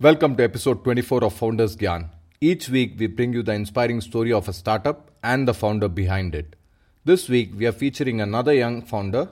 Welcome 0.00 0.36
to 0.36 0.44
episode 0.44 0.84
24 0.84 1.24
of 1.24 1.32
Founders 1.34 1.74
Gyan. 1.74 2.10
Each 2.40 2.68
week, 2.68 2.94
we 3.00 3.08
bring 3.08 3.32
you 3.32 3.42
the 3.42 3.52
inspiring 3.52 4.00
story 4.00 4.32
of 4.32 4.46
a 4.46 4.52
startup 4.52 5.10
and 5.24 5.48
the 5.48 5.52
founder 5.52 5.88
behind 5.88 6.36
it. 6.36 6.54
This 7.04 7.28
week, 7.28 7.50
we 7.56 7.66
are 7.66 7.72
featuring 7.72 8.20
another 8.20 8.54
young 8.54 8.80
founder. 8.80 9.30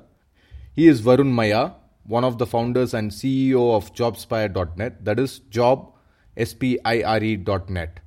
He 0.74 0.88
is 0.88 1.02
Varun 1.02 1.30
Maya, 1.30 1.70
one 2.02 2.24
of 2.24 2.38
the 2.38 2.46
founders 2.46 2.94
and 2.94 3.12
CEO 3.12 3.76
of 3.76 3.94
Jobspire.net, 3.94 5.04
that 5.04 5.20
is 5.20 5.38
Job, 5.50 5.92
S-P-I-R-E.net. 6.36 8.00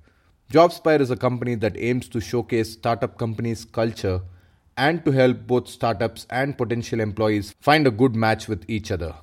Jobspire 0.51 0.99
is 0.99 1.11
a 1.11 1.15
company 1.15 1.55
that 1.55 1.77
aims 1.77 2.09
to 2.09 2.19
showcase 2.19 2.73
startup 2.73 3.17
companies' 3.17 3.63
culture 3.63 4.19
and 4.75 5.05
to 5.05 5.11
help 5.11 5.47
both 5.47 5.69
startups 5.69 6.27
and 6.29 6.57
potential 6.57 6.99
employees 6.99 7.55
find 7.61 7.87
a 7.87 7.91
good 7.91 8.17
match 8.17 8.49
with 8.49 8.65
each 8.67 8.91
other. 8.91 9.15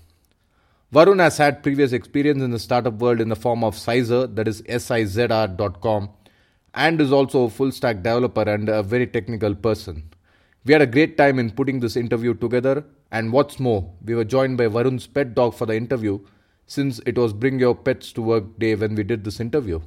Varun 0.93 1.19
has 1.19 1.37
had 1.37 1.65
previous 1.65 1.93
experience 1.93 2.41
in 2.43 2.53
the 2.53 2.61
startup 2.61 2.95
world 2.95 3.21
in 3.21 3.29
the 3.29 3.37
form 3.37 3.65
of 3.65 3.75
Sizr, 3.75 4.33
that 4.37 4.47
is 4.47 4.63
S-I-Z-R.com, 4.67 6.11
and 6.75 7.01
is 7.01 7.11
also 7.11 7.45
a 7.45 7.51
full 7.51 7.73
stack 7.73 8.05
developer 8.05 8.43
and 8.43 8.69
a 8.69 8.85
very 8.85 9.07
technical 9.07 9.55
person. 9.55 10.05
We 10.65 10.73
had 10.73 10.83
a 10.83 10.87
great 10.87 11.19
time 11.19 11.41
in 11.41 11.51
putting 11.51 11.81
this 11.81 11.97
interview 11.97 12.35
together, 12.35 12.85
and 13.11 13.33
what's 13.33 13.59
more, 13.59 13.93
we 14.05 14.15
were 14.15 14.25
joined 14.25 14.59
by 14.59 14.67
Varun's 14.67 15.09
pet 15.09 15.35
dog 15.35 15.55
for 15.55 15.67
the 15.67 15.75
interview 15.75 16.21
since 16.67 17.01
it 17.05 17.19
was 17.19 17.33
Bring 17.33 17.59
Your 17.59 17.75
Pets 17.75 18.13
to 18.13 18.23
Work 18.23 18.57
Day 18.59 18.77
when 18.77 18.95
we 18.95 19.03
did 19.03 19.25
this 19.25 19.41
interview. 19.41 19.81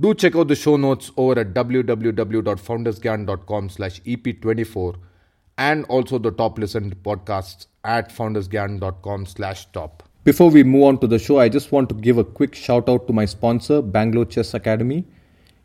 Do 0.00 0.14
check 0.14 0.34
out 0.34 0.48
the 0.48 0.56
show 0.56 0.76
notes 0.76 1.12
over 1.16 1.38
at 1.38 1.54
www.foundersgyan.com 1.54 3.68
slash 3.68 4.00
EP24 4.02 4.96
and 5.58 5.84
also 5.84 6.18
the 6.18 6.30
top 6.30 6.58
listened 6.58 6.96
podcasts 7.02 7.66
at 7.84 8.10
foundersgyan.com 8.10 9.26
slash 9.26 9.66
top. 9.72 10.02
Before 10.24 10.50
we 10.50 10.62
move 10.62 10.84
on 10.84 10.98
to 10.98 11.08
the 11.08 11.18
show, 11.18 11.40
I 11.40 11.48
just 11.48 11.72
want 11.72 11.88
to 11.88 11.96
give 11.96 12.16
a 12.16 12.22
quick 12.22 12.54
shout 12.54 12.88
out 12.88 13.08
to 13.08 13.12
my 13.12 13.24
sponsor, 13.24 13.82
Bangalore 13.82 14.24
Chess 14.24 14.54
Academy. 14.54 15.04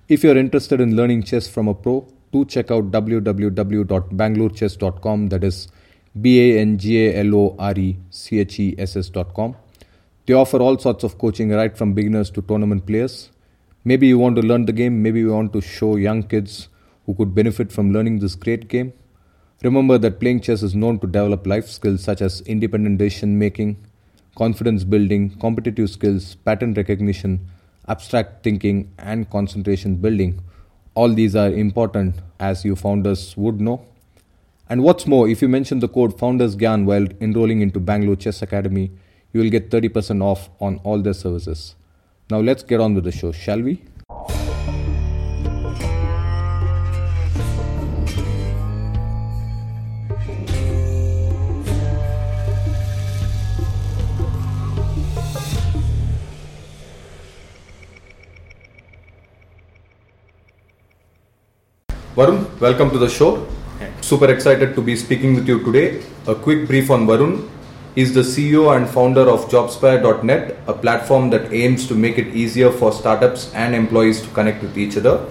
If 0.07 0.23
you're 0.23 0.35
interested 0.35 0.81
in 0.81 0.95
learning 0.95 1.25
chess 1.25 1.47
from 1.47 1.67
a 1.67 1.75
pro, 1.75 2.07
do 2.31 2.43
check 2.43 2.71
out 2.71 2.89
www.bangalorechess.com. 2.89 5.29
That 5.29 5.43
is 5.43 5.67
B 6.19 6.41
A 6.41 6.57
N 6.59 6.79
G 6.79 7.05
A 7.05 7.19
L 7.19 7.35
O 7.35 7.55
R 7.59 7.77
E 7.77 7.97
C 8.09 8.39
H 8.39 8.59
E 8.59 8.73
S 8.79 8.95
S.com. 8.95 9.55
They 10.25 10.33
offer 10.33 10.57
all 10.57 10.79
sorts 10.79 11.03
of 11.03 11.19
coaching 11.19 11.51
right 11.51 11.77
from 11.77 11.93
beginners 11.93 12.31
to 12.31 12.41
tournament 12.41 12.87
players. 12.87 13.29
Maybe 13.83 14.07
you 14.07 14.17
want 14.17 14.37
to 14.37 14.41
learn 14.41 14.65
the 14.65 14.73
game, 14.73 15.03
maybe 15.03 15.19
you 15.19 15.33
want 15.33 15.53
to 15.53 15.61
show 15.61 15.97
young 15.97 16.23
kids 16.23 16.69
who 17.05 17.13
could 17.13 17.35
benefit 17.35 17.71
from 17.71 17.93
learning 17.93 18.21
this 18.21 18.33
great 18.33 18.69
game. 18.69 18.93
Remember 19.61 19.99
that 19.99 20.19
playing 20.19 20.41
chess 20.41 20.63
is 20.63 20.73
known 20.73 20.97
to 20.97 21.05
develop 21.05 21.45
life 21.45 21.69
skills 21.69 22.03
such 22.03 22.23
as 22.23 22.41
independent 22.41 22.97
decision 22.97 23.37
making, 23.37 23.77
confidence 24.37 24.83
building, 24.83 25.31
competitive 25.39 25.89
skills, 25.89 26.35
pattern 26.35 26.73
recognition, 26.75 27.39
abstract 27.87 28.43
thinking, 28.43 28.93
and 28.99 29.27
concentration 29.31 29.95
building. 29.95 30.39
All 30.93 31.11
these 31.11 31.35
are 31.35 31.49
important 31.49 32.15
as 32.39 32.63
you 32.63 32.75
founders 32.75 33.35
would 33.35 33.59
know. 33.59 33.83
And 34.69 34.83
what's 34.83 35.07
more, 35.07 35.27
if 35.27 35.41
you 35.41 35.47
mention 35.47 35.79
the 35.79 35.87
code 35.87 36.19
Founders 36.19 36.55
Gyan 36.55 36.85
while 36.85 37.07
enrolling 37.19 37.61
into 37.61 37.79
Bangalore 37.79 38.15
Chess 38.15 38.43
Academy, 38.43 38.91
you 39.33 39.41
will 39.41 39.49
get 39.49 39.71
30% 39.71 40.21
off 40.21 40.49
on 40.59 40.79
all 40.83 41.01
their 41.01 41.13
services. 41.13 41.75
Now 42.29 42.39
let's 42.39 42.61
get 42.61 42.79
on 42.79 42.93
with 42.93 43.05
the 43.05 43.11
show, 43.11 43.31
shall 43.31 43.61
we? 43.61 43.81
Varun, 62.17 62.37
welcome 62.59 62.89
to 62.89 62.97
the 62.97 63.07
show. 63.07 63.45
Super 64.01 64.31
excited 64.31 64.73
to 64.73 64.81
be 64.81 64.95
speaking 64.95 65.35
with 65.35 65.47
you 65.47 65.63
today. 65.63 66.03
A 66.25 66.33
quick 66.33 66.65
brief 66.67 66.89
on 66.89 67.05
Varun. 67.05 67.47
He's 67.93 68.11
the 68.11 68.21
CEO 68.21 68.75
and 68.75 68.89
founder 68.89 69.21
of 69.29 69.47
Jobspire.net, 69.49 70.57
a 70.65 70.73
platform 70.73 71.29
that 71.29 71.53
aims 71.53 71.87
to 71.87 71.93
make 71.93 72.17
it 72.17 72.29
easier 72.35 72.71
for 72.71 72.91
startups 72.91 73.53
and 73.53 73.75
employees 73.75 74.19
to 74.23 74.29
connect 74.29 74.63
with 74.63 74.75
each 74.79 74.97
other. 74.97 75.23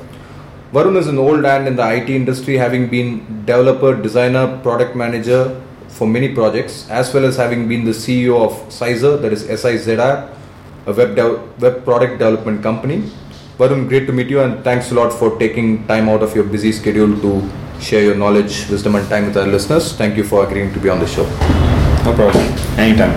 Varun 0.72 0.97
is 0.97 1.09
an 1.09 1.19
old 1.19 1.44
hand 1.44 1.66
in 1.66 1.75
the 1.75 1.88
IT 1.97 2.09
industry, 2.09 2.56
having 2.56 2.89
been 2.89 3.44
developer, 3.44 4.00
designer, 4.00 4.56
product 4.62 4.94
manager 4.94 5.60
for 5.89 6.06
many 6.06 6.33
projects, 6.37 6.89
as 6.89 7.12
well 7.12 7.25
as 7.25 7.37
having 7.37 7.66
been 7.66 7.84
the 7.84 7.97
CEO 8.05 8.41
of 8.41 8.53
Sizr, 8.69 9.21
that 9.22 9.33
is 9.33 9.50
S-I-Z-R, 9.50 10.31
a 10.87 10.93
web, 10.93 11.16
dev- 11.16 11.60
web 11.60 11.84
product 11.84 12.21
development 12.21 12.62
company. 12.62 13.10
Varun, 13.59 13.89
great 13.89 14.06
to 14.06 14.12
meet 14.12 14.28
you, 14.28 14.41
and 14.43 14.62
thanks 14.62 14.91
a 14.91 14.94
lot 14.94 15.11
for 15.11 15.39
taking 15.39 15.87
time 15.87 16.11
out 16.11 16.22
of 16.22 16.34
your 16.34 16.44
busy 16.44 16.71
schedule 16.72 17.19
to 17.22 17.31
share 17.81 18.03
your 18.03 18.15
knowledge, 18.15 18.69
wisdom, 18.69 18.97
and 18.97 19.09
time 19.09 19.25
with 19.25 19.37
our 19.39 19.47
listeners. 19.47 19.94
Thank 19.94 20.19
you 20.19 20.25
for 20.25 20.47
agreeing 20.47 20.75
to 20.75 20.78
be 20.78 20.91
on 20.91 21.00
the 21.00 21.06
show. 21.06 21.25
No 22.05 22.12
problem. 22.15 22.45
Anytime. 22.78 23.15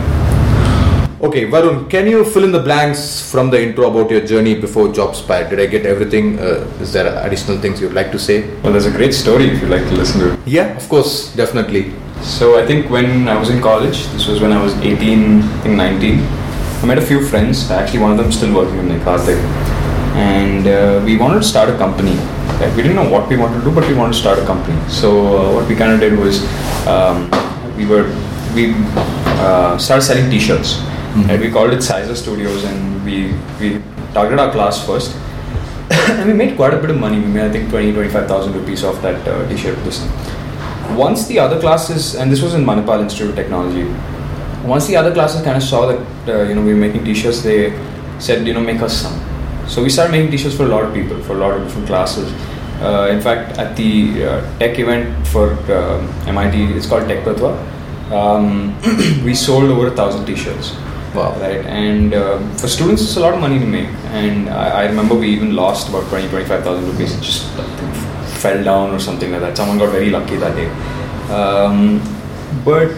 Okay, 1.21 1.43
Varun, 1.45 1.89
can 1.89 2.07
you 2.07 2.23
fill 2.23 2.45
in 2.45 2.53
the 2.53 2.59
blanks 2.61 3.29
from 3.29 3.49
the 3.49 3.61
intro 3.61 3.91
about 3.91 4.09
your 4.09 4.25
journey 4.25 4.55
before 4.55 4.87
JobSpire? 4.87 5.49
Did 5.49 5.59
I 5.59 5.65
get 5.65 5.85
everything? 5.85 6.39
Uh, 6.39 6.65
is 6.79 6.93
there 6.93 7.13
additional 7.25 7.57
things 7.57 7.81
you'd 7.81 7.91
like 7.91 8.09
to 8.13 8.19
say? 8.19 8.47
Well, 8.61 8.71
there's 8.71 8.85
a 8.85 8.91
great 8.91 9.13
story 9.13 9.49
if 9.49 9.61
you'd 9.61 9.69
like 9.69 9.83
to 9.89 9.95
listen 9.95 10.21
to 10.21 10.33
it. 10.33 10.39
Yeah, 10.47 10.67
of 10.77 10.87
course, 10.87 11.35
definitely. 11.35 11.91
So 12.21 12.57
I 12.57 12.65
think 12.65 12.89
when 12.89 13.27
I 13.27 13.37
was 13.37 13.49
in 13.49 13.61
college, 13.61 14.07
this 14.13 14.27
was 14.27 14.39
when 14.39 14.53
I 14.53 14.63
was 14.63 14.73
18, 14.75 15.41
I 15.41 15.59
think 15.63 15.75
19, 15.75 16.19
I 16.81 16.85
met 16.85 16.97
a 16.97 17.05
few 17.05 17.27
friends. 17.27 17.69
Actually, 17.69 17.99
one 17.99 18.11
of 18.11 18.17
them 18.17 18.29
is 18.29 18.37
still 18.37 18.55
working 18.55 18.89
in 18.89 19.01
Karthik. 19.01 19.78
And 20.15 20.67
uh, 20.67 21.01
we 21.05 21.17
wanted 21.17 21.39
to 21.39 21.47
start 21.47 21.69
a 21.69 21.77
company. 21.77 22.15
Right? 22.59 22.75
We 22.75 22.81
didn't 22.83 22.95
know 22.95 23.09
what 23.09 23.29
we 23.29 23.37
wanted 23.37 23.59
to 23.59 23.65
do, 23.65 23.71
but 23.73 23.87
we 23.87 23.93
wanted 23.93 24.13
to 24.13 24.19
start 24.19 24.39
a 24.39 24.45
company. 24.45 24.77
So 24.89 25.09
uh, 25.37 25.53
what 25.55 25.67
we 25.67 25.75
kind 25.75 25.93
of 25.93 25.99
did 25.99 26.17
was 26.17 26.41
um, 26.87 27.29
we 27.77 27.85
were 27.85 28.05
we 28.53 28.73
uh, 29.45 29.77
started 29.77 30.03
selling 30.03 30.29
T-shirts. 30.29 30.77
Mhm. 31.13 31.27
Right? 31.29 31.39
We 31.39 31.51
called 31.51 31.71
it 31.73 31.79
Sizr 31.79 32.15
Studios, 32.15 32.63
and 32.63 33.05
we 33.05 33.33
we 33.59 33.81
targeted 34.13 34.39
our 34.39 34.51
class 34.51 34.85
first. 34.85 35.15
and 35.91 36.27
we 36.27 36.33
made 36.33 36.55
quite 36.55 36.73
a 36.73 36.77
bit 36.77 36.89
of 36.89 36.99
money. 36.99 37.19
We 37.19 37.27
made 37.27 37.45
I 37.45 37.51
think 37.51 37.69
20, 37.69 37.93
25,000 37.93 38.53
rupees 38.53 38.83
off 38.83 39.01
that 39.01 39.27
uh, 39.27 39.47
T-shirt 39.49 39.83
business. 39.83 40.11
Once 40.95 41.27
the 41.27 41.39
other 41.39 41.59
classes, 41.59 42.15
and 42.15 42.31
this 42.31 42.41
was 42.41 42.53
in 42.53 42.63
Manipal 42.65 43.01
Institute 43.01 43.29
of 43.29 43.35
Technology, 43.35 43.85
once 44.65 44.87
the 44.87 44.95
other 44.95 45.13
classes 45.13 45.41
kind 45.43 45.57
of 45.57 45.63
saw 45.63 45.85
that 45.87 45.99
uh, 46.27 46.43
you 46.43 46.55
know 46.55 46.61
we 46.61 46.73
were 46.73 46.79
making 46.79 47.03
T-shirts, 47.05 47.41
they 47.41 47.71
said 48.19 48.45
you 48.45 48.53
know 48.53 48.61
make 48.61 48.81
us 48.81 49.01
some. 49.01 49.28
So 49.69 49.83
we 49.83 49.89
started 49.89 50.11
making 50.11 50.31
T-shirts 50.31 50.55
for 50.55 50.63
a 50.63 50.67
lot 50.67 50.83
of 50.83 50.93
people, 50.93 51.21
for 51.21 51.33
a 51.33 51.37
lot 51.37 51.51
of 51.55 51.63
different 51.63 51.87
classes. 51.87 52.33
Uh, 52.81 53.09
in 53.11 53.21
fact, 53.21 53.57
at 53.59 53.75
the 53.75 54.25
uh, 54.25 54.59
tech 54.59 54.79
event 54.79 55.27
for 55.27 55.51
um 55.71 56.09
MIT, 56.27 56.73
it's 56.77 56.87
called 56.87 57.03
TechTatva. 57.03 57.51
Um, 58.19 58.75
we 59.23 59.35
sold 59.35 59.69
over 59.69 59.87
a 59.87 59.95
thousand 59.95 60.25
T-shirts 60.25 60.75
Wow. 61.13 61.33
right 61.41 61.65
and 61.65 62.13
uh, 62.13 62.37
for 62.57 62.67
students 62.67 63.01
it's 63.01 63.17
a 63.17 63.19
lot 63.19 63.33
of 63.33 63.39
money 63.39 63.57
to 63.59 63.65
make 63.65 63.89
and 64.21 64.47
I, 64.47 64.81
I 64.81 64.85
remember 64.85 65.15
we 65.15 65.29
even 65.29 65.55
lost 65.55 65.89
about 65.89 66.07
20 66.09 66.27
25000 66.27 66.85
rupees 66.85 67.15
it 67.15 67.21
just 67.21 67.47
fell 68.43 68.63
down 68.63 68.91
or 68.91 68.99
something 68.99 69.31
like 69.31 69.41
that 69.41 69.57
someone 69.57 69.79
got 69.79 69.91
very 69.91 70.11
lucky 70.11 70.35
that 70.35 70.55
day 70.55 70.69
um, 71.33 71.99
but 72.63 72.91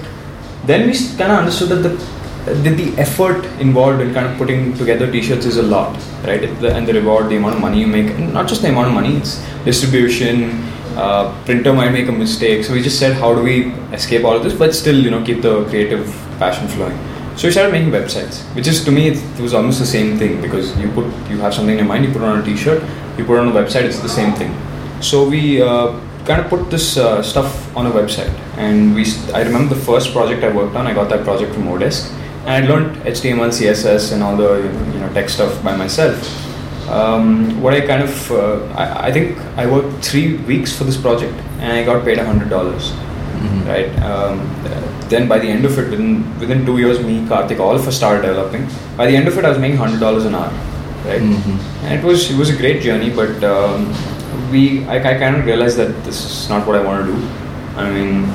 then 0.65 0.89
we 0.89 0.93
kind 1.17 1.31
of 1.31 1.39
understood 1.39 1.69
that 1.69 1.83
the 1.88 2.20
that 2.46 2.75
the 2.75 2.97
effort 2.97 3.46
involved 3.59 4.02
in 4.02 4.13
kind 4.13 4.25
of 4.25 4.38
putting 4.38 4.75
together 4.78 5.12
t-shirts 5.12 5.46
is 5.46 5.57
a 5.57 5.63
lot 5.63 5.96
right? 6.24 6.41
The- 6.59 6.74
and 6.75 6.88
the 6.88 6.94
reward 6.94 7.29
the 7.29 7.38
amount 7.38 7.56
of 7.56 7.62
money 7.62 7.79
you 7.81 7.88
make 7.88 8.07
and 8.07 8.34
not 8.34 8.47
just 8.47 8.62
the 8.62 8.69
amount 8.69 8.88
of 8.88 8.94
money 8.94 9.18
it's 9.18 9.44
distribution 9.66 10.63
uh, 10.96 11.34
printer 11.46 11.72
might 11.72 11.91
make 11.91 12.09
a 12.09 12.12
mistake. 12.12 12.66
So 12.66 12.74
we 12.74 12.81
just 12.81 13.00
said 13.00 13.13
how 13.13 13.34
do 13.34 13.41
we 13.41 13.72
escape 13.94 14.25
all 14.25 14.35
of 14.35 14.44
this? 14.44 14.53
But 14.53 14.75
still 14.75 14.96
you 14.96 15.12
know 15.12 15.24
keep 15.24 15.41
the 15.41 15.63
creative 15.66 16.06
passion 16.40 16.68
flowing. 16.68 16.97
So 17.38 17.47
we 17.47 17.51
started 17.51 17.72
making 17.72 17.91
websites 17.91 18.44
which 18.56 18.68
is 18.68 18.84
to 18.85 18.91
me 18.91 19.07
it, 19.09 19.40
was 19.40 19.53
almost 19.53 19.80
the 19.80 19.85
same 19.85 20.18
thing 20.18 20.41
because 20.41 20.78
you 20.78 20.90
put 20.91 21.06
you 21.30 21.38
have 21.38 21.54
something 21.54 21.74
in 21.74 21.80
your 21.80 21.88
mind 21.88 22.06
you 22.06 22.12
put 22.12 22.24
on 22.24 22.39
a 22.39 22.44
t-shirt 22.44 22.83
you 23.18 23.24
put 23.25 23.39
on 23.39 23.48
a 23.48 23.51
website 23.51 23.83
it's 23.83 24.00
the 24.00 24.10
same 24.10 24.33
thing. 24.33 24.51
So 25.01 25.27
we 25.27 25.62
uh, 25.62 25.98
kind 26.25 26.42
of 26.42 26.50
put 26.50 26.69
this 26.69 26.98
uh, 26.98 27.24
stuff 27.24 27.75
on 27.75 27.86
a 27.88 27.92
website. 27.92 28.33
And 28.57 28.94
we 28.95 29.06
i 29.33 29.44
remember 29.44 29.75
the 29.75 29.81
first 29.81 30.12
project 30.12 30.44
i 30.44 30.51
worked 30.51 30.75
on 30.75 30.88
i 30.88 30.94
got 30.94 31.07
that 31.10 31.24
project 31.24 31.54
from 31.54 31.63
odesk 31.75 32.12
and 32.45 32.49
i 32.57 32.67
learned 32.69 32.95
html 33.13 33.51
css 33.59 34.11
and 34.13 34.23
all 34.23 34.35
the 34.35 34.51
you 34.93 34.99
know 34.99 35.09
tech 35.13 35.29
stuff 35.29 35.61
by 35.63 35.75
myself 35.75 36.38
um, 36.89 37.61
what 37.61 37.73
I 37.73 37.81
kind 37.88 38.03
of, 38.03 38.31
uh, 38.31 38.65
I, 38.73 39.07
I 39.07 39.11
think 39.13 39.38
I 39.55 39.65
worked 39.65 40.03
three 40.03 40.35
weeks 40.39 40.75
for 40.77 40.83
this 40.83 40.97
project 40.97 41.33
and 41.59 41.71
I 41.71 41.85
got 41.85 42.03
paid 42.03 42.17
a 42.17 42.25
hundred 42.25 42.49
dollars, 42.49 42.91
Mhm. 43.38 43.65
right? 43.65 43.89
Um, 44.03 44.41
then 45.07 45.27
by 45.29 45.38
the 45.39 45.47
end 45.47 45.63
of 45.63 45.77
it, 45.79 45.89
within 45.89 46.09
within 46.41 46.65
two 46.65 46.79
years, 46.79 46.99
me, 46.99 47.21
Karthik, 47.29 47.59
all 47.61 47.75
of 47.75 47.88
us 47.88 47.95
started 47.95 48.23
developing. 48.27 48.67
By 48.97 49.05
the 49.09 49.15
end 49.15 49.29
of 49.29 49.38
it, 49.38 49.45
I 49.45 49.49
was 49.49 49.59
making 49.59 49.77
hundred 49.77 50.01
dollars 50.01 50.25
an 50.25 50.35
hour, 50.35 50.51
right? 51.05 51.21
Mhm. 51.21 51.55
And 51.85 51.93
it 51.99 52.03
was 52.03 52.29
it 52.29 52.35
was 52.38 52.49
a 52.49 52.57
great 52.57 52.81
journey, 52.81 53.09
but 53.21 53.41
um, 53.53 53.88
we, 54.51 54.83
I, 54.88 54.97
I 55.11 55.13
kind 55.23 55.38
of 55.38 55.45
realized 55.45 55.77
that 55.77 55.95
this 56.03 56.19
is 56.25 56.49
not 56.49 56.67
what 56.67 56.75
I 56.75 56.83
want 56.83 57.05
to 57.05 57.13
do. 57.13 57.17
I 57.77 57.89
mean, 57.89 58.25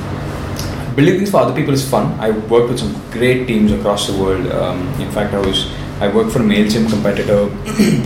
building 0.97 1.17
things 1.17 1.29
for 1.29 1.41
other 1.41 1.53
people 1.53 1.73
is 1.75 1.87
fun. 1.87 2.05
I 2.19 2.31
worked 2.51 2.69
with 2.69 2.79
some 2.79 2.93
great 3.11 3.45
teams 3.47 3.71
across 3.71 4.07
the 4.07 4.17
world. 4.21 4.47
Um, 4.51 4.79
in 4.99 5.11
fact, 5.11 5.33
I 5.35 5.39
was 5.39 5.59
I 6.01 6.07
worked 6.13 6.31
for 6.31 6.39
a 6.39 6.47
MailChimp 6.51 6.89
competitor. 6.89 7.41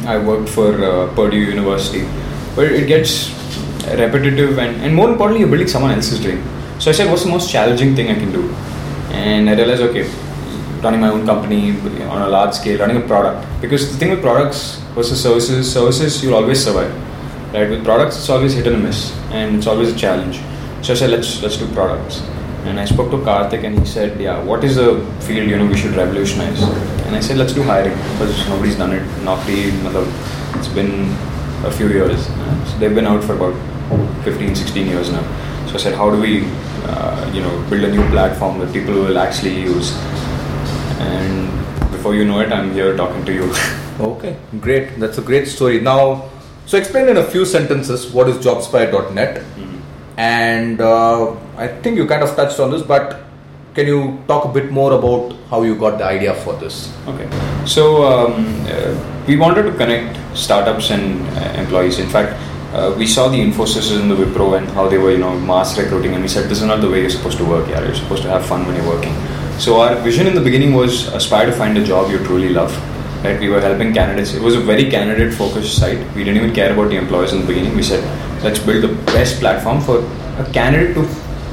I 0.14 0.18
worked 0.18 0.50
for 0.50 0.70
uh, 0.90 1.14
Purdue 1.16 1.38
University. 1.38 2.04
But 2.56 2.66
it 2.66 2.88
gets 2.88 3.14
repetitive 4.02 4.60
and, 4.60 4.82
and 4.82 4.94
more 4.94 5.10
importantly, 5.10 5.40
you're 5.40 5.50
building 5.50 5.70
someone 5.70 5.92
else's 5.92 6.22
dream. 6.22 6.44
So 6.80 6.92
I 6.92 6.94
said, 6.94 7.10
what's 7.10 7.24
the 7.24 7.30
most 7.30 7.50
challenging 7.50 7.96
thing 7.96 8.10
I 8.10 8.16
can 8.16 8.32
do? 8.32 8.50
And 9.24 9.50
I 9.50 9.56
realized, 9.56 9.84
okay, 9.84 10.04
running 10.82 11.00
my 11.00 11.10
own 11.10 11.26
company 11.26 11.72
on 12.16 12.22
a 12.24 12.28
large 12.28 12.54
scale, 12.56 12.80
running 12.80 12.98
a 12.98 13.08
product. 13.08 13.48
Because 13.62 13.90
the 13.90 13.98
thing 13.98 14.10
with 14.10 14.22
products 14.22 14.80
versus 14.96 15.22
services, 15.22 15.72
services 15.72 16.22
you'll 16.22 16.36
always 16.36 16.62
survive. 16.62 16.94
Right? 17.54 17.70
With 17.70 17.86
products, 17.86 18.18
it's 18.18 18.30
always 18.30 18.54
hit 18.54 18.68
and 18.68 18.84
miss, 18.84 19.16
and 19.32 19.58
it's 19.58 19.68
always 19.68 19.94
a 19.94 19.98
challenge. 19.98 20.42
So 20.86 20.94
I 20.94 20.96
said, 20.96 21.10
let's 21.10 21.42
let's 21.42 21.58
do 21.58 21.68
products. 21.74 22.22
And 22.64 22.80
I 22.80 22.86
spoke 22.86 23.10
to 23.12 23.18
Karthik, 23.18 23.64
and 23.64 23.78
he 23.78 23.86
said, 23.86 24.20
yeah, 24.22 24.42
what 24.44 24.64
is 24.64 24.76
the 24.76 25.04
field 25.22 25.50
you 25.50 25.58
know 25.58 25.66
we 25.66 25.76
should 25.76 25.96
revolutionize? 25.96 26.62
And 27.08 27.16
I 27.16 27.20
said, 27.20 27.38
let's 27.38 27.54
do 27.54 27.64
hiring 27.64 27.98
because 28.14 28.48
nobody's 28.48 28.78
done 28.78 28.94
it. 28.94 29.02
Naukri, 29.26 29.72
it's 30.58 30.68
been 30.68 31.10
a 31.66 31.72
few 31.72 31.90
years. 31.90 32.28
So 32.28 32.78
they've 32.78 32.94
been 32.94 33.08
out 33.08 33.24
for 33.24 33.34
about 33.34 33.56
15, 34.24 34.56
16 34.56 34.88
years 34.88 35.12
now. 35.12 35.24
So 35.68 35.74
I 35.74 35.78
said, 35.78 35.96
how 35.96 36.12
do 36.12 36.22
we, 36.22 36.46
uh, 36.86 37.32
you 37.34 37.42
know, 37.42 37.70
build 37.70 37.84
a 37.84 37.92
new 37.92 38.08
platform 38.10 38.60
that 38.60 38.72
people 38.72 38.94
will 38.94 39.18
actually 39.18 39.60
use? 39.60 39.96
And 41.00 41.50
before 41.92 42.14
you 42.14 42.26
know 42.26 42.42
it, 42.42 42.52
I'm 42.52 42.72
here 42.74 42.96
talking 42.96 43.26
to 43.26 43.34
you. 43.34 43.54
okay, 44.00 44.38
great. 44.60 45.00
That's 45.00 45.18
a 45.18 45.22
great 45.22 45.48
story. 45.48 45.82
Now, 45.82 46.30
so 46.66 46.78
explain 46.78 47.10
in 47.10 47.18
a 47.18 47.24
few 47.24 47.44
sentences 47.46 48.12
what 48.12 48.30
is 48.30 48.38
Jobspire.net, 48.38 49.38
mm-hmm. 49.38 49.80
and 50.18 50.80
uh, 50.80 51.36
I 51.58 51.68
think 51.68 51.98
you 51.98 52.08
kind 52.08 52.24
of 52.24 52.36
touched 52.36 52.60
on 52.60 52.72
this, 52.72 52.82
but 52.82 53.22
can 53.74 53.88
you 53.88 54.24
talk 54.28 54.46
a 54.46 54.48
bit 54.48 54.72
more 54.72 54.94
about 54.94 55.36
how 55.50 55.64
you 55.64 55.76
got 55.76 55.98
the 55.98 56.06
idea 56.06 56.34
for 56.34 56.54
this? 56.54 56.96
Okay, 57.08 57.30
so 57.66 58.04
um, 58.04 58.66
uh, 58.68 59.26
we 59.28 59.38
wanted 59.38 59.64
to 59.64 59.74
connect 59.74 60.18
startups 60.38 60.92
and 60.92 61.22
uh, 61.38 61.62
employees. 61.62 62.00
In 62.00 62.10
fact, 62.10 62.40
uh, 62.74 62.94
we 62.98 63.06
saw 63.06 63.28
the 63.28 63.38
Infosys 63.38 64.00
and 64.00 64.10
the 64.10 64.16
Wipro 64.16 64.58
and 64.58 64.68
how 64.70 64.88
they 64.88 64.98
were, 64.98 65.12
you 65.12 65.18
know, 65.18 65.38
mass 65.40 65.78
recruiting, 65.78 66.14
and 66.14 66.22
we 66.22 66.30
said 66.30 66.50
this 66.50 66.62
is 66.62 66.68
not 66.68 66.82
the 66.82 66.90
way 66.90 67.02
you're 67.02 67.10
supposed 67.10 67.38
to 67.38 67.46
work. 67.46 67.68
Yeah, 67.70 67.84
you're 67.84 67.96
supposed 67.96 68.24
to 68.24 68.30
have 68.30 68.46
fun 68.46 68.66
when 68.66 68.76
you're 68.76 68.88
working. 68.88 69.14
So 69.60 69.82
our 69.82 69.96
vision 69.96 70.26
in 70.28 70.36
the 70.36 70.42
beginning 70.42 70.74
was 70.74 71.08
aspire 71.14 71.46
to 71.46 71.52
find 71.52 71.78
a 71.78 71.84
job 71.84 72.10
you 72.10 72.18
truly 72.20 72.50
love. 72.50 72.76
Right, 73.24 73.40
we 73.40 73.50
were 73.50 73.62
helping 73.62 73.94
candidates. 73.94 74.34
It 74.34 74.42
was 74.42 74.56
a 74.56 74.60
very 74.60 74.90
candidate-focused 74.90 75.78
site. 75.78 76.00
We 76.16 76.24
didn't 76.24 76.38
even 76.38 76.56
care 76.56 76.74
about 76.74 76.90
the 76.90 76.96
employees 76.96 77.34
in 77.34 77.42
the 77.42 77.46
beginning. 77.46 77.76
We 77.76 77.84
said, 77.84 78.04
let's 78.44 78.58
build 78.58 78.84
the 78.84 78.96
best 79.12 79.40
platform 79.40 79.80
for 79.80 80.00
a 80.40 80.52
candidate 80.52 80.96
to, 80.96 81.04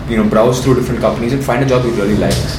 you 0.08 0.16
know, 0.16 0.28
browse 0.28 0.62
through 0.62 0.74
different 0.74 1.00
companies 1.00 1.32
and 1.32 1.44
find 1.44 1.62
a 1.62 1.66
job 1.66 1.84
he 1.84 1.90
really 1.90 2.16
likes. 2.16 2.58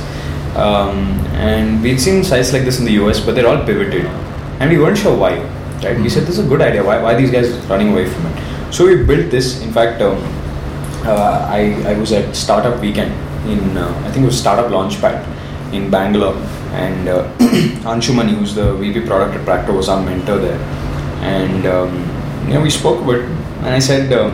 Um, 0.55 1.19
and 1.35 1.81
we'd 1.81 1.99
seen 1.99 2.23
sites 2.23 2.53
like 2.53 2.63
this 2.63 2.79
in 2.79 2.85
the 2.85 2.93
US, 3.03 3.19
but 3.19 3.35
they're 3.35 3.47
all 3.47 3.63
pivoted, 3.65 4.05
and 4.59 4.69
we 4.69 4.77
weren't 4.77 4.97
sure 4.97 5.15
why. 5.15 5.37
Right? 5.83 5.97
We 5.97 6.09
said 6.09 6.23
this 6.23 6.37
is 6.37 6.45
a 6.45 6.49
good 6.49 6.61
idea. 6.61 6.83
Why, 6.83 7.01
why 7.01 7.13
are 7.13 7.17
these 7.17 7.31
guys 7.31 7.49
running 7.67 7.91
away 7.93 8.09
from 8.09 8.25
it? 8.25 8.73
So 8.73 8.85
we 8.85 9.03
built 9.03 9.31
this. 9.31 9.61
In 9.61 9.71
fact, 9.71 10.01
um, 10.01 10.17
uh, 11.05 11.47
I, 11.49 11.81
I 11.87 11.97
was 11.97 12.11
at 12.11 12.35
Startup 12.35 12.79
Weekend 12.81 13.13
in 13.47 13.77
uh, 13.77 13.87
I 14.05 14.11
think 14.11 14.23
it 14.23 14.25
was 14.25 14.39
Startup 14.39 14.69
Launchpad 14.69 15.73
in 15.73 15.89
Bangalore, 15.89 16.35
and 16.73 17.07
uh, 17.07 17.31
Anshumani, 17.85 18.35
who's 18.35 18.55
the 18.55 18.73
VP 18.75 19.05
product 19.05 19.37
at 19.37 19.45
Practo, 19.45 19.75
was 19.75 19.87
our 19.87 20.03
mentor 20.03 20.37
there, 20.37 20.59
and 21.21 21.65
um, 21.65 21.93
you 22.47 22.55
know 22.55 22.61
we 22.61 22.69
spoke 22.69 23.01
about, 23.01 23.15
it, 23.15 23.25
and 23.59 23.67
I 23.67 23.79
said, 23.79 24.11
uh, 24.11 24.29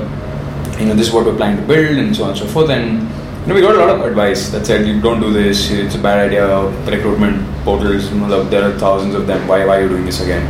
you 0.80 0.86
know, 0.86 0.94
this 0.94 1.08
is 1.08 1.14
what 1.14 1.26
we're 1.26 1.36
planning 1.36 1.62
to 1.62 1.68
build, 1.68 1.98
and 1.98 2.16
so 2.16 2.24
on 2.24 2.30
and 2.32 2.40
so 2.40 2.48
forth, 2.48 2.70
and 2.70 3.02
you 3.46 3.50
know, 3.50 3.56
we 3.56 3.62
got 3.62 3.76
a 3.76 3.78
lot 3.78 3.90
of 3.90 4.02
advice 4.02 4.50
that 4.50 4.66
said, 4.66 4.88
you 4.88 5.00
don't 5.00 5.22
do 5.22 5.32
this, 5.32 5.70
it's 5.70 5.94
a 5.94 6.00
bad 6.00 6.18
idea. 6.28 6.48
Recruitment 6.90 7.46
portals, 7.64 8.12
you 8.12 8.20
know, 8.20 8.44
there 8.44 8.68
are 8.68 8.78
thousands 8.80 9.14
of 9.14 9.28
them. 9.28 9.48
Why, 9.48 9.64
why 9.66 9.78
are 9.78 9.82
you 9.84 9.90
doing 9.90 10.06
this 10.06 10.20
again? 10.20 10.44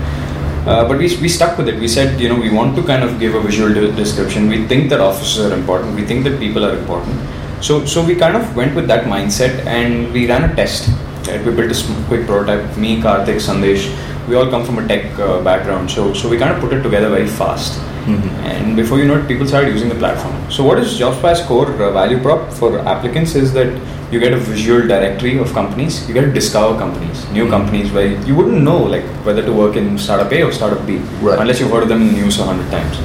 Uh, 0.66 0.88
but 0.88 0.98
we, 0.98 1.16
we 1.18 1.27
stuck 1.27 1.57
with 1.57 1.68
it. 1.68 1.77
We 1.77 1.89
said, 1.89 2.22
you 2.22 2.30
know, 2.30 2.39
we 2.39 2.50
want 2.50 2.74
to 2.77 2.83
kind 2.83 3.04
of 3.04 3.19
give 3.19 3.36
a 3.36 3.42
visual 3.42 3.74
description. 3.95 4.48
We 4.48 4.66
think 4.66 4.89
that 4.92 5.01
offices 5.01 5.45
are 5.45 5.54
important. 5.54 5.94
We 5.94 6.06
think 6.06 6.24
that 6.24 6.39
people 6.39 6.63
are 6.66 6.75
important. 6.77 7.19
So, 7.62 7.86
so 7.86 8.01
we 8.01 8.16
kind 8.16 8.38
of 8.38 8.56
went 8.56 8.74
with 8.75 8.88
that 8.88 9.04
mindset 9.06 9.66
and 9.66 10.13
we 10.13 10.27
ran 10.27 10.50
a 10.50 10.56
test. 10.56 10.89
Right? 11.27 11.45
We 11.45 11.54
built 11.54 11.72
a 11.72 12.04
quick 12.07 12.25
prototype. 12.25 12.77
Me, 12.77 13.01
Karthik, 13.01 13.42
Sandesh, 13.42 13.92
we 14.30 14.36
all 14.36 14.50
come 14.50 14.66
from 14.66 14.80
a 14.80 14.88
tech 14.88 15.19
uh, 15.19 15.44
background. 15.44 15.92
So, 15.92 16.13
so 16.13 16.30
we 16.30 16.38
kind 16.38 16.54
of 16.54 16.62
put 16.62 16.72
it 16.72 16.81
together 16.81 17.10
very 17.10 17.27
fast. 17.27 17.77
Mm-hmm. 18.05 18.45
And 18.45 18.75
before 18.75 18.99
you 18.99 19.05
know 19.05 19.17
it, 19.17 19.27
people 19.27 19.47
started 19.47 19.73
using 19.73 19.89
the 19.89 19.95
platform. 19.95 20.35
So, 20.51 20.63
what 20.63 20.77
is 20.77 20.99
JobSpire's 20.99 21.41
core 21.47 21.71
uh, 21.81 21.91
value 21.91 22.21
prop 22.21 22.53
for 22.53 22.77
applicants 22.79 23.33
is 23.33 23.51
that 23.53 23.69
you 24.11 24.19
get 24.19 24.31
a 24.31 24.37
visual 24.37 24.87
directory 24.87 25.39
of 25.39 25.51
companies. 25.53 26.07
You 26.07 26.13
get 26.13 26.21
to 26.21 26.31
discover 26.31 26.77
companies, 26.77 27.27
new 27.31 27.43
mm-hmm. 27.43 27.51
companies 27.51 27.91
where 27.91 28.07
you 28.27 28.35
wouldn't 28.35 28.61
know 28.61 28.77
like 28.77 29.03
whether 29.25 29.43
to 29.43 29.51
work 29.51 29.75
in 29.75 29.97
startup 29.97 30.31
A 30.31 30.43
or 30.43 30.51
startup 30.51 30.85
B, 30.85 30.97
right. 31.21 31.39
unless 31.39 31.59
you've 31.59 31.71
heard 31.71 31.81
of 31.81 31.89
them 31.89 32.03
in 32.03 32.07
the 32.09 32.13
news 32.13 32.39
a 32.39 32.43
hundred 32.43 32.69
times, 32.69 32.99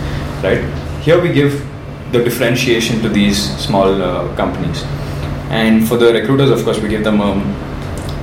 right? 0.44 0.62
Here 1.00 1.18
we 1.20 1.32
give 1.32 1.66
the 2.12 2.22
differentiation 2.22 3.00
to 3.00 3.08
these 3.08 3.56
small 3.58 4.02
uh, 4.02 4.36
companies. 4.36 4.82
And 5.48 5.88
for 5.88 5.96
the 5.96 6.12
recruiters, 6.12 6.50
of 6.50 6.62
course, 6.62 6.78
we 6.78 6.88
give 6.88 7.04
them 7.04 7.22
um, 7.22 7.40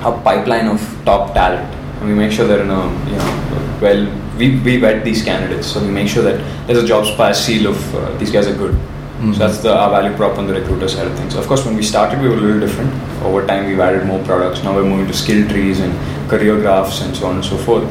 a 0.03 0.11
pipeline 0.23 0.67
of 0.67 0.79
top 1.05 1.33
talent, 1.33 1.67
and 1.99 2.07
we 2.07 2.13
make 2.13 2.31
sure 2.31 2.47
they're 2.47 2.61
in 2.61 2.69
a 2.69 2.83
you 3.09 3.17
know 3.17 3.79
well. 3.81 4.26
We, 4.37 4.59
we 4.59 4.77
vet 4.77 5.03
these 5.03 5.23
candidates, 5.23 5.67
so 5.67 5.81
we 5.81 5.89
make 5.89 6.07
sure 6.07 6.23
that 6.23 6.37
there's 6.67 6.83
a 6.83 6.87
JobSpire 6.87 7.33
seal 7.35 7.67
of 7.67 7.95
uh, 7.95 8.15
these 8.17 8.31
guys 8.31 8.47
are 8.47 8.55
good. 8.55 8.73
Mm-hmm. 8.73 9.33
So 9.33 9.39
that's 9.39 9.57
the 9.63 9.75
our 9.75 9.89
value 9.89 10.15
prop 10.15 10.37
on 10.37 10.45
the 10.45 10.53
recruiter 10.53 10.87
side 10.87 11.07
of 11.07 11.17
things. 11.17 11.33
Of 11.33 11.47
course, 11.47 11.65
when 11.65 11.75
we 11.75 11.81
started, 11.81 12.21
we 12.21 12.29
were 12.29 12.35
a 12.35 12.39
little 12.39 12.59
different. 12.59 12.93
Over 13.23 13.47
time, 13.47 13.65
we've 13.65 13.79
added 13.79 14.05
more 14.05 14.23
products. 14.25 14.63
Now 14.63 14.75
we're 14.75 14.83
moving 14.83 15.07
to 15.07 15.13
skill 15.13 15.47
trees 15.49 15.79
and 15.79 15.91
career 16.29 16.59
graphs 16.59 17.01
and 17.01 17.17
so 17.17 17.25
on 17.25 17.35
and 17.37 17.45
so 17.45 17.57
forth. 17.57 17.83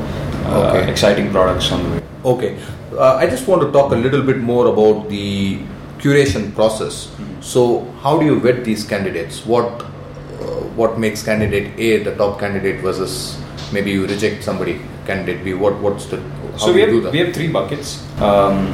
Uh, 0.47 0.75
okay. 0.77 0.89
Exciting 0.89 1.33
products 1.33 1.73
on 1.73 1.83
the 1.83 1.91
way. 1.97 2.03
Okay, 2.25 2.59
uh, 2.93 3.17
I 3.17 3.27
just 3.27 3.49
want 3.49 3.63
to 3.63 3.73
talk 3.73 3.91
a 3.91 3.97
little 3.97 4.23
bit 4.23 4.39
more 4.39 4.67
about 4.67 5.09
the 5.09 5.59
curation 5.99 6.55
process. 6.55 7.07
Mm-hmm. 7.07 7.41
So, 7.43 7.91
how 8.03 8.19
do 8.21 8.25
you 8.25 8.39
vet 8.39 8.65
these 8.65 8.85
candidates? 8.85 9.45
What 9.45 9.83
uh, 9.83 10.63
what 10.79 11.01
makes 11.01 11.25
candidate 11.25 11.77
A 11.77 12.05
the 12.05 12.15
top 12.15 12.39
candidate 12.39 12.81
versus 12.83 13.37
maybe 13.73 13.91
you 13.91 14.07
reject 14.07 14.45
somebody 14.45 14.81
candidate 15.07 15.45
B? 15.45 15.55
What 15.55 15.81
what's 15.81 16.07
the 16.07 16.23
so 16.59 16.73
we 16.73 16.81
have, 16.81 17.13
we 17.13 17.19
have 17.19 17.35
three 17.35 17.49
buckets, 17.49 18.03
um, 18.21 18.69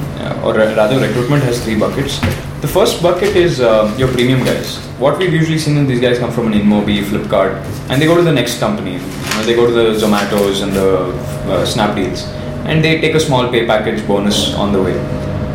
or 0.44 0.54
rather, 0.54 1.00
recruitment 1.00 1.42
has 1.42 1.62
three 1.64 1.76
buckets. 1.76 2.20
The 2.60 2.68
first 2.68 3.02
bucket 3.02 3.34
is 3.34 3.60
uh, 3.60 3.92
your 3.98 4.06
premium 4.12 4.44
guys. 4.44 4.76
What 4.98 5.18
we've 5.18 5.32
usually 5.32 5.58
seen 5.58 5.76
is 5.78 5.88
these 5.88 6.00
guys 6.00 6.20
come 6.20 6.30
from 6.30 6.46
an 6.46 6.52
InMobi, 6.52 7.02
Flipkart, 7.02 7.56
and 7.90 8.00
they 8.00 8.06
go 8.06 8.16
to 8.16 8.22
the 8.22 8.32
next 8.32 8.60
company. 8.60 8.92
You 8.92 9.34
know, 9.34 9.42
they 9.42 9.56
go 9.56 9.66
to 9.66 9.72
the 9.72 9.98
Zomatos 9.98 10.62
and 10.62 10.72
the 10.72 11.08
uh, 11.50 11.66
Snapdeals, 11.66 12.28
and 12.66 12.84
they 12.84 13.00
take 13.00 13.16
a 13.16 13.20
small 13.20 13.50
pay 13.50 13.66
package 13.66 14.06
bonus 14.06 14.54
on 14.54 14.72
the 14.72 14.80
way 14.80 14.96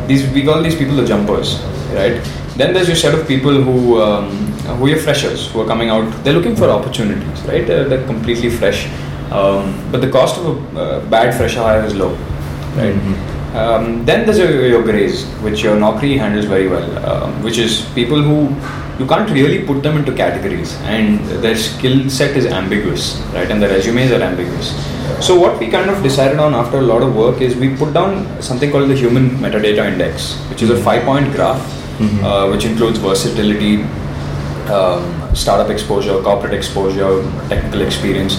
these 0.07 0.27
we 0.33 0.43
call 0.43 0.63
these 0.63 0.75
people 0.75 0.95
the 0.95 1.05
jumpers, 1.05 1.59
right? 1.93 2.21
Then 2.55 2.73
there's 2.73 2.87
your 2.87 2.97
set 2.97 3.13
of 3.13 3.27
people 3.27 3.61
who 3.61 4.01
um, 4.01 4.31
who 4.79 4.91
are 4.91 4.97
freshers 4.97 5.51
who 5.51 5.61
are 5.61 5.67
coming 5.67 5.89
out. 5.89 6.07
They're 6.23 6.33
looking 6.33 6.55
for 6.55 6.69
opportunities, 6.69 7.41
right? 7.43 7.67
They're, 7.67 7.87
they're 7.87 8.05
completely 8.07 8.49
fresh, 8.49 8.87
um, 9.31 9.91
but 9.91 10.01
the 10.01 10.09
cost 10.09 10.37
of 10.39 10.75
a 10.75 10.79
uh, 10.79 11.05
bad 11.09 11.35
fresher 11.35 11.61
hire 11.61 11.83
is 11.83 11.95
low, 11.95 12.11
right? 12.75 12.95
Mm-hmm. 12.95 13.55
Um, 13.55 14.05
then 14.05 14.25
there's 14.25 14.37
your, 14.37 14.67
your 14.67 14.83
grays, 14.83 15.25
which 15.41 15.63
your 15.63 15.77
Naukri 15.77 16.17
handles 16.17 16.45
very 16.45 16.67
well, 16.67 17.05
um, 17.05 17.41
which 17.43 17.57
is 17.57 17.85
people 17.95 18.21
who 18.21 18.55
you 18.99 19.07
can't 19.07 19.29
really 19.29 19.65
put 19.65 19.83
them 19.83 19.97
into 19.97 20.13
categories, 20.13 20.75
and 20.81 21.19
their 21.43 21.55
skill 21.55 22.09
set 22.09 22.35
is 22.35 22.45
ambiguous, 22.45 23.19
right? 23.33 23.49
And 23.49 23.61
the 23.61 23.67
resumes 23.67 24.11
are 24.11 24.21
ambiguous. 24.21 24.75
So 25.25 25.39
what 25.39 25.59
we 25.59 25.67
kind 25.67 25.89
of 25.89 26.03
decided 26.03 26.39
on 26.39 26.53
after 26.53 26.77
a 26.77 26.81
lot 26.81 27.01
of 27.01 27.15
work 27.15 27.41
is 27.41 27.55
we 27.55 27.75
put 27.75 27.93
down 27.93 28.41
something 28.41 28.71
called 28.71 28.89
the 28.89 28.95
Human 28.95 29.29
Metadata 29.37 29.91
Index, 29.91 30.35
which 30.49 30.61
is 30.61 30.69
a 30.69 30.77
five-point 30.77 31.31
graph, 31.33 31.61
mm-hmm. 31.97 32.23
uh, 32.23 32.51
which 32.51 32.65
includes 32.65 32.99
versatility, 32.99 33.83
um, 34.71 35.35
startup 35.35 35.69
exposure, 35.69 36.21
corporate 36.21 36.53
exposure, 36.53 37.23
technical 37.49 37.81
experience, 37.81 38.37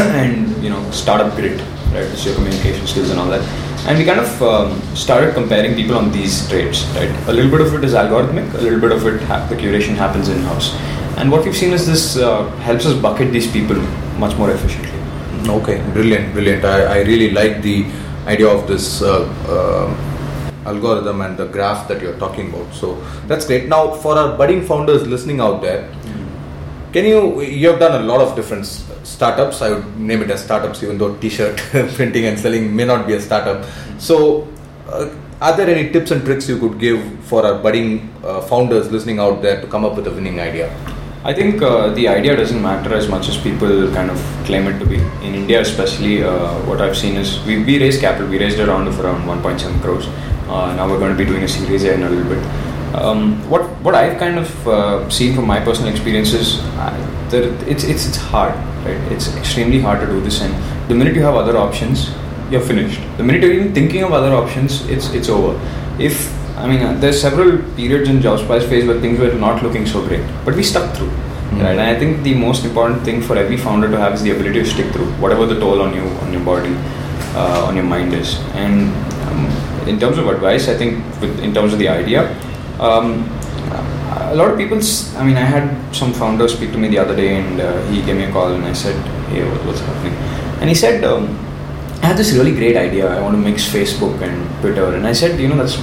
and 0.00 0.62
you 0.62 0.70
know 0.70 0.90
startup 0.90 1.34
grit, 1.36 1.60
right? 1.92 2.08
It's 2.14 2.24
your 2.24 2.34
communication 2.34 2.86
skills 2.86 3.10
and 3.10 3.20
all 3.20 3.28
that. 3.28 3.42
And 3.86 3.98
we 3.98 4.04
kind 4.04 4.20
of 4.20 4.42
um, 4.42 4.80
started 4.94 5.34
comparing 5.34 5.74
people 5.74 5.96
on 5.96 6.12
these 6.12 6.48
traits, 6.48 6.84
right? 6.96 7.10
A 7.28 7.32
little 7.32 7.50
bit 7.50 7.60
of 7.60 7.72
it 7.74 7.82
is 7.82 7.94
algorithmic, 7.94 8.52
a 8.54 8.58
little 8.58 8.80
bit 8.80 8.92
of 8.92 9.06
it 9.06 9.22
ha- 9.22 9.46
the 9.48 9.56
curation 9.56 9.94
happens 9.94 10.28
in 10.28 10.42
house. 10.42 10.74
And 11.16 11.30
what 11.30 11.44
we've 11.44 11.56
seen 11.56 11.72
is 11.72 11.86
this 11.86 12.16
uh, 12.16 12.48
helps 12.58 12.86
us 12.86 13.00
bucket 13.00 13.32
these 13.32 13.50
people 13.50 13.76
much 14.18 14.36
more 14.36 14.50
efficiently. 14.50 14.90
Okay, 15.48 15.82
brilliant, 15.92 16.32
brilliant. 16.34 16.64
I, 16.64 16.82
I 16.82 16.98
really 17.02 17.30
like 17.30 17.62
the 17.62 17.86
idea 18.26 18.48
of 18.48 18.68
this 18.68 19.02
uh, 19.02 19.24
uh, 19.48 20.66
algorithm 20.66 21.22
and 21.22 21.36
the 21.36 21.46
graph 21.46 21.88
that 21.88 22.02
you're 22.02 22.18
talking 22.18 22.52
about. 22.52 22.72
So 22.74 23.02
that's 23.26 23.46
great. 23.46 23.68
Now, 23.68 23.92
for 23.92 24.16
our 24.16 24.36
budding 24.36 24.62
founders 24.62 25.06
listening 25.06 25.40
out 25.40 25.62
there. 25.62 25.90
Can 26.92 27.04
you 27.04 27.40
you 27.42 27.68
have 27.70 27.78
done 27.78 28.00
a 28.00 28.04
lot 28.04 28.20
of 28.20 28.36
different 28.36 28.66
startups? 28.66 29.62
I 29.62 29.70
would 29.72 29.98
name 29.98 30.22
it 30.22 30.30
as 30.30 30.44
startups, 30.44 30.82
even 30.82 30.98
though 30.98 31.14
T-shirt 31.16 31.56
printing 31.96 32.26
and 32.26 32.38
selling 32.38 32.74
may 32.74 32.84
not 32.84 33.06
be 33.06 33.14
a 33.14 33.20
startup. 33.20 33.64
So. 33.98 34.48
Uh, 34.88 35.14
are 35.40 35.56
there 35.56 35.70
any 35.74 35.90
tips 35.90 36.10
and 36.10 36.22
tricks 36.22 36.46
you 36.50 36.58
could 36.58 36.78
give 36.78 37.02
for 37.24 37.46
our 37.46 37.62
budding 37.62 38.10
uh, 38.22 38.42
founders 38.42 38.92
listening 38.92 39.18
out 39.18 39.40
there 39.40 39.58
to 39.62 39.66
come 39.66 39.86
up 39.86 39.96
with 39.96 40.06
a 40.06 40.10
winning 40.10 40.38
idea? 40.38 40.68
I 41.22 41.32
think 41.32 41.62
uh, 41.62 41.88
the 41.90 42.08
idea 42.08 42.36
doesn't 42.36 42.62
matter 42.62 42.94
as 42.94 43.08
much 43.08 43.28
as 43.28 43.38
people 43.38 43.90
kind 43.92 44.10
of 44.10 44.18
claim 44.44 44.66
it 44.66 44.78
to 44.78 44.86
be. 44.86 44.96
In 45.26 45.34
India, 45.34 45.60
especially, 45.60 46.22
uh, 46.22 46.54
what 46.64 46.80
I've 46.80 46.96
seen 46.96 47.16
is 47.16 47.42
we, 47.44 47.62
we 47.62 47.78
raised 47.78 48.00
capital. 48.00 48.28
We 48.28 48.38
raised 48.38 48.58
a 48.58 48.66
round 48.66 48.88
of 48.88 48.98
around 49.00 49.26
1.7 49.26 49.80
crores. 49.80 50.06
Uh, 50.48 50.74
now 50.76 50.88
we're 50.88 50.98
going 50.98 51.12
to 51.12 51.18
be 51.18 51.26
doing 51.26 51.42
a 51.42 51.48
series 51.48 51.84
A 51.84 51.92
in 51.94 52.02
a 52.02 52.08
little 52.10 52.24
bit. 52.24 52.69
Um, 52.94 53.48
what 53.48 53.62
what 53.84 53.94
I've 53.94 54.18
kind 54.18 54.38
of 54.38 54.68
uh, 54.68 55.08
seen 55.10 55.34
from 55.34 55.46
my 55.46 55.60
personal 55.60 55.90
experiences, 55.92 56.58
uh, 56.76 56.90
that 57.30 57.44
it's 57.68 57.84
it's 57.84 58.06
it's 58.06 58.16
hard, 58.16 58.54
right? 58.84 59.12
It's 59.12 59.34
extremely 59.36 59.80
hard 59.80 60.00
to 60.00 60.06
do 60.06 60.20
this, 60.20 60.40
and 60.42 60.52
the 60.88 60.94
minute 60.94 61.14
you 61.14 61.22
have 61.22 61.36
other 61.36 61.56
options, 61.56 62.10
you're 62.50 62.60
finished. 62.60 63.00
The 63.16 63.22
minute 63.22 63.42
you're 63.42 63.52
even 63.52 63.72
thinking 63.74 64.02
of 64.02 64.12
other 64.12 64.34
options, 64.34 64.84
it's 64.88 65.12
it's 65.14 65.28
over. 65.28 65.54
If 66.00 66.28
I 66.58 66.66
mean, 66.66 66.82
uh, 66.82 66.92
there's 66.98 67.20
several 67.20 67.58
periods 67.76 68.08
in 68.08 68.18
JobSpire's 68.18 68.66
phase 68.68 68.84
where 68.86 69.00
things 69.00 69.18
were 69.20 69.32
not 69.34 69.62
looking 69.62 69.86
so 69.86 70.04
great, 70.06 70.24
but 70.44 70.54
we 70.56 70.62
stuck 70.62 70.94
through, 70.96 71.10
Mm. 71.50 71.62
right? 71.62 71.78
And 71.78 71.80
I 71.80 71.94
think 71.98 72.22
the 72.22 72.34
most 72.34 72.64
important 72.64 73.02
thing 73.02 73.22
for 73.22 73.36
every 73.36 73.56
founder 73.56 73.88
to 73.90 73.96
have 73.98 74.12
is 74.14 74.22
the 74.22 74.30
ability 74.32 74.60
to 74.64 74.68
stick 74.72 74.92
through, 74.92 75.06
whatever 75.22 75.46
the 75.46 75.58
toll 75.58 75.80
on 75.82 75.94
you, 75.94 76.02
on 76.24 76.32
your 76.32 76.42
body, 76.44 76.74
uh, 77.34 77.64
on 77.68 77.74
your 77.76 77.84
mind 77.84 78.12
is. 78.14 78.38
And 78.54 78.92
um, 79.30 79.46
in 79.88 79.98
terms 79.98 80.18
of 80.18 80.28
advice, 80.28 80.68
I 80.68 80.76
think 80.76 81.02
with, 81.20 81.40
in 81.40 81.54
terms 81.54 81.72
of 81.72 81.78
the 81.80 81.88
idea, 81.88 82.28
um, 82.88 83.06
a 84.32 84.34
lot 84.34 84.50
of 84.50 84.56
people. 84.58 84.78
I 85.20 85.24
mean, 85.24 85.36
I 85.36 85.46
had 85.54 85.66
some 85.94 86.12
founder 86.12 86.48
speak 86.48 86.72
to 86.72 86.78
me 86.78 86.88
the 86.88 86.98
other 86.98 87.14
day, 87.16 87.36
and 87.40 87.60
uh, 87.60 87.80
he 87.90 88.02
gave 88.02 88.16
me 88.16 88.24
a 88.24 88.32
call, 88.32 88.52
and 88.58 88.64
I 88.64 88.72
said, 88.72 88.96
"Hey, 89.30 89.42
what- 89.50 89.64
what's 89.66 89.80
happening?" 89.88 90.14
And 90.60 90.68
he 90.68 90.74
said, 90.82 91.04
um, 91.12 91.28
"I 92.02 92.06
have 92.10 92.16
this 92.22 92.32
really 92.38 92.54
great 92.60 92.76
idea. 92.76 93.06
I 93.16 93.20
want 93.26 93.34
to 93.38 93.42
mix 93.50 93.68
Facebook 93.76 94.20
and 94.28 94.36
Twitter." 94.62 94.86
And 94.98 95.06
I 95.06 95.14
said, 95.22 95.38
"You 95.44 95.48
know, 95.52 95.58
that's 95.62 95.78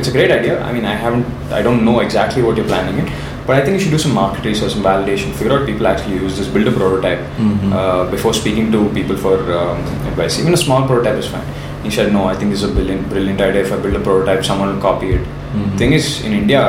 it's 0.00 0.08
a 0.08 0.12
great 0.18 0.30
idea. 0.40 0.54
I 0.68 0.72
mean, 0.72 0.84
I 0.92 0.94
haven't, 1.04 1.26
I 1.60 1.62
don't 1.62 1.84
know 1.88 2.00
exactly 2.00 2.42
what 2.46 2.56
you're 2.56 2.70
planning 2.72 2.96
it, 3.06 3.12
but 3.46 3.56
I 3.56 3.60
think 3.64 3.74
you 3.76 3.80
should 3.84 3.92
do 3.96 3.98
some 4.04 4.14
market 4.14 4.44
research, 4.50 4.72
some 4.76 4.82
validation, 4.82 5.32
figure 5.40 5.52
out 5.56 5.66
people 5.66 5.86
actually 5.92 6.16
use 6.24 6.38
this, 6.38 6.48
build 6.56 6.66
a 6.72 6.72
prototype 6.80 7.20
Mhm. 7.44 7.72
uh, 7.80 8.04
before 8.14 8.32
speaking 8.40 8.72
to 8.76 8.80
people 8.98 9.16
for 9.26 9.34
um, 9.60 9.78
advice. 10.10 10.38
Even 10.42 10.54
a 10.60 10.62
small 10.66 10.86
prototype 10.92 11.18
is 11.24 11.28
fine." 11.36 11.48
He 11.86 11.90
said, 11.96 12.12
"No, 12.18 12.24
I 12.32 12.34
think 12.34 12.50
this 12.56 12.62
is 12.64 12.70
a 12.70 12.74
brilliant, 12.78 13.08
brilliant 13.14 13.40
idea. 13.48 13.62
If 13.68 13.72
I 13.78 13.80
build 13.86 13.96
a 14.02 14.04
prototype, 14.10 14.44
someone 14.50 14.74
will 14.74 14.84
copy 14.90 15.10
it." 15.18 15.24
Mhm. 15.54 15.78
Thing 15.78 15.92
is, 15.92 16.06
in 16.24 16.32
India, 16.32 16.62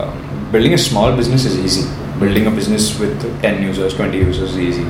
um, 0.00 0.12
building 0.52 0.74
a 0.74 0.78
small 0.78 1.12
business 1.12 1.44
is 1.44 1.58
easy. 1.58 1.86
Building 2.20 2.46
a 2.46 2.50
business 2.50 2.98
with 2.98 3.16
10 3.42 3.62
users, 3.62 3.94
20 3.94 4.18
users 4.18 4.50
is 4.52 4.58
easy. 4.58 4.86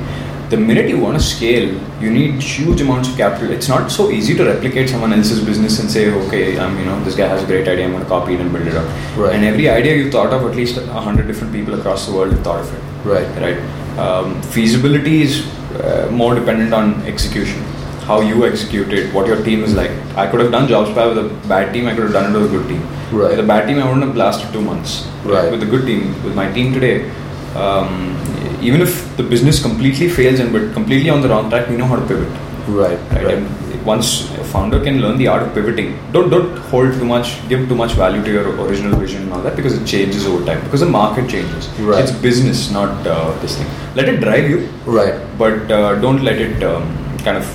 The 0.49 0.57
minute 0.57 0.89
you 0.89 0.97
want 0.99 1.17
to 1.17 1.23
scale, 1.23 1.67
you 2.01 2.09
need 2.11 2.41
huge 2.43 2.81
amounts 2.85 3.09
of 3.09 3.15
capital. 3.17 3.51
It's 3.57 3.69
not 3.73 3.89
so 3.97 4.09
easy 4.11 4.33
to 4.39 4.43
replicate 4.45 4.89
someone 4.89 5.13
else's 5.13 5.39
business 5.49 5.79
and 5.79 5.89
say, 5.89 6.03
okay, 6.23 6.57
um, 6.57 6.77
you 6.79 6.83
know, 6.85 6.97
this 7.05 7.15
guy 7.15 7.27
has 7.27 7.43
a 7.43 7.45
great 7.51 7.67
idea, 7.73 7.85
I'm 7.85 7.91
going 7.91 8.03
to 8.03 8.09
copy 8.09 8.33
it 8.33 8.41
and 8.41 8.51
build 8.51 8.67
it 8.67 8.75
up. 8.75 8.85
Right. 9.17 9.33
And 9.35 9.45
every 9.45 9.69
idea 9.69 9.95
you 9.95 10.11
thought 10.11 10.33
of, 10.33 10.43
at 10.49 10.57
least 10.57 10.77
a 10.77 11.01
hundred 11.07 11.27
different 11.27 11.53
people 11.53 11.73
across 11.79 12.05
the 12.05 12.13
world 12.13 12.33
have 12.33 12.43
thought 12.43 12.59
of 12.59 12.73
it. 12.73 12.81
Right. 13.13 13.29
Right. 13.45 13.59
Um, 13.97 14.41
feasibility 14.41 15.21
is 15.21 15.47
uh, 15.79 16.09
more 16.11 16.35
dependent 16.35 16.73
on 16.73 17.01
execution. 17.03 17.61
How 18.09 18.19
you 18.19 18.45
execute 18.45 18.91
it, 18.91 19.13
what 19.13 19.27
your 19.27 19.41
team 19.43 19.63
is 19.63 19.73
like. 19.73 19.91
I 20.17 20.27
could 20.29 20.41
have 20.41 20.51
done 20.51 20.67
JobSpire 20.67 21.15
with 21.15 21.25
a 21.25 21.47
bad 21.47 21.71
team. 21.73 21.87
I 21.87 21.93
could 21.95 22.03
have 22.03 22.13
done 22.13 22.35
it 22.35 22.37
with 22.37 22.53
a 22.53 22.57
good 22.57 22.67
team. 22.67 22.81
Right. 23.11 23.31
With 23.31 23.39
a 23.39 23.43
bad 23.43 23.67
team, 23.67 23.79
I 23.79 23.85
wouldn't 23.85 24.05
have 24.05 24.15
lasted 24.15 24.51
two 24.53 24.61
months. 24.61 25.07
Right. 25.23 25.51
With 25.51 25.63
a 25.63 25.65
good 25.65 25.85
team, 25.85 26.13
with 26.23 26.35
my 26.35 26.51
team 26.51 26.73
today, 26.73 27.09
um, 27.55 28.17
even 28.61 28.81
if 28.81 29.15
the 29.17 29.23
business 29.23 29.61
completely 29.61 30.07
fails 30.09 30.39
and 30.39 30.53
we're 30.53 30.71
completely 30.73 31.09
on 31.09 31.21
the 31.21 31.29
wrong 31.29 31.49
track, 31.49 31.67
we 31.69 31.75
know 31.77 31.85
how 31.85 31.97
to 31.97 32.05
pivot. 32.07 32.29
Right. 32.67 32.97
Right. 33.11 33.25
Right. 33.25 33.35
And 33.35 33.85
once 33.85 34.29
a 34.37 34.43
founder 34.43 34.79
can 34.83 35.01
learn 35.01 35.17
the 35.17 35.27
art 35.27 35.41
of 35.43 35.53
pivoting, 35.53 35.97
don't 36.11 36.29
don't 36.29 36.55
hold 36.71 36.93
too 36.93 37.05
much, 37.05 37.29
give 37.49 37.67
too 37.67 37.75
much 37.75 37.93
value 37.93 38.23
to 38.23 38.31
your 38.31 38.47
original 38.65 38.97
vision 38.99 39.23
and 39.23 39.33
all 39.33 39.41
that 39.41 39.55
because 39.55 39.73
it 39.73 39.85
changes 39.85 40.25
over 40.27 40.45
time. 40.45 40.63
Because 40.63 40.81
the 40.81 40.85
market 40.85 41.29
changes. 41.29 41.67
Right. 41.79 42.03
It's 42.03 42.11
business, 42.11 42.69
not 42.71 43.07
uh, 43.07 43.31
this 43.41 43.57
thing. 43.57 43.67
Let 43.95 44.07
it 44.07 44.21
drive 44.21 44.49
you, 44.49 44.69
Right. 44.85 45.15
but 45.37 45.69
uh, 45.71 45.99
don't 45.99 46.23
let 46.23 46.39
it 46.39 46.63
um, 46.63 46.85
kind 47.19 47.37
of 47.37 47.45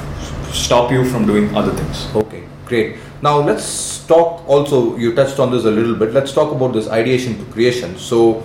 stop 0.52 0.90
you 0.90 1.04
from 1.08 1.26
doing 1.26 1.54
other 1.56 1.72
things. 1.72 2.08
Okay, 2.14 2.42
great. 2.66 2.96
Now 3.22 3.38
let's 3.40 3.95
talk 4.06 4.48
also, 4.48 4.96
you 4.96 5.14
touched 5.14 5.38
on 5.38 5.50
this 5.50 5.64
a 5.64 5.70
little 5.70 5.94
bit. 5.94 6.12
Let's 6.12 6.32
talk 6.32 6.52
about 6.52 6.72
this 6.72 6.88
ideation 6.88 7.38
to 7.38 7.44
creation. 7.52 7.98
So 7.98 8.42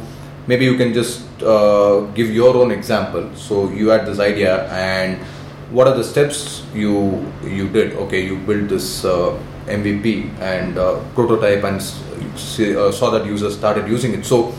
maybe 0.48 0.66
you 0.66 0.78
can 0.78 0.94
just 0.94 1.24
uh, 1.42 2.02
give 2.14 2.30
your 2.32 2.56
own 2.56 2.72
example. 2.72 3.34
So 3.36 3.70
you 3.70 3.90
had 3.90 4.06
this 4.06 4.20
idea 4.20 4.68
and 4.72 5.22
what 5.72 5.88
are 5.88 5.96
the 5.96 6.04
steps 6.04 6.64
you 6.74 7.26
you 7.44 7.70
did? 7.70 7.94
Okay, 7.94 8.26
you 8.26 8.38
built 8.38 8.70
this 8.70 9.06
uh, 9.06 9.40
MVP 9.68 10.38
and 10.40 10.78
uh, 10.78 11.00
prototype 11.16 11.64
and 11.64 11.82
see, 12.36 12.76
uh, 12.76 12.92
saw 12.92 13.10
that 13.12 13.26
users 13.26 13.56
started 13.56 13.88
using 13.88 14.14
it. 14.14 14.26
So 14.26 14.54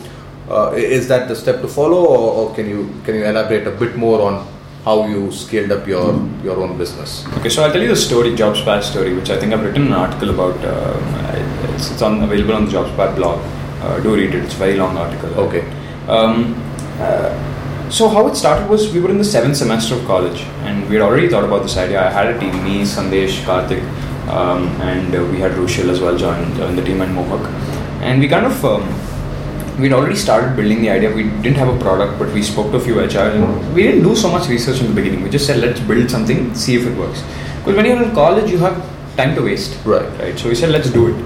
uh, 0.49 0.71
is 0.75 1.07
that 1.07 1.27
the 1.27 1.35
step 1.35 1.61
to 1.61 1.67
follow 1.67 2.05
or, 2.05 2.49
or 2.49 2.55
can 2.55 2.69
you 2.69 2.89
can 3.05 3.15
you 3.15 3.25
elaborate 3.25 3.67
a 3.67 3.71
bit 3.71 3.95
more 3.95 4.21
on 4.21 4.47
how 4.83 5.07
you 5.07 5.31
scaled 5.31 5.71
up 5.71 5.87
your 5.87 6.13
your 6.43 6.57
own 6.63 6.77
business? 6.77 7.25
Okay, 7.37 7.49
so 7.49 7.63
I'll 7.63 7.71
tell 7.71 7.81
you 7.81 7.89
the 7.89 7.95
story, 7.95 8.31
JobSpire 8.31 8.83
story, 8.83 9.13
which 9.13 9.29
I 9.29 9.39
think 9.39 9.53
I've 9.53 9.63
written 9.63 9.87
an 9.87 9.93
article 9.93 10.29
about. 10.29 10.57
Uh, 10.63 11.73
it's, 11.73 11.91
it's 11.91 12.01
on 12.01 12.21
available 12.23 12.55
on 12.55 12.65
the 12.65 12.71
JobSpire 12.71 13.15
blog. 13.15 13.39
Uh, 13.81 13.99
do 14.01 14.15
read 14.15 14.35
it. 14.35 14.43
It's 14.43 14.53
a 14.53 14.57
very 14.57 14.75
long 14.77 14.97
article. 14.97 15.33
Okay. 15.45 15.63
Um, 16.07 16.55
uh, 16.99 17.31
so 17.89 18.09
how 18.09 18.27
it 18.27 18.35
started 18.35 18.69
was 18.69 18.91
we 18.93 18.99
were 18.99 19.09
in 19.09 19.17
the 19.17 19.23
seventh 19.23 19.57
semester 19.57 19.95
of 19.95 20.05
college, 20.05 20.41
and 20.67 20.89
we 20.89 20.95
had 20.95 21.03
already 21.03 21.29
thought 21.29 21.43
about 21.43 21.63
this 21.63 21.77
idea. 21.77 22.05
I 22.05 22.09
had 22.09 22.35
a 22.35 22.39
team, 22.39 22.63
me, 22.63 22.81
Sandesh, 22.81 23.41
Karthik, 23.43 23.83
um, 24.27 24.67
and 24.81 25.15
uh, 25.15 25.23
we 25.31 25.39
had 25.39 25.51
Rushil 25.51 25.89
as 25.89 26.01
well 26.01 26.17
join, 26.17 26.55
join 26.55 26.75
the 26.75 26.83
team 26.83 27.01
and 27.01 27.15
Mohak, 27.15 27.45
and 28.01 28.19
we 28.19 28.27
kind 28.27 28.45
of. 28.45 28.65
Um, 28.65 29.12
We'd 29.79 29.93
already 29.93 30.15
started 30.15 30.55
building 30.55 30.81
the 30.81 30.89
idea. 30.89 31.11
We 31.13 31.23
didn't 31.23 31.55
have 31.55 31.67
a 31.67 31.79
product, 31.79 32.19
but 32.19 32.31
we 32.31 32.43
spoke 32.43 32.71
to 32.71 32.77
a 32.77 32.79
few 32.79 32.99
HR. 32.99 33.17
And 33.19 33.73
we 33.73 33.83
didn't 33.83 34.03
do 34.03 34.15
so 34.15 34.29
much 34.31 34.47
research 34.47 34.81
in 34.81 34.87
the 34.87 34.93
beginning. 34.93 35.23
We 35.23 35.29
just 35.29 35.47
said, 35.47 35.59
let's 35.59 35.79
build 35.79 36.09
something, 36.09 36.53
see 36.53 36.75
if 36.75 36.85
it 36.85 36.95
works. 36.97 37.23
Because 37.57 37.75
when 37.75 37.85
you're 37.85 38.01
in 38.03 38.13
college, 38.13 38.51
you 38.51 38.57
have 38.59 38.77
time 39.17 39.35
to 39.35 39.41
waste. 39.41 39.83
Right. 39.85 40.07
Right. 40.19 40.37
So 40.37 40.49
we 40.49 40.55
said, 40.55 40.69
let's 40.69 40.91
do 40.91 41.07
it. 41.07 41.25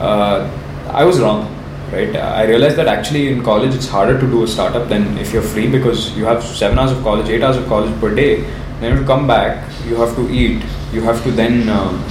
Uh, 0.00 0.50
I 0.88 1.04
was 1.04 1.20
wrong. 1.20 1.48
Right. 1.92 2.16
I 2.16 2.44
realized 2.44 2.76
that 2.76 2.88
actually 2.88 3.30
in 3.30 3.42
college 3.42 3.74
it's 3.74 3.86
harder 3.86 4.18
to 4.18 4.26
do 4.26 4.44
a 4.44 4.48
startup 4.48 4.88
than 4.88 5.18
if 5.18 5.32
you're 5.32 5.42
free 5.42 5.70
because 5.70 6.16
you 6.16 6.24
have 6.24 6.42
seven 6.42 6.78
hours 6.78 6.92
of 6.92 7.02
college, 7.02 7.28
eight 7.28 7.42
hours 7.42 7.58
of 7.58 7.66
college 7.66 7.98
per 8.00 8.14
day. 8.14 8.40
Then 8.80 8.98
you 8.98 9.04
come 9.04 9.26
back, 9.26 9.70
you 9.86 9.96
have 9.96 10.16
to 10.16 10.30
eat. 10.30 10.64
You 10.92 11.02
have 11.02 11.22
to 11.24 11.30
then, 11.30 11.68
um, 11.68 12.02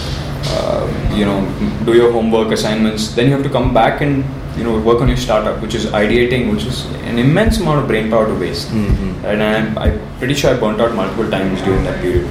uh, 0.54 1.14
you 1.16 1.26
know, 1.26 1.40
do 1.86 1.94
your 1.94 2.12
homework 2.12 2.52
assignments. 2.52 3.14
Then 3.16 3.28
you 3.28 3.34
have 3.34 3.44
to 3.44 3.50
come 3.50 3.74
back 3.74 4.02
and 4.02 4.24
you 4.58 4.64
know 4.64 4.80
work 4.80 5.02
on 5.02 5.08
your 5.08 5.18
startup, 5.18 5.62
which 5.62 5.74
is 5.76 5.86
ideating, 5.88 6.52
which 6.52 6.66
is 6.66 6.86
an 7.12 7.18
immense 7.20 7.60
amount 7.60 7.80
of 7.82 7.88
brain 7.88 8.10
power 8.10 8.28
to 8.28 8.36
waste. 8.36 8.70
Mhm. 8.70 9.24
And 9.24 9.44
I'm, 9.44 9.78
I'm 9.78 10.00
pretty 10.20 10.34
sure 10.34 10.54
I 10.54 10.60
burnt 10.60 10.82
out 10.82 10.94
multiple 10.96 11.30
times 11.30 11.62
during 11.62 11.84
that 11.86 12.02
period. 12.02 12.28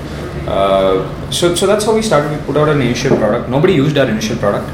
Uh, 0.49 1.31
so, 1.31 1.55
so 1.55 1.67
that's 1.67 1.85
how 1.85 1.95
we 1.95 2.03
started. 2.03 2.31
We 2.33 2.39
put 2.47 2.57
out 2.57 2.69
an 2.69 2.81
initial 2.81 3.17
product. 3.17 3.49
Nobody 3.49 3.75
used 3.75 3.97
our 3.97 4.09
initial 4.09 4.37
product. 4.37 4.69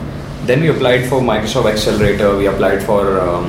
Then 0.46 0.60
we 0.60 0.68
applied 0.68 1.08
for 1.08 1.20
Microsoft 1.20 1.70
Accelerator. 1.70 2.36
We 2.36 2.46
applied 2.46 2.82
for 2.82 3.20
um, 3.20 3.46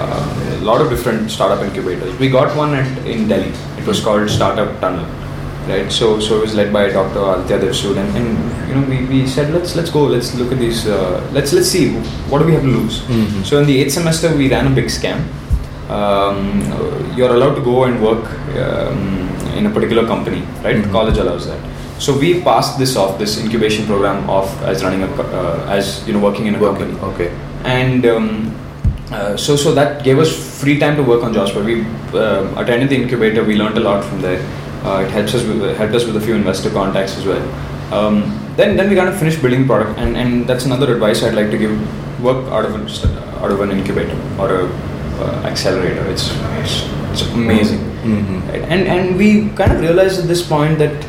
uh, 0.00 0.58
a 0.60 0.64
lot 0.64 0.80
of 0.80 0.90
different 0.90 1.30
startup 1.30 1.62
incubators. 1.64 2.18
We 2.18 2.28
got 2.30 2.56
one 2.56 2.74
at, 2.74 3.06
in 3.06 3.28
Delhi. 3.28 3.52
It 3.78 3.86
was 3.86 4.00
called 4.02 4.28
Startup 4.30 4.80
Tunnel, 4.80 5.04
right? 5.68 5.90
So, 5.90 6.20
so 6.20 6.38
it 6.38 6.40
was 6.42 6.54
led 6.54 6.72
by 6.72 6.90
Dr. 6.90 7.20
Aditya 7.34 7.58
Dev 7.60 7.74
Sood, 7.74 7.96
and, 7.96 8.16
and 8.16 8.68
you 8.68 8.74
know 8.74 8.84
we, 8.88 9.04
we 9.06 9.26
said 9.26 9.52
let's 9.52 9.74
let's 9.76 9.90
go. 9.90 10.04
Let's 10.04 10.34
look 10.34 10.52
at 10.52 10.58
these. 10.58 10.86
Uh, 10.86 11.28
let's 11.32 11.52
let's 11.52 11.68
see 11.68 11.94
what 12.30 12.38
do 12.40 12.46
we 12.46 12.52
have 12.54 12.62
to 12.62 12.68
lose. 12.68 13.00
Mhm. 13.02 13.44
So 13.44 13.58
in 13.60 13.66
the 13.66 13.78
eighth 13.80 13.92
semester, 13.92 14.34
we 14.36 14.48
ran 14.50 14.66
a 14.66 14.74
big 14.80 14.86
scam. 14.86 15.20
Um, 15.88 16.60
you're 17.16 17.32
allowed 17.34 17.54
to 17.54 17.62
go 17.62 17.84
and 17.84 18.02
work 18.02 18.24
um, 18.58 19.28
in 19.56 19.66
a 19.66 19.70
particular 19.70 20.06
company, 20.06 20.42
right? 20.64 20.76
Mhm. 20.76 20.90
College 20.92 21.18
allows 21.18 21.46
that. 21.46 21.60
So 21.98 22.12
we 22.18 22.42
passed 22.42 22.78
this 22.78 22.94
off, 22.96 23.18
this 23.18 23.38
incubation 23.42 23.86
program 23.86 24.28
off 24.28 24.50
as 24.64 24.82
running 24.84 25.02
a, 25.02 25.10
uh, 25.22 25.66
as 25.76 26.06
you 26.06 26.12
know, 26.12 26.18
working 26.18 26.46
in 26.46 26.54
a 26.56 26.58
Working. 26.58 26.98
company 26.98 27.12
Okay. 27.14 27.30
and 27.64 28.04
um, 28.06 28.26
uh, 29.12 29.36
so 29.36 29.56
so 29.56 29.72
that 29.78 30.02
gave 30.04 30.18
us 30.18 30.30
free 30.60 30.78
time 30.78 30.96
to 30.96 31.02
work 31.02 31.22
on 31.22 31.32
JobSpire. 31.32 31.64
We 31.70 31.76
um 32.24 32.58
attended 32.62 32.90
the 32.90 32.96
incubator. 33.02 33.44
We 33.44 33.56
learned 33.62 33.78
a 33.78 33.84
lot 33.88 34.04
from 34.04 34.20
there. 34.26 34.40
Uh, 34.86 35.00
it 35.04 35.10
helps 35.10 35.34
us 35.34 35.44
with, 35.44 35.76
helped 35.76 35.94
us 35.94 36.04
with 36.06 36.16
a 36.16 36.20
few 36.20 36.34
investor 36.34 36.70
contacts 36.70 37.16
as 37.18 37.26
well. 37.26 37.42
Um, 37.92 38.20
then 38.56 38.76
then 38.76 38.88
we 38.88 38.96
kind 38.96 39.08
of 39.08 39.18
finished 39.18 39.42
building 39.42 39.62
the 39.62 39.66
product, 39.66 39.98
and, 39.98 40.16
and 40.16 40.46
that's 40.46 40.64
another 40.64 40.92
advice 40.94 41.22
I'd 41.22 41.34
like 41.34 41.50
to 41.50 41.58
give: 41.58 42.22
work 42.22 42.46
out 42.52 42.64
of 42.64 42.74
an 42.74 42.86
out 43.42 43.50
of 43.50 43.60
an 43.60 43.70
incubator 43.70 44.16
or 44.38 44.48
a 44.60 44.64
uh, 45.20 45.50
accelerator. 45.50 46.06
It's, 46.06 46.30
it's 46.60 46.74
it's 47.12 47.22
amazing. 47.32 47.80
Mhm. 48.06 48.48
Right? 48.48 48.62
And 48.62 48.86
and 48.86 49.16
we 49.16 49.50
kind 49.60 49.72
of 49.72 49.80
realized 49.80 50.20
at 50.20 50.28
this 50.28 50.46
point 50.46 50.78
that 50.78 51.06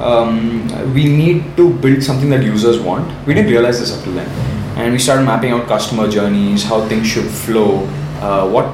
um, 0.00 0.68
we 0.94 1.04
need 1.04 1.56
to 1.56 1.72
build 1.86 2.02
something 2.02 2.30
that 2.30 2.42
users 2.42 2.78
want. 2.80 3.10
We 3.26 3.34
didn't 3.34 3.50
realize 3.50 3.80
this 3.80 3.96
up 3.96 4.04
till 4.04 4.14
then, 4.14 4.28
and 4.76 4.92
we 4.92 4.98
started 4.98 5.24
mapping 5.24 5.52
out 5.52 5.66
customer 5.68 6.08
journeys, 6.08 6.64
how 6.64 6.86
things 6.88 7.06
should 7.06 7.30
flow, 7.30 7.86
uh, 8.20 8.48
what 8.48 8.72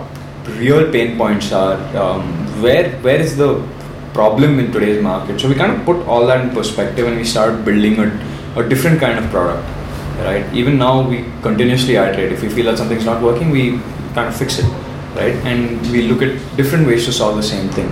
real 0.58 0.90
pain 0.92 1.16
points 1.18 1.52
are, 1.52 1.74
um, 1.96 2.22
where 2.62 2.90
where 3.08 3.20
is 3.20 3.36
the 3.36 3.50
problem 4.16 4.58
in 4.62 4.72
today's 4.76 5.00
market. 5.10 5.40
So 5.40 5.48
we 5.52 5.56
kind 5.62 5.72
of 5.76 5.84
put 5.90 5.98
all 6.06 6.26
that 6.30 6.40
in 6.44 6.50
perspective, 6.60 7.06
and 7.08 7.16
we 7.22 7.26
started 7.34 7.64
building 7.70 7.98
a, 8.06 8.08
a 8.60 8.68
different 8.72 9.00
kind 9.06 9.18
of 9.22 9.30
product. 9.36 9.64
Right. 10.26 10.46
Even 10.60 10.78
now, 10.78 10.94
we 11.12 11.18
continuously 11.46 11.96
iterate. 12.02 12.32
If 12.36 12.42
we 12.42 12.48
feel 12.48 12.66
that 12.70 12.78
something's 12.82 13.08
not 13.12 13.22
working, 13.30 13.50
we 13.60 13.64
kind 14.18 14.28
of 14.28 14.36
fix 14.42 14.58
it. 14.58 14.68
right? 15.16 15.34
And 15.50 15.80
we 15.90 16.02
look 16.08 16.22
at 16.22 16.34
different 16.56 16.86
ways 16.86 17.04
to 17.06 17.12
solve 17.12 17.36
the 17.36 17.42
same 17.42 17.68
thing. 17.70 17.88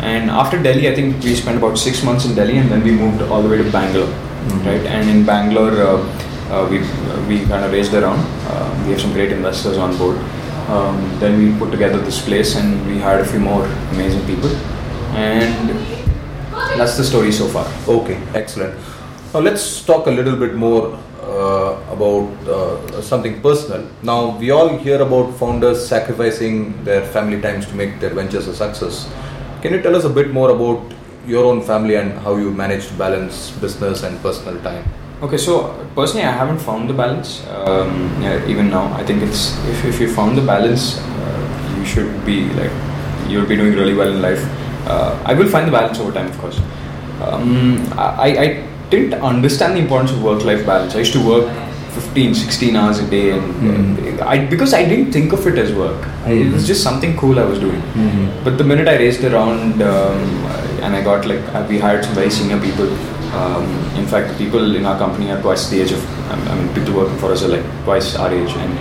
And 0.00 0.30
after 0.30 0.62
Delhi, 0.62 0.88
I 0.88 0.94
think 0.94 1.22
we 1.22 1.34
spent 1.34 1.56
about 1.56 1.78
six 1.78 2.02
months 2.02 2.26
in 2.26 2.34
Delhi, 2.34 2.58
and 2.58 2.70
then 2.70 2.82
we 2.82 2.92
moved 2.92 3.22
all 3.22 3.42
the 3.42 3.48
way 3.48 3.56
to 3.58 3.70
Bangalore, 3.70 4.12
right? 4.68 4.84
And 4.96 5.08
in 5.08 5.24
Bangalore, 5.24 5.72
uh, 5.80 5.98
uh, 6.50 6.68
we 6.70 6.78
we 7.28 7.46
kind 7.46 7.64
of 7.64 7.72
raised 7.72 7.94
around. 7.94 8.20
Uh, 8.50 8.84
we 8.84 8.92
have 8.92 9.00
some 9.00 9.12
great 9.12 9.32
investors 9.32 9.78
on 9.78 9.96
board. 9.96 10.18
Um, 10.68 10.98
then 11.20 11.38
we 11.38 11.58
put 11.58 11.70
together 11.70 11.98
this 11.98 12.20
place, 12.24 12.56
and 12.56 12.86
we 12.86 12.98
hired 12.98 13.22
a 13.22 13.30
few 13.32 13.40
more 13.40 13.64
amazing 13.92 14.26
people, 14.26 14.50
and 15.14 15.70
that's 16.78 16.96
the 16.96 17.04
story 17.04 17.32
so 17.32 17.48
far. 17.48 17.66
Okay, 17.88 18.20
excellent. 18.34 18.74
Now 19.32 19.40
let's 19.40 19.84
talk 19.84 20.06
a 20.06 20.10
little 20.10 20.36
bit 20.36 20.54
more 20.54 20.98
uh, 21.22 21.80
about 21.90 22.28
uh, 22.48 23.02
something 23.02 23.40
personal. 23.40 23.88
Now 24.02 24.36
we 24.38 24.50
all 24.50 24.76
hear 24.78 25.00
about 25.02 25.34
founders 25.34 25.86
sacrificing 25.86 26.84
their 26.84 27.04
family 27.06 27.40
times 27.40 27.66
to 27.66 27.74
make 27.74 28.00
their 28.00 28.10
ventures 28.10 28.46
a 28.48 28.54
success. 28.54 29.10
Can 29.62 29.72
you 29.72 29.82
tell 29.82 29.96
us 29.96 30.04
a 30.04 30.10
bit 30.10 30.30
more 30.30 30.50
about 30.50 30.92
your 31.26 31.44
own 31.46 31.62
family 31.62 31.96
and 31.96 32.12
how 32.18 32.36
you 32.36 32.50
manage 32.50 32.88
to 32.88 32.94
balance 32.94 33.50
business 33.52 34.02
and 34.02 34.20
personal 34.20 34.60
time? 34.62 34.84
Okay, 35.22 35.38
so 35.38 35.72
personally, 35.94 36.26
I 36.26 36.32
haven't 36.32 36.58
found 36.58 36.90
the 36.90 36.92
balance. 36.92 37.46
Um, 37.46 38.20
yeah, 38.20 38.46
even 38.46 38.68
now, 38.68 38.92
I 38.92 39.04
think 39.04 39.22
it's 39.22 39.56
if, 39.68 39.84
if 39.84 40.00
you 40.00 40.12
found 40.12 40.36
the 40.36 40.42
balance, 40.42 40.98
uh, 40.98 41.76
you 41.78 41.84
should 41.86 42.26
be 42.26 42.44
like 42.54 42.72
you'll 43.28 43.46
be 43.46 43.56
doing 43.56 43.72
really 43.72 43.94
well 43.94 44.12
in 44.12 44.20
life. 44.20 44.44
Uh, 44.86 45.18
I 45.24 45.34
will 45.34 45.48
find 45.48 45.66
the 45.66 45.72
balance 45.72 45.98
over 45.98 46.12
time, 46.12 46.26
of 46.26 46.38
course. 46.38 46.58
Um, 47.22 47.78
I, 47.96 48.28
I 48.44 48.68
didn't 48.90 49.14
understand 49.14 49.76
the 49.76 49.80
importance 49.80 50.10
of 50.12 50.22
work-life 50.22 50.66
balance. 50.66 50.94
I 50.94 50.98
used 51.00 51.12
to 51.14 51.26
work 51.26 51.50
15, 51.92 52.34
16 52.34 52.76
hours 52.76 52.98
a 52.98 53.06
day, 53.08 53.30
and 53.30 53.42
Mhm. 53.42 54.22
I 54.26 54.38
because 54.54 54.74
I 54.74 54.84
didn't 54.84 55.12
think 55.12 55.32
of 55.32 55.46
it 55.46 55.58
as 55.64 55.72
work. 55.72 56.06
I, 56.26 56.32
it 56.32 56.52
was 56.52 56.66
just 56.66 56.82
something 56.82 57.16
cool 57.16 57.38
I 57.38 57.44
was 57.44 57.60
doing. 57.60 57.82
Mhm. 58.04 58.24
But 58.44 58.58
the 58.58 58.64
minute 58.64 58.88
I 58.88 58.96
raised 59.02 59.24
around 59.24 59.80
um, 59.90 60.18
and 60.82 60.96
I 60.96 61.02
got 61.10 61.24
like 61.32 61.44
uh, 61.54 61.62
we 61.68 61.78
hired 61.78 62.04
some 62.04 62.14
very 62.14 62.30
senior 62.30 62.58
people. 62.66 62.90
Um, 63.40 63.64
in 64.00 64.06
fact, 64.06 64.28
the 64.32 64.34
people 64.44 64.76
in 64.80 64.84
our 64.86 64.98
company 64.98 65.30
are 65.30 65.40
twice 65.46 65.68
the 65.70 65.80
age 65.84 65.92
of. 65.92 66.02
I 66.32 66.36
mean, 66.58 66.68
people 66.74 66.94
working 67.00 67.18
for 67.22 67.30
us 67.32 67.42
are 67.44 67.52
like 67.56 67.64
twice 67.84 68.10
our 68.16 68.30
age, 68.40 68.52
and 68.64 68.76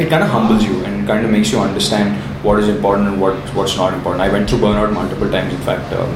it 0.00 0.08
kind 0.08 0.22
of 0.22 0.30
humbles 0.30 0.64
you 0.64 0.84
and 0.84 1.06
kind 1.06 1.24
of 1.24 1.30
makes 1.30 1.50
you 1.52 1.60
understand 1.60 2.16
what 2.44 2.60
is 2.60 2.68
important 2.68 3.08
and 3.08 3.20
what 3.20 3.36
what's 3.54 3.76
not 3.76 3.94
important. 3.94 4.22
I 4.22 4.28
went 4.28 4.48
through 4.48 4.60
burnout 4.60 4.92
multiple 4.92 5.30
times. 5.30 5.54
In 5.54 5.60
fact, 5.60 5.92
um, 5.92 6.10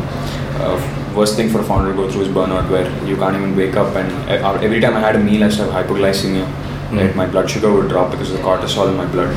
uh, 0.60 1.14
worst 1.16 1.36
thing 1.36 1.48
for 1.50 1.60
a 1.60 1.64
founder 1.64 1.90
to 1.90 1.96
go 1.96 2.10
through 2.10 2.22
is 2.22 2.28
burnout, 2.28 2.68
where 2.70 2.86
you 3.06 3.16
can't 3.16 3.36
even 3.36 3.56
wake 3.56 3.76
up, 3.76 3.94
and 3.96 4.30
uh, 4.30 4.52
every 4.68 4.80
time 4.80 4.96
I 4.96 5.00
had 5.00 5.16
a 5.16 5.20
meal, 5.20 5.42
I 5.42 5.46
used 5.46 5.58
to 5.58 5.70
have 5.70 5.86
hypoglycemia. 5.86 6.46
Right, 6.92 7.16
my 7.16 7.26
blood 7.26 7.48
sugar 7.50 7.72
would 7.72 7.88
drop 7.88 8.10
because 8.10 8.30
of 8.30 8.36
the 8.36 8.42
cortisol 8.42 8.90
in 8.90 8.96
my 8.98 9.06
blood 9.06 9.34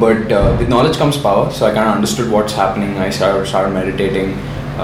but 0.00 0.30
uh, 0.30 0.56
with 0.58 0.68
knowledge 0.68 0.96
comes 0.98 1.16
power 1.16 1.50
so 1.50 1.66
i 1.66 1.72
kind 1.72 1.88
of 1.88 1.94
understood 1.94 2.30
what's 2.30 2.52
happening 2.52 2.98
i 2.98 3.08
started, 3.08 3.46
started 3.46 3.72
meditating 3.72 4.32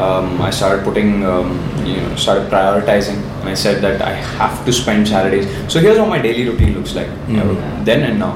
um, 0.03 0.41
i 0.43 0.51
started 0.51 0.85
putting 0.85 1.25
um, 1.33 1.49
you 1.87 1.97
know 2.01 2.17
started 2.17 2.51
prioritizing. 2.51 3.21
And 3.41 3.49
i 3.49 3.55
said 3.55 3.83
that 3.85 4.03
i 4.03 4.13
have 4.41 4.65
to 4.67 4.73
spend 4.73 5.07
saturdays. 5.09 5.47
So 5.73 5.81
here's 5.81 5.99
what 5.99 6.09
my 6.09 6.21
daily 6.27 6.49
routine 6.49 6.75
looks 6.79 6.95
like. 6.95 7.09
Mhm. 7.29 7.85
then 7.85 8.03
and 8.11 8.19
now. 8.19 8.33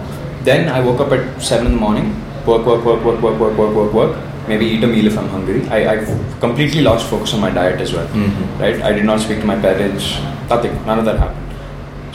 Then 0.48 0.68
i 0.68 0.80
woke 0.80 1.00
up 1.04 1.12
at 1.16 1.42
7 1.42 1.66
in 1.66 1.72
the 1.72 1.78
morning. 1.86 2.08
Work 2.46 2.64
work 2.70 2.84
work 2.88 3.04
work 3.04 3.20
work 3.26 3.38
work 3.44 3.56
work 3.62 3.74
work 3.80 3.92
work. 4.00 4.16
Maybe 4.50 4.66
eat 4.74 4.84
a 4.84 4.90
meal 4.94 5.06
if 5.10 5.16
i'm 5.22 5.28
hungry. 5.36 5.60
I, 5.76 5.78
i've 5.92 6.06
completely 6.44 6.82
lost 6.88 7.10
focus 7.14 7.34
on 7.34 7.40
my 7.46 7.50
diet 7.58 7.80
as 7.86 7.92
well. 7.96 8.06
Mhm. 8.20 8.60
right? 8.64 8.78
I 8.90 8.92
did 8.98 9.04
not 9.10 9.20
speak 9.26 9.40
to 9.44 9.46
my 9.52 9.56
parents. 9.66 10.06
Nothing. 10.52 10.74
None 10.90 10.98
of 11.02 11.04
that 11.10 11.18
happened. 11.24 11.46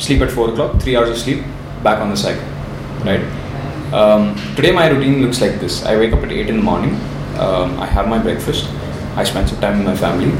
Sleep 0.06 0.22
at 0.28 0.32
4 0.38 0.50
o'clock. 0.54 0.80
3 0.82 0.96
hours 0.98 1.10
of 1.16 1.18
sleep. 1.26 1.44
Back 1.88 2.00
on 2.06 2.10
the 2.16 2.18
cycle. 2.26 2.48
Right? 3.10 3.26
Um, 4.02 4.24
today 4.56 4.72
my 4.72 4.88
routine 4.94 5.22
looks 5.24 5.40
like 5.46 5.60
this. 5.66 5.86
I 5.86 5.98
wake 5.98 6.14
up 6.14 6.24
at 6.24 6.32
8 6.32 6.50
in 6.50 6.58
the 6.62 6.64
morning. 6.72 6.96
Um, 7.46 7.80
i 7.80 7.86
have 7.98 8.08
my 8.14 8.18
breakfast 8.28 8.70
i 9.16 9.24
spend 9.24 9.48
some 9.50 9.60
time 9.62 9.78
with 9.80 9.88
my 9.88 9.96
family 9.96 10.32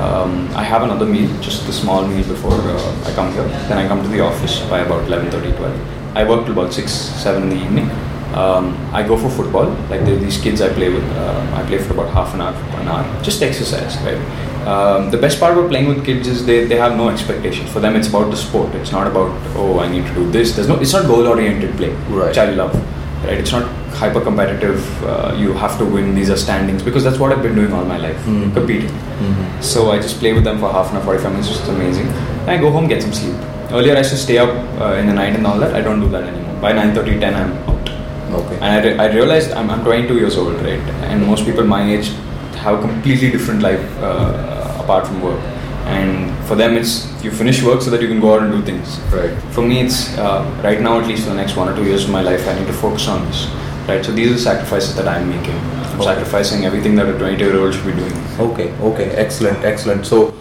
um, 0.00 0.48
i 0.56 0.62
have 0.62 0.82
another 0.82 1.06
meal 1.06 1.28
just 1.40 1.68
a 1.68 1.72
small 1.72 2.06
meal 2.06 2.26
before 2.26 2.52
uh, 2.74 3.08
i 3.08 3.12
come 3.14 3.32
here 3.32 3.46
then 3.68 3.78
i 3.78 3.86
come 3.86 4.02
to 4.02 4.08
the 4.08 4.20
office 4.20 4.60
by 4.72 4.80
about 4.80 5.06
11.30 5.08 5.56
12 5.56 6.16
i 6.16 6.28
work 6.28 6.44
till 6.44 6.52
about 6.58 6.72
6 6.72 6.90
7 6.92 7.42
in 7.44 7.48
the 7.50 7.64
evening 7.64 7.88
um, 8.34 8.76
I 8.92 9.06
go 9.06 9.16
for 9.16 9.30
football. 9.30 9.66
Like 9.90 10.04
there 10.04 10.14
are 10.14 10.18
these 10.18 10.40
kids 10.40 10.60
I 10.60 10.68
play 10.72 10.92
with. 10.92 11.04
Uh, 11.12 11.52
I 11.54 11.64
play 11.66 11.78
for 11.78 11.92
about 11.94 12.12
half 12.12 12.34
an 12.34 12.40
hour, 12.40 12.52
an 12.80 12.88
hour. 12.88 13.22
Just 13.22 13.40
exercise, 13.42 13.96
right? 13.98 14.18
Um, 14.66 15.10
the 15.10 15.18
best 15.18 15.38
part 15.38 15.56
about 15.56 15.68
playing 15.70 15.86
with 15.88 16.04
kids 16.04 16.26
is 16.26 16.44
they, 16.44 16.64
they 16.64 16.76
have 16.76 16.96
no 16.96 17.10
expectations. 17.10 17.70
For 17.70 17.78
them, 17.78 17.94
it's 17.94 18.08
about 18.08 18.30
the 18.30 18.36
sport. 18.36 18.74
It's 18.74 18.90
not 18.90 19.06
about 19.06 19.30
oh 19.56 19.78
I 19.78 19.88
need 19.88 20.04
to 20.06 20.14
do 20.14 20.30
this. 20.32 20.56
There's 20.56 20.68
no. 20.68 20.80
It's 20.80 20.92
not 20.92 21.06
goal 21.06 21.26
oriented 21.28 21.76
play, 21.76 21.90
Right. 22.08 22.28
which 22.28 22.38
I 22.38 22.50
love. 22.50 22.74
Right? 23.24 23.38
It's 23.38 23.52
not 23.52 23.64
hyper 24.02 24.20
competitive. 24.20 24.80
Uh, 25.04 25.34
you 25.38 25.52
have 25.54 25.78
to 25.78 25.84
win. 25.84 26.14
These 26.14 26.30
are 26.30 26.36
standings 26.36 26.82
because 26.82 27.04
that's 27.04 27.18
what 27.18 27.32
I've 27.32 27.42
been 27.42 27.54
doing 27.54 27.72
all 27.72 27.84
my 27.84 27.96
life, 27.98 28.20
Mhm. 28.26 28.52
competing. 28.54 28.90
Mhm. 28.90 29.62
So 29.72 29.90
I 29.92 29.98
just 30.06 30.18
play 30.20 30.32
with 30.38 30.44
them 30.44 30.58
for 30.64 30.70
half 30.72 30.90
an 30.90 30.96
hour, 30.98 31.04
45 31.04 31.32
minutes, 31.32 31.50
which 31.50 31.60
is 31.62 31.68
amazing. 31.76 32.08
And 32.42 32.50
I 32.50 32.58
go 32.58 32.70
home, 32.70 32.86
get 32.94 33.02
some 33.02 33.12
sleep. 33.12 33.34
Earlier, 33.72 33.94
I 33.94 33.98
used 34.04 34.10
to 34.16 34.20
stay 34.24 34.38
up 34.38 34.50
uh, 34.80 34.92
in 35.02 35.06
the 35.06 35.14
night 35.20 35.34
and 35.38 35.46
all 35.46 35.58
that. 35.64 35.74
I 35.74 35.80
don't 35.80 36.00
do 36.06 36.08
that 36.16 36.24
anymore. 36.32 36.56
By 36.66 36.72
9:30, 36.80 37.18
10, 37.24 37.34
I'm 37.42 37.52
out. 37.72 37.90
Okay. 38.40 38.56
And 38.60 38.70
I, 38.76 38.78
re- 38.86 38.98
I 38.98 39.06
realized 39.14 39.52
I'm, 39.52 39.70
I'm 39.70 39.82
22 39.84 40.14
years 40.22 40.36
old, 40.36 40.60
right? 40.68 40.92
And 41.10 41.26
most 41.26 41.46
people 41.46 41.64
my 41.64 41.82
age 41.96 42.12
have 42.64 42.78
a 42.78 42.82
completely 42.82 43.30
different 43.30 43.62
life 43.62 44.02
uh, 44.02 44.82
apart 44.84 45.06
from 45.06 45.22
work. 45.22 45.40
And 45.86 46.32
for 46.46 46.54
them, 46.54 46.76
it's 46.76 47.06
you 47.22 47.30
finish 47.30 47.62
work 47.62 47.82
so 47.82 47.90
that 47.90 48.00
you 48.00 48.08
can 48.08 48.20
go 48.20 48.34
out 48.34 48.42
and 48.42 48.52
do 48.52 48.62
things. 48.62 48.98
Right. 49.12 49.36
For 49.52 49.62
me, 49.62 49.80
it's 49.80 50.16
uh, 50.18 50.42
right 50.64 50.80
now, 50.80 50.98
at 51.00 51.06
least 51.06 51.24
for 51.24 51.30
the 51.30 51.36
next 51.36 51.56
one 51.56 51.68
or 51.68 51.76
two 51.76 51.84
years 51.84 52.04
of 52.04 52.10
my 52.10 52.22
life, 52.22 52.46
I 52.48 52.58
need 52.58 52.66
to 52.66 52.72
focus 52.72 53.08
on 53.08 53.24
this. 53.26 53.46
Right. 53.88 54.04
So 54.04 54.12
these 54.12 54.30
are 54.30 54.34
the 54.34 54.38
sacrifices 54.40 54.94
that 54.96 55.06
I'm 55.08 55.28
making. 55.28 55.54
I'm 55.56 56.00
Okay. 56.00 56.04
sacrificing 56.04 56.64
everything 56.64 56.96
that 56.96 57.06
a 57.08 57.16
22 57.18 57.44
year 57.44 57.56
old 57.60 57.72
should 57.74 57.86
be 57.86 57.92
doing. 57.92 58.12
Okay, 58.40 58.72
okay, 58.80 59.10
excellent, 59.10 59.62
excellent. 59.64 60.04
So, 60.06 60.34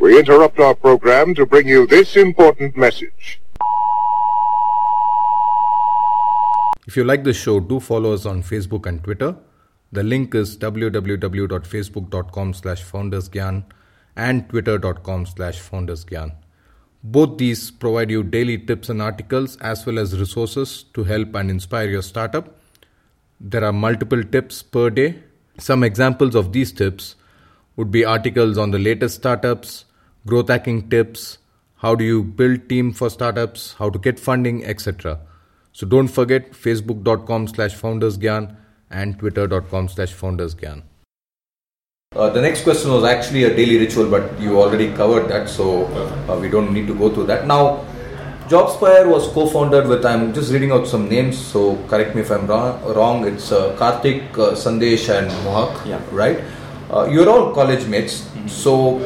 We 0.00 0.18
interrupt 0.18 0.58
our 0.60 0.74
program 0.74 1.34
to 1.34 1.46
bring 1.46 1.66
you 1.66 1.86
this 1.86 2.16
important 2.16 2.76
message. 2.76 3.40
If 6.86 6.96
you 6.96 7.04
like 7.04 7.24
this 7.24 7.36
show, 7.36 7.60
do 7.60 7.80
follow 7.80 8.12
us 8.12 8.26
on 8.26 8.42
Facebook 8.42 8.86
and 8.86 9.02
Twitter. 9.02 9.34
The 9.92 10.02
link 10.02 10.34
is 10.34 10.56
www.facebook.com 10.58 12.54
slash 12.54 12.84
foundersgyan 12.84 13.64
and 14.16 14.48
twitter.com 14.48 15.26
slash 15.26 15.60
foundersgyan. 15.60 16.34
Both 17.02 17.38
these 17.38 17.70
provide 17.70 18.10
you 18.10 18.22
daily 18.22 18.58
tips 18.58 18.88
and 18.88 19.02
articles 19.02 19.56
as 19.58 19.84
well 19.86 19.98
as 19.98 20.18
resources 20.18 20.84
to 20.94 21.04
help 21.04 21.34
and 21.34 21.50
inspire 21.50 21.88
your 21.88 22.02
startup. 22.02 22.58
There 23.40 23.64
are 23.64 23.72
multiple 23.72 24.22
tips 24.22 24.62
per 24.62 24.90
day. 24.90 25.22
Some 25.58 25.84
examples 25.84 26.34
of 26.34 26.52
these 26.52 26.72
tips 26.72 27.16
would 27.76 27.90
be 27.90 28.04
articles 28.04 28.56
on 28.56 28.70
the 28.70 28.78
latest 28.78 29.16
startups, 29.16 29.84
growth 30.26 30.48
hacking 30.48 30.88
tips, 30.88 31.38
how 31.76 31.94
do 31.94 32.04
you 32.04 32.24
build 32.24 32.68
team 32.68 32.92
for 32.92 33.10
startups, 33.10 33.74
how 33.78 33.90
to 33.90 33.98
get 33.98 34.18
funding, 34.18 34.64
etc. 34.64 35.20
So 35.74 35.86
don't 35.86 36.06
forget 36.06 36.52
facebook.com 36.52 37.48
slash 37.48 37.74
foundersgyan 37.74 38.56
and 38.90 39.18
twitter.com 39.18 39.88
slash 39.88 40.14
foundersgyan. 40.14 40.82
Uh, 42.14 42.30
the 42.30 42.40
next 42.40 42.62
question 42.62 42.92
was 42.92 43.02
actually 43.02 43.42
a 43.42 43.56
daily 43.56 43.78
ritual, 43.78 44.08
but 44.08 44.40
you 44.40 44.60
already 44.60 44.92
covered 44.94 45.28
that, 45.28 45.48
so 45.48 45.86
uh, 46.28 46.38
we 46.40 46.48
don't 46.48 46.72
need 46.72 46.86
to 46.86 46.94
go 46.94 47.12
through 47.12 47.26
that. 47.26 47.48
Now, 47.48 47.84
JobSpire 48.46 49.10
was 49.10 49.26
co-founded 49.32 49.88
with, 49.88 50.06
I'm 50.06 50.32
just 50.32 50.52
reading 50.52 50.70
out 50.70 50.86
some 50.86 51.08
names, 51.08 51.36
so 51.36 51.76
correct 51.88 52.14
me 52.14 52.20
if 52.20 52.30
I'm 52.30 52.46
wrong, 52.46 52.80
wrong. 52.94 53.26
it's 53.26 53.50
uh, 53.50 53.74
Karthik, 53.76 54.30
uh, 54.38 54.52
Sandesh 54.52 55.08
and 55.12 55.28
Mohak, 55.44 55.84
Yeah. 55.86 56.00
right? 56.12 56.38
Uh, 56.88 57.08
you're 57.10 57.28
all 57.28 57.52
college 57.52 57.84
mates, 57.86 58.28
so 58.46 59.00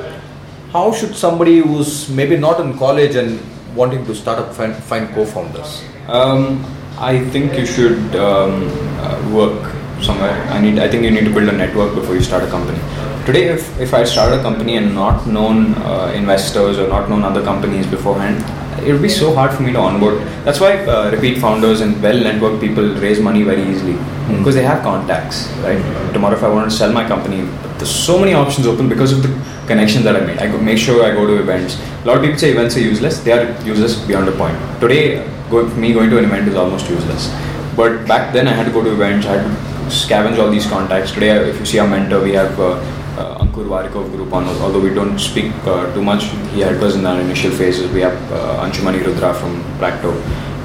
how 0.75 0.93
should 0.93 1.17
somebody 1.17 1.61
who's 1.61 2.11
maybe 2.11 2.37
not 2.37 2.61
in 2.61 2.77
college 2.77 3.15
and 3.15 3.41
wanting 3.75 4.05
to 4.05 4.15
start 4.15 4.39
up 4.39 4.53
find, 4.53 4.75
find 4.75 5.09
co-founders? 5.15 5.83
Um, 6.09 6.65
I 6.99 7.23
think 7.31 7.53
you 7.59 7.67
should 7.67 8.17
um, 8.17 8.67
uh, 8.99 9.31
work 9.31 9.75
somewhere. 10.03 10.33
I 10.49 10.59
need. 10.59 10.79
I 10.79 10.89
think 10.89 11.05
you 11.05 11.11
need 11.11 11.25
to 11.25 11.33
build 11.33 11.49
a 11.49 11.53
network 11.53 11.95
before 11.95 12.15
you 12.15 12.23
start 12.23 12.45
a 12.45 12.49
company. 12.49 12.79
Today, 13.27 13.49
if, 13.49 13.79
if 13.79 13.93
I 13.93 14.05
started 14.05 14.41
a 14.41 14.43
company 14.43 14.79
and 14.79 14.95
not 14.95 15.27
known 15.27 15.75
uh, 15.75 16.11
investors 16.17 16.79
or 16.79 16.89
not 16.89 17.11
known 17.11 17.25
other 17.25 17.45
companies 17.45 17.87
beforehand, 17.87 18.43
it 18.85 18.93
would 18.93 19.03
be 19.03 19.09
so 19.09 19.35
hard 19.35 19.53
for 19.53 19.63
me 19.63 19.73
to 19.73 19.79
onboard. 19.79 20.21
That's 20.45 20.61
why 20.61 20.85
uh, 20.87 21.11
repeat 21.11 21.39
founders 21.39 21.81
and 21.81 22.01
well 22.03 22.17
networked 22.17 22.61
people 22.61 22.85
raise 22.95 23.21
money 23.21 23.43
very 23.43 23.63
easily 23.63 23.95
because 24.39 24.55
they 24.55 24.63
have 24.63 24.83
contacts. 24.83 25.49
Right. 25.59 25.81
Tomorrow, 26.13 26.37
if 26.37 26.43
I 26.43 26.49
want 26.49 26.71
to 26.71 26.77
sell 26.77 26.93
my 26.93 27.07
company, 27.07 27.43
there's 27.79 27.95
so 27.95 28.19
many 28.19 28.35
options 28.35 28.67
open 28.67 28.89
because 28.89 29.13
of 29.13 29.23
the 29.23 29.29
connections 29.67 30.05
that 30.05 30.17
I 30.17 30.21
made. 30.21 30.39
I 30.39 30.51
go, 30.51 30.59
make 30.59 30.79
sure 30.79 31.05
I 31.05 31.13
go 31.13 31.27
to 31.27 31.41
events. 31.41 31.79
A 32.03 32.07
lot 32.07 32.17
of 32.17 32.23
people 32.23 32.39
say 32.39 32.51
events 32.53 32.77
are 32.77 32.81
useless. 32.81 33.21
They 33.21 33.33
are 33.33 33.51
useless 33.63 33.99
beyond 34.07 34.29
a 34.29 34.33
point. 34.33 34.57
Today, 34.81 35.27
going, 35.51 35.81
me, 35.81 35.93
going 35.93 36.11
to 36.11 36.19
an 36.19 36.25
event 36.25 36.49
is 36.49 36.55
almost 36.55 36.89
useless. 36.89 37.29
But 37.77 38.07
back 38.07 38.33
then, 38.33 38.49
I 38.49 38.53
had 38.53 38.67
to 38.67 38.73
go 38.73 38.83
to 38.83 38.93
events. 38.93 39.27
I 39.27 39.37
had 39.37 39.45
to 39.45 39.95
scavenge 39.95 40.39
all 40.39 40.51
these 40.51 40.67
contacts. 40.67 41.13
Today, 41.13 41.31
if 41.49 41.59
you 41.61 41.67
see 41.67 41.79
our 41.79 41.89
mentor, 41.89 42.23
we 42.23 42.33
have 42.33 42.59
uh, 42.59 42.73
uh, 43.19 43.48
Warikoo 43.67 44.11
group 44.11 44.33
on, 44.33 44.45
although 44.45 44.81
we 44.81 44.95
don't 44.95 45.19
speak 45.19 45.53
uh, 45.67 45.93
too 45.95 46.03
much. 46.03 46.25
He 46.53 46.61
helped 46.61 46.83
us 46.83 46.95
in 46.95 47.07
our 47.07 47.21
initial 47.21 47.51
phases. 47.51 47.91
We 47.93 48.01
have 48.01 48.17
uh, 48.33 48.65
Anshumani 48.67 49.03
Ruddra 49.03 49.35
from 49.35 49.63
Practo. 49.79 50.13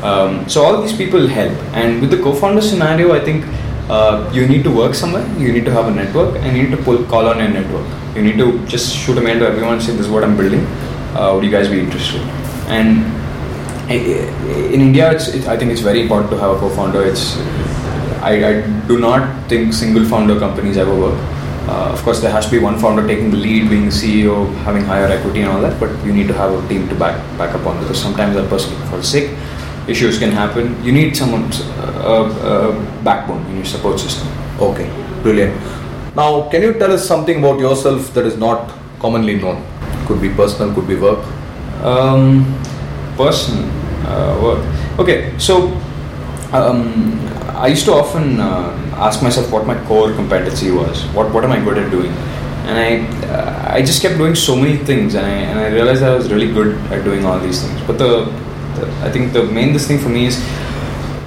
Um, 0.03 0.47
so 0.49 0.63
all 0.63 0.81
these 0.81 0.95
people 0.95 1.27
help. 1.27 1.57
And 1.73 2.01
with 2.01 2.11
the 2.11 2.17
co-founder 2.17 2.61
scenario, 2.61 3.13
I 3.13 3.19
think 3.19 3.45
uh, 3.89 4.29
you 4.33 4.47
need 4.47 4.63
to 4.63 4.71
work 4.71 4.95
somewhere, 4.95 5.25
you 5.37 5.51
need 5.51 5.65
to 5.65 5.71
have 5.71 5.87
a 5.87 5.91
network, 5.91 6.35
and 6.37 6.57
you 6.57 6.63
need 6.63 6.75
to 6.75 6.83
pull 6.83 7.03
call 7.05 7.27
on 7.27 7.39
your 7.39 7.49
network. 7.49 7.87
You 8.15 8.21
need 8.21 8.37
to 8.37 8.65
just 8.67 8.95
shoot 8.95 9.17
a 9.17 9.21
mail 9.21 9.39
to 9.39 9.47
everyone 9.47 9.73
and 9.73 9.83
say, 9.83 9.91
"This 9.91 10.05
is 10.05 10.11
what 10.11 10.23
I'm 10.23 10.37
building. 10.37 10.65
Uh, 11.15 11.31
would 11.33 11.43
you 11.43 11.51
guys 11.51 11.67
be 11.67 11.79
interested?" 11.79 12.21
And 12.67 13.03
in 13.91 14.81
India, 14.81 15.11
it's, 15.11 15.27
it, 15.27 15.47
I 15.47 15.57
think 15.57 15.71
it's 15.71 15.81
very 15.81 16.01
important 16.01 16.31
to 16.31 16.37
have 16.37 16.51
a 16.51 16.59
co-founder. 16.59 17.03
It's 17.03 17.37
I, 18.21 18.33
I 18.49 18.87
do 18.87 18.99
not 18.99 19.49
think 19.49 19.73
single 19.73 20.05
founder 20.05 20.39
companies 20.39 20.77
ever 20.77 20.95
work. 20.95 21.32
Uh, 21.67 21.91
of 21.93 22.01
course, 22.03 22.19
there 22.19 22.31
has 22.31 22.45
to 22.45 22.51
be 22.51 22.59
one 22.59 22.77
founder 22.77 23.05
taking 23.07 23.31
the 23.31 23.37
lead, 23.37 23.69
being 23.69 23.85
the 23.85 23.91
CEO, 23.91 24.53
having 24.63 24.83
higher 24.83 25.07
equity 25.07 25.41
and 25.41 25.49
all 25.49 25.61
that. 25.61 25.79
But 25.79 25.91
you 26.05 26.11
need 26.11 26.27
to 26.27 26.33
have 26.33 26.51
a 26.51 26.67
team 26.67 26.89
to 26.89 26.95
back 26.95 27.15
back 27.37 27.55
up 27.55 27.65
on 27.65 27.79
because 27.79 28.01
sometimes 28.01 28.35
that 28.35 28.49
person 28.49 28.75
can 28.75 28.87
fall 28.89 29.01
sick, 29.01 29.31
issues 29.87 30.19
can 30.19 30.31
happen. 30.31 30.83
You 30.83 30.91
need 30.91 31.15
someone, 31.15 31.49
uh, 31.79 32.27
uh, 32.43 33.03
backbone 33.03 33.47
you 33.49 33.55
need 33.59 33.67
support 33.67 33.99
system. 33.99 34.27
Okay, 34.59 34.91
brilliant. 35.21 35.55
Now, 36.15 36.49
can 36.49 36.61
you 36.61 36.73
tell 36.73 36.91
us 36.91 37.07
something 37.07 37.39
about 37.39 37.59
yourself 37.59 38.13
that 38.13 38.25
is 38.25 38.37
not 38.37 38.69
commonly 38.99 39.35
known? 39.39 39.63
Could 40.05 40.21
be 40.21 40.29
personal, 40.29 40.73
could 40.75 40.87
be 40.87 40.95
work. 40.95 41.25
Um, 41.81 42.59
personal 43.15 43.65
uh, 44.05 44.39
work. 44.43 44.99
Okay, 44.99 45.33
so 45.39 45.67
um, 46.51 47.19
I 47.55 47.67
used 47.67 47.85
to 47.85 47.93
often 47.93 48.39
uh, 48.39 48.82
ask 48.97 49.21
myself 49.21 49.51
what 49.51 49.65
my 49.65 49.75
core 49.85 50.11
competency 50.13 50.71
was. 50.71 51.03
What 51.15 51.33
what 51.33 51.43
am 51.43 51.51
I 51.51 51.59
good 51.63 51.77
at 51.77 51.91
doing? 51.91 52.11
And 52.67 52.77
I 52.77 52.89
uh, 53.27 53.73
I 53.75 53.81
just 53.81 54.01
kept 54.01 54.17
doing 54.17 54.35
so 54.35 54.55
many 54.55 54.77
things, 54.77 55.15
and 55.15 55.25
I 55.25 55.29
and 55.29 55.59
I 55.59 55.67
realized 55.67 56.03
I 56.03 56.15
was 56.15 56.31
really 56.31 56.51
good 56.51 56.75
at 56.91 57.03
doing 57.03 57.25
all 57.25 57.39
these 57.39 57.61
things. 57.63 57.81
But 57.87 57.97
the, 57.97 58.25
the 58.75 58.87
I 59.01 59.11
think 59.11 59.33
the 59.33 59.43
main 59.43 59.73
this 59.73 59.87
thing 59.87 59.99
for 59.99 60.09
me 60.09 60.25
is 60.27 60.37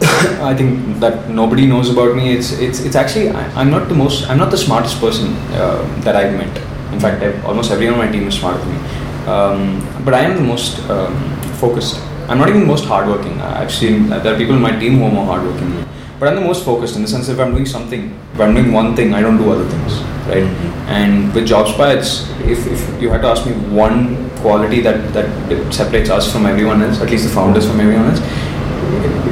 I 0.50 0.55
think 0.55 1.00
that 1.00 1.29
nobody 1.29 1.66
knows 1.66 1.90
about 1.90 2.16
me. 2.16 2.33
It's 2.35 2.52
it's 2.52 2.81
it's 2.81 2.96
actually 2.96 3.31
I, 3.31 3.61
am 3.61 3.70
not 3.70 3.88
the 3.88 3.94
most 3.94 4.29
I'm 4.31 4.38
not 4.38 4.50
the 4.50 4.59
smartest 4.59 5.00
person 5.00 5.35
uh, 5.52 5.83
that 6.05 6.16
I've 6.16 6.35
met. 6.35 6.57
In 6.92 7.00
fact, 7.00 7.22
I've, 7.22 7.44
almost 7.44 7.70
everyone 7.70 7.98
on 7.98 8.07
my 8.07 8.12
team 8.12 8.29
is 8.29 8.38
smarter 8.38 8.59
than 8.59 8.72
me. 8.72 8.81
Um, 9.26 10.05
but 10.05 10.14
I 10.14 10.20
am 10.20 10.37
the 10.37 10.42
most 10.42 10.79
um, 10.88 11.16
focused. 11.64 12.00
I'm 12.29 12.38
not 12.38 12.48
even 12.48 12.61
the 12.61 12.66
most 12.66 12.85
hardworking. 12.85 13.40
I've 13.40 13.72
seen 13.72 14.09
there 14.09 14.35
are 14.35 14.38
people 14.38 14.55
in 14.55 14.62
my 14.62 14.79
team 14.79 14.98
who 14.98 15.05
are 15.05 15.11
more 15.11 15.26
hardworking. 15.26 15.87
But 16.18 16.29
I'm 16.29 16.35
the 16.37 16.40
most 16.40 16.64
focused 16.64 16.96
in 16.96 17.02
the 17.02 17.09
sense 17.09 17.29
if 17.29 17.38
I'm 17.38 17.52
doing 17.52 17.66
something, 17.66 18.18
if 18.33 18.40
I'm 18.40 18.55
doing 18.55 18.72
one 18.72 18.96
thing, 18.96 19.12
I 19.12 19.20
don't 19.20 19.37
do 19.37 19.50
other 19.50 19.68
things, 19.68 19.92
right? 20.26 20.44
Mm-hmm. 20.44 20.88
And 20.88 21.35
with 21.35 21.46
JobSpire, 21.46 21.96
it's 21.98 22.31
if, 22.40 22.66
if 22.66 23.02
you 23.02 23.11
had 23.11 23.20
to 23.22 23.29
ask 23.29 23.46
me 23.46 23.52
one 23.74 24.31
quality 24.40 24.81
that 24.81 25.12
that 25.12 25.72
separates 25.72 26.09
us 26.09 26.33
from 26.33 26.46
everyone 26.46 26.83
else, 26.83 27.00
at 27.00 27.11
least 27.11 27.24
the 27.29 27.35
founders 27.35 27.66
from 27.66 27.81
everyone 27.81 28.07
else, 28.07 28.20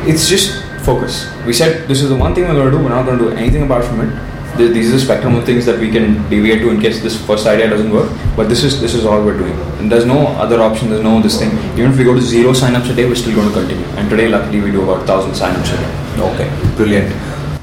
it's 0.06 0.28
just 0.28 0.62
focus. 0.84 1.26
We 1.46 1.54
said 1.54 1.88
this 1.88 2.02
is 2.02 2.10
the 2.10 2.16
one 2.16 2.34
thing 2.34 2.44
we're 2.44 2.54
going 2.54 2.70
to 2.70 2.78
do. 2.78 2.84
We're 2.84 2.90
not 2.90 3.06
going 3.06 3.18
to 3.18 3.24
do 3.24 3.30
anything 3.30 3.62
apart 3.62 3.84
from 3.86 4.00
it 4.00 4.34
these 4.56 4.88
are 4.88 4.92
the 4.92 5.00
spectrum 5.00 5.34
of 5.34 5.44
things 5.44 5.66
that 5.66 5.78
we 5.80 5.90
can 5.90 6.28
deviate 6.30 6.60
to 6.60 6.70
in 6.70 6.80
case 6.80 7.02
this 7.02 7.20
first 7.26 7.46
idea 7.46 7.68
doesn't 7.68 7.90
work. 7.90 8.10
But 8.36 8.48
this 8.48 8.62
is 8.62 8.80
this 8.80 8.94
is 8.94 9.04
all 9.04 9.24
we're 9.24 9.36
doing, 9.36 9.54
and 9.78 9.90
there's 9.90 10.06
no 10.06 10.28
other 10.44 10.62
option. 10.62 10.90
There's 10.90 11.02
no 11.02 11.20
this 11.20 11.38
thing. 11.38 11.50
Even 11.78 11.90
if 11.92 11.98
we 11.98 12.04
go 12.04 12.14
to 12.14 12.20
zero 12.20 12.52
signups 12.52 12.90
a 12.90 12.94
day, 12.94 13.06
we're 13.06 13.16
still 13.16 13.34
going 13.34 13.48
to 13.48 13.54
continue. 13.54 13.84
And 13.98 14.08
today, 14.08 14.28
luckily, 14.28 14.60
we 14.60 14.70
do 14.70 14.82
about 14.82 15.06
thousand 15.06 15.32
signups 15.32 15.74
a 15.74 15.78
day. 15.78 16.04
Okay, 16.34 16.48
brilliant. 16.76 17.14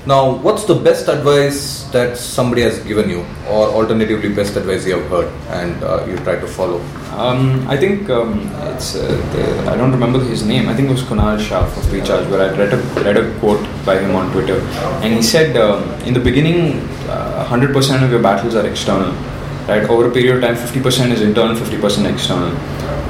Now, 0.07 0.35
what's 0.37 0.65
the 0.65 0.73
best 0.73 1.07
advice 1.09 1.83
that 1.91 2.17
somebody 2.17 2.63
has 2.63 2.79
given 2.79 3.07
you, 3.07 3.19
or 3.47 3.67
alternatively, 3.67 4.33
best 4.33 4.55
advice 4.55 4.85
you 4.87 4.97
have 4.97 5.07
heard 5.11 5.27
and 5.49 5.83
uh, 5.83 6.03
you 6.07 6.17
try 6.17 6.39
to 6.39 6.47
follow? 6.47 6.81
Um, 7.15 7.67
I 7.67 7.77
think 7.77 8.09
um, 8.09 8.49
it's 8.73 8.95
uh, 8.95 9.05
the, 9.33 9.71
I 9.71 9.75
don't 9.77 9.91
remember 9.91 10.19
his 10.23 10.43
name. 10.43 10.69
I 10.69 10.75
think 10.75 10.89
it 10.89 10.93
was 10.93 11.03
Kunal 11.03 11.39
Shah 11.39 11.67
of 11.67 11.71
Freecharge, 11.91 12.27
where 12.31 12.41
I 12.41 12.57
read 12.57 12.73
a 12.73 12.77
read 13.03 13.17
a 13.17 13.39
quote 13.39 13.63
by 13.85 13.99
him 13.99 14.15
on 14.15 14.31
Twitter, 14.31 14.59
and 15.03 15.13
he 15.13 15.21
said 15.21 15.55
um, 15.55 15.83
in 16.01 16.15
the 16.15 16.19
beginning, 16.19 16.79
uh, 17.07 17.45
hundred 17.45 17.71
percent 17.71 18.03
of 18.03 18.09
your 18.09 18.23
battles 18.23 18.55
are 18.55 18.65
external, 18.65 19.13
right? 19.67 19.89
Over 19.89 20.09
a 20.09 20.11
period 20.11 20.35
of 20.37 20.41
time, 20.43 20.55
fifty 20.55 20.81
percent 20.81 21.11
is 21.13 21.21
internal, 21.21 21.55
fifty 21.55 21.79
percent 21.79 22.07
external 22.07 22.55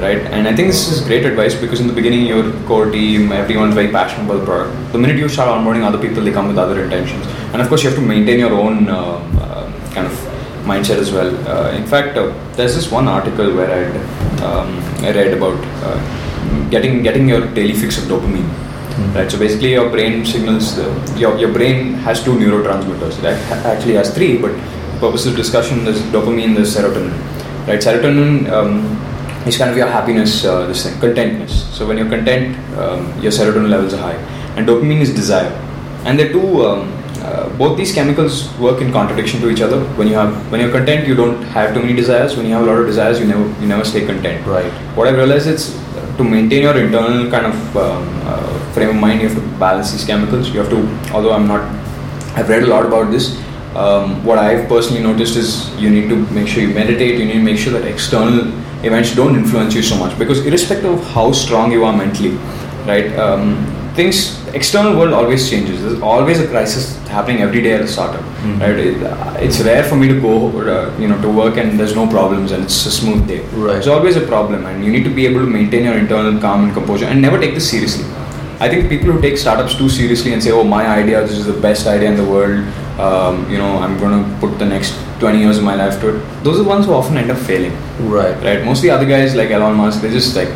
right? 0.01 0.21
And 0.35 0.47
I 0.47 0.55
think 0.55 0.69
this 0.69 0.91
is 0.91 1.01
great 1.01 1.25
advice 1.25 1.53
because 1.55 1.79
in 1.79 1.87
the 1.87 1.93
beginning, 1.93 2.25
your 2.25 2.51
core 2.65 2.89
team, 2.89 3.31
everyone's 3.31 3.75
very 3.75 3.91
passionate 3.91 4.25
about 4.25 4.39
the 4.39 4.45
product. 4.45 4.91
The 4.91 4.97
minute 4.97 5.17
you 5.17 5.29
start 5.29 5.49
onboarding 5.49 5.83
other 5.83 5.99
people, 5.99 6.23
they 6.23 6.31
come 6.31 6.47
with 6.47 6.57
other 6.57 6.83
intentions, 6.83 7.25
and 7.53 7.61
of 7.61 7.67
course, 7.69 7.83
you 7.83 7.89
have 7.89 7.99
to 7.99 8.05
maintain 8.05 8.39
your 8.39 8.53
own 8.53 8.89
uh, 8.89 8.95
uh, 8.95 9.91
kind 9.93 10.07
of 10.07 10.13
mindset 10.71 10.97
as 10.97 11.11
well. 11.11 11.31
Uh, 11.47 11.71
in 11.71 11.85
fact, 11.85 12.17
uh, 12.17 12.33
there's 12.55 12.75
this 12.75 12.91
one 12.91 13.07
article 13.07 13.53
where 13.55 13.71
I 13.79 13.83
um, 14.49 14.77
I 15.05 15.11
read 15.11 15.33
about 15.37 15.59
uh, 15.83 16.69
getting 16.69 17.01
getting 17.03 17.29
your 17.29 17.45
daily 17.53 17.73
fix 17.73 17.97
of 17.97 18.05
dopamine. 18.05 18.51
Mm-hmm. 18.91 19.13
Right, 19.17 19.31
so 19.31 19.39
basically, 19.39 19.71
your 19.71 19.89
brain 19.89 20.25
signals 20.25 20.75
the, 20.75 20.85
your 21.17 21.37
your 21.37 21.53
brain 21.53 21.93
has 22.05 22.23
two 22.23 22.33
neurotransmitters. 22.33 23.19
It 23.19 23.25
actually 23.65 23.93
has 23.93 24.13
three, 24.13 24.37
but 24.37 24.51
purpose 25.01 25.25
of 25.25 25.35
discussion, 25.35 25.83
there's 25.83 26.01
dopamine, 26.15 26.55
there's 26.55 26.75
serotonin. 26.75 27.11
Right, 27.67 27.81
serotonin 27.87 28.49
um, 28.57 28.71
is 29.47 29.57
kind 29.57 29.71
of 29.71 29.77
your 29.81 29.87
happiness, 29.87 30.45
uh, 30.45 30.67
this 30.67 30.83
thing, 30.85 30.99
contentness. 30.99 31.67
So 31.75 31.87
when 31.87 31.97
you're 31.97 32.09
content, 32.15 32.57
um, 32.77 33.01
your 33.21 33.33
serotonin 33.33 33.69
levels 33.69 33.93
are 33.95 34.03
high, 34.07 34.19
and 34.55 34.67
dopamine 34.67 35.01
is 35.01 35.13
desire, 35.13 35.51
and 36.05 36.17
they're 36.17 36.31
two. 36.31 36.65
Um, 36.65 36.97
uh, 37.21 37.47
both 37.55 37.77
these 37.77 37.93
chemicals 37.93 38.35
work 38.57 38.81
in 38.81 38.91
contradiction 38.91 39.39
to 39.41 39.49
each 39.51 39.61
other. 39.61 39.79
When 39.97 40.07
you 40.07 40.15
have, 40.15 40.51
when 40.51 40.59
you're 40.59 40.71
content, 40.71 41.07
you 41.07 41.13
don't 41.13 41.43
have 41.57 41.75
too 41.75 41.81
many 41.81 41.93
desires. 41.93 42.35
When 42.35 42.47
you 42.47 42.53
have 42.53 42.63
a 42.63 42.65
lot 42.65 42.79
of 42.79 42.87
desires, 42.87 43.19
you 43.19 43.27
never, 43.27 43.43
you 43.61 43.67
never 43.67 43.85
stay 43.85 44.07
content. 44.07 44.47
Right. 44.47 44.71
What 44.95 45.07
I 45.07 45.11
realized 45.11 45.47
is 45.47 45.79
to 46.17 46.23
maintain 46.23 46.63
your 46.63 46.77
internal 46.77 47.29
kind 47.29 47.45
of 47.45 47.77
um, 47.77 48.07
uh, 48.25 48.71
frame 48.73 48.89
of 48.89 48.95
mind, 48.95 49.21
you 49.21 49.29
have 49.29 49.37
to 49.37 49.59
balance 49.59 49.91
these 49.91 50.05
chemicals. 50.05 50.49
You 50.49 50.59
have 50.59 50.69
to, 50.69 50.79
although 51.13 51.33
I'm 51.33 51.47
not, 51.47 51.61
I've 52.35 52.49
read 52.49 52.63
a 52.63 52.67
lot 52.67 52.85
about 52.85 53.11
this. 53.11 53.39
Um, 53.75 54.23
what 54.25 54.37
I've 54.37 54.67
personally 54.67 55.01
noticed 55.01 55.35
is 55.37 55.73
you 55.79 55.89
need 55.89 56.09
to 56.09 56.17
make 56.31 56.47
sure 56.47 56.61
you 56.61 56.73
meditate. 56.73 57.19
You 57.19 57.25
need 57.25 57.33
to 57.33 57.43
make 57.43 57.57
sure 57.57 57.71
that 57.73 57.85
external 57.85 58.51
events 58.83 59.15
don't 59.15 59.35
influence 59.35 59.75
you 59.75 59.81
so 59.81 59.97
much 59.97 60.17
because 60.17 60.45
irrespective 60.45 60.91
of 60.91 61.03
how 61.13 61.31
strong 61.31 61.71
you 61.71 61.85
are 61.85 61.95
mentally 61.95 62.31
right 62.85 63.15
um, 63.17 63.43
things 63.93 64.43
external 64.55 64.97
world 64.97 65.13
always 65.13 65.49
changes 65.49 65.81
there's 65.81 66.01
always 66.01 66.39
a 66.39 66.47
crisis 66.47 66.97
happening 67.07 67.41
every 67.41 67.61
day 67.61 67.73
at 67.73 67.81
a 67.81 67.87
startup 67.87 68.21
mm-hmm. 68.21 68.59
right 68.59 68.79
it, 68.79 69.03
uh, 69.03 69.37
it's 69.39 69.59
rare 69.61 69.83
for 69.83 69.95
me 69.95 70.07
to 70.07 70.19
go 70.19 70.49
uh, 70.61 70.97
you 70.97 71.07
know 71.07 71.21
to 71.21 71.29
work 71.29 71.57
and 71.57 71.79
there's 71.79 71.95
no 71.95 72.07
problems 72.07 72.51
and 72.51 72.63
it's 72.63 72.85
a 72.85 72.91
smooth 72.91 73.27
day 73.27 73.41
right. 73.41 73.73
there's 73.73 73.87
always 73.87 74.15
a 74.15 74.25
problem 74.25 74.65
and 74.65 74.83
you 74.83 74.91
need 74.91 75.03
to 75.03 75.13
be 75.13 75.25
able 75.27 75.41
to 75.41 75.51
maintain 75.59 75.83
your 75.83 75.97
internal 75.97 76.39
calm 76.41 76.63
and 76.63 76.73
composure 76.73 77.05
and 77.05 77.21
never 77.21 77.39
take 77.39 77.53
this 77.53 77.69
seriously 77.69 78.05
I 78.59 78.69
think 78.69 78.89
people 78.89 79.11
who 79.11 79.19
take 79.19 79.39
startups 79.39 79.73
too 79.75 79.89
seriously 79.89 80.33
and 80.33 80.43
say, 80.43 80.51
"Oh, 80.51 80.63
my 80.63 80.85
idea, 80.85 81.21
this 81.21 81.35
is 81.35 81.47
the 81.47 81.59
best 81.61 81.87
idea 81.87 82.09
in 82.11 82.15
the 82.15 82.25
world," 82.31 82.63
um, 82.99 83.49
you 83.49 83.57
know, 83.57 83.77
I'm 83.79 83.97
going 83.99 84.23
to 84.23 84.39
put 84.39 84.57
the 84.59 84.65
next 84.65 84.95
20 85.19 85.39
years 85.39 85.57
of 85.57 85.63
my 85.63 85.75
life 85.75 85.99
to 86.01 86.15
it. 86.15 86.43
Those 86.43 86.59
are 86.59 86.63
the 86.63 86.69
ones 86.69 86.85
who 86.85 86.93
often 86.93 87.17
end 87.17 87.31
up 87.31 87.37
failing. 87.37 87.73
Right. 87.99 88.35
Right. 88.43 88.65
Most 88.65 88.79
of 88.79 88.83
the 88.83 88.89
other 88.91 89.05
guys, 89.05 89.35
like 89.35 89.49
Elon 89.51 89.75
Musk, 89.75 90.01
they 90.01 90.09
just 90.09 90.35
like, 90.35 90.49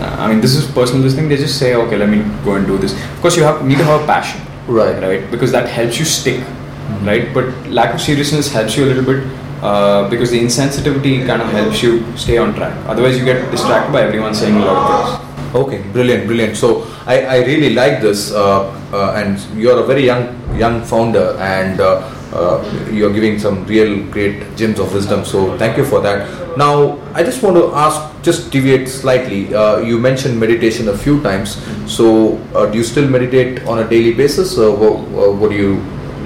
I 0.00 0.28
mean, 0.28 0.40
this 0.40 0.54
is 0.54 0.70
personal. 0.70 1.02
This 1.02 1.14
thing, 1.14 1.28
they 1.28 1.36
just 1.36 1.58
say, 1.58 1.74
"Okay, 1.74 1.96
let 1.96 2.08
me 2.08 2.18
go 2.44 2.54
and 2.54 2.66
do 2.66 2.78
this." 2.78 2.92
Of 2.92 3.20
course, 3.20 3.36
you 3.36 3.42
have 3.42 3.64
need 3.64 3.78
to 3.78 3.84
have 3.84 4.02
a 4.02 4.06
passion. 4.06 4.40
Right. 4.68 5.02
Right. 5.02 5.30
Because 5.30 5.50
that 5.52 5.68
helps 5.68 5.98
you 5.98 6.04
stick. 6.04 6.40
Mm-hmm. 6.40 7.06
Right. 7.06 7.34
But 7.34 7.46
lack 7.68 7.94
of 7.94 8.00
seriousness 8.00 8.52
helps 8.52 8.76
you 8.76 8.84
a 8.84 8.90
little 8.92 9.04
bit. 9.04 9.26
Uh, 9.62 10.08
because 10.08 10.30
the 10.30 10.38
insensitivity 10.38 11.26
kind 11.26 11.42
of 11.42 11.50
helps 11.50 11.82
you 11.82 12.04
stay 12.16 12.38
on 12.38 12.54
track. 12.54 12.72
Otherwise, 12.86 13.18
you 13.18 13.24
get 13.24 13.50
distracted 13.50 13.92
by 13.92 14.02
everyone 14.02 14.32
saying 14.32 14.54
a 14.54 14.64
lot 14.64 14.76
of 14.76 14.86
things. 14.92 15.28
Okay, 15.54 15.82
brilliant, 15.90 16.26
brilliant. 16.28 16.56
So 16.56 16.86
I, 17.08 17.24
I 17.24 17.36
really 17.46 17.72
like 17.72 18.02
this, 18.02 18.32
uh, 18.32 18.68
uh, 18.92 19.12
and 19.16 19.40
you're 19.56 19.80
a 19.82 19.86
very 19.86 20.04
young 20.04 20.24
young 20.58 20.84
founder, 20.84 21.36
and 21.40 21.80
uh, 21.80 22.04
uh, 22.34 22.60
you're 22.92 23.12
giving 23.12 23.38
some 23.38 23.64
real 23.64 24.04
great 24.12 24.44
gems 24.56 24.78
of 24.78 24.92
wisdom. 24.92 25.24
So 25.24 25.56
thank 25.56 25.78
you 25.78 25.86
for 25.86 26.02
that. 26.02 26.28
Now 26.58 27.00
I 27.14 27.22
just 27.22 27.42
want 27.42 27.56
to 27.56 27.72
ask, 27.72 27.96
just 28.22 28.52
deviate 28.52 28.88
slightly. 28.88 29.54
Uh, 29.54 29.78
you 29.78 29.98
mentioned 29.98 30.38
meditation 30.38 30.88
a 30.88 30.98
few 30.98 31.22
times. 31.22 31.56
So 31.90 32.36
uh, 32.54 32.66
do 32.66 32.76
you 32.76 32.84
still 32.84 33.08
meditate 33.08 33.64
on 33.64 33.78
a 33.78 33.88
daily 33.88 34.12
basis, 34.12 34.58
or 34.58 34.76
what, 34.76 35.34
what 35.40 35.50
do 35.50 35.56
you 35.56 35.76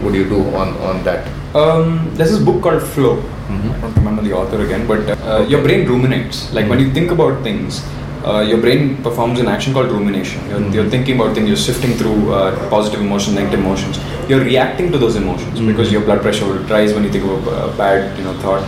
what 0.02 0.12
do 0.12 0.18
you 0.18 0.28
do 0.28 0.42
on 0.56 0.76
on 0.78 1.04
that? 1.04 1.30
Um, 1.54 2.10
there's 2.16 2.32
this 2.32 2.42
book 2.42 2.60
called 2.60 2.82
Flow. 2.82 3.16
Mm-hmm. 3.22 3.70
I 3.70 3.80
don't 3.82 3.96
remember 4.02 4.22
the 4.22 4.32
author 4.32 4.60
again, 4.64 4.88
but 4.88 4.98
okay. 5.06 5.48
your 5.48 5.62
brain 5.62 5.86
ruminates. 5.86 6.52
Like 6.52 6.64
mm-hmm. 6.64 6.70
when 6.70 6.80
you 6.80 6.92
think 6.92 7.12
about 7.12 7.44
things 7.44 7.84
uh, 8.24 8.40
your 8.40 8.58
brain 8.58 9.02
performs 9.02 9.40
an 9.40 9.48
action 9.48 9.72
called 9.72 9.90
rumination. 9.90 10.46
You're, 10.48 10.60
mm-hmm. 10.60 10.72
you're 10.72 10.90
thinking 10.90 11.16
about 11.16 11.34
things, 11.34 11.48
you're 11.48 11.56
sifting 11.56 11.94
through 11.94 12.32
uh, 12.32 12.68
positive 12.68 13.00
emotions, 13.00 13.34
negative 13.36 13.60
emotions. 13.60 13.98
You're 14.28 14.44
reacting 14.44 14.92
to 14.92 14.98
those 14.98 15.16
emotions 15.16 15.58
mm-hmm. 15.58 15.68
because 15.68 15.90
your 15.90 16.02
blood 16.02 16.22
pressure 16.22 16.46
will 16.46 16.62
rise 16.64 16.94
when 16.94 17.04
you 17.04 17.10
think 17.10 17.24
of 17.24 17.46
a 17.46 17.76
bad 17.76 18.16
you 18.18 18.24
know 18.24 18.34
thought. 18.38 18.62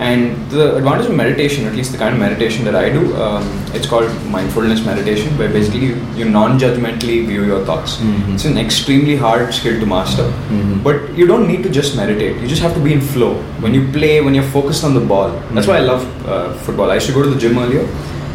And 0.00 0.50
the 0.50 0.76
advantage 0.76 1.06
of 1.06 1.14
meditation, 1.14 1.66
at 1.66 1.74
least 1.74 1.92
the 1.92 1.98
kind 1.98 2.12
of 2.12 2.18
meditation 2.18 2.64
that 2.64 2.74
I 2.74 2.90
do, 2.90 3.14
um, 3.16 3.44
it's 3.72 3.86
called 3.86 4.10
mindfulness 4.26 4.84
meditation, 4.84 5.36
where 5.38 5.48
basically 5.48 5.86
you, 5.86 5.94
you 6.16 6.24
non-judgmentally 6.24 7.26
view 7.26 7.44
your 7.44 7.64
thoughts. 7.64 7.98
Mhm. 7.98 8.34
It's 8.34 8.44
an 8.44 8.58
extremely 8.58 9.14
hard 9.14 9.54
skill 9.54 9.78
to 9.78 9.86
master, 9.86 10.24
Mhm. 10.50 10.82
but 10.82 11.16
you 11.16 11.28
don't 11.28 11.46
need 11.46 11.62
to 11.62 11.68
just 11.68 11.96
meditate. 11.96 12.42
You 12.42 12.48
just 12.48 12.62
have 12.62 12.74
to 12.74 12.80
be 12.80 12.92
in 12.92 13.00
flow. 13.00 13.34
When 13.60 13.72
you 13.72 13.86
play, 13.92 14.20
when 14.20 14.34
you're 14.34 14.50
focused 14.58 14.82
on 14.82 14.94
the 14.94 15.04
ball. 15.14 15.30
That's 15.52 15.68
why 15.68 15.76
I 15.76 15.84
love 15.92 16.04
uh, 16.26 16.52
football. 16.66 16.90
I 16.90 16.94
used 16.94 17.06
to 17.06 17.12
go 17.12 17.22
to 17.22 17.30
the 17.30 17.38
gym 17.38 17.56
earlier, 17.56 17.86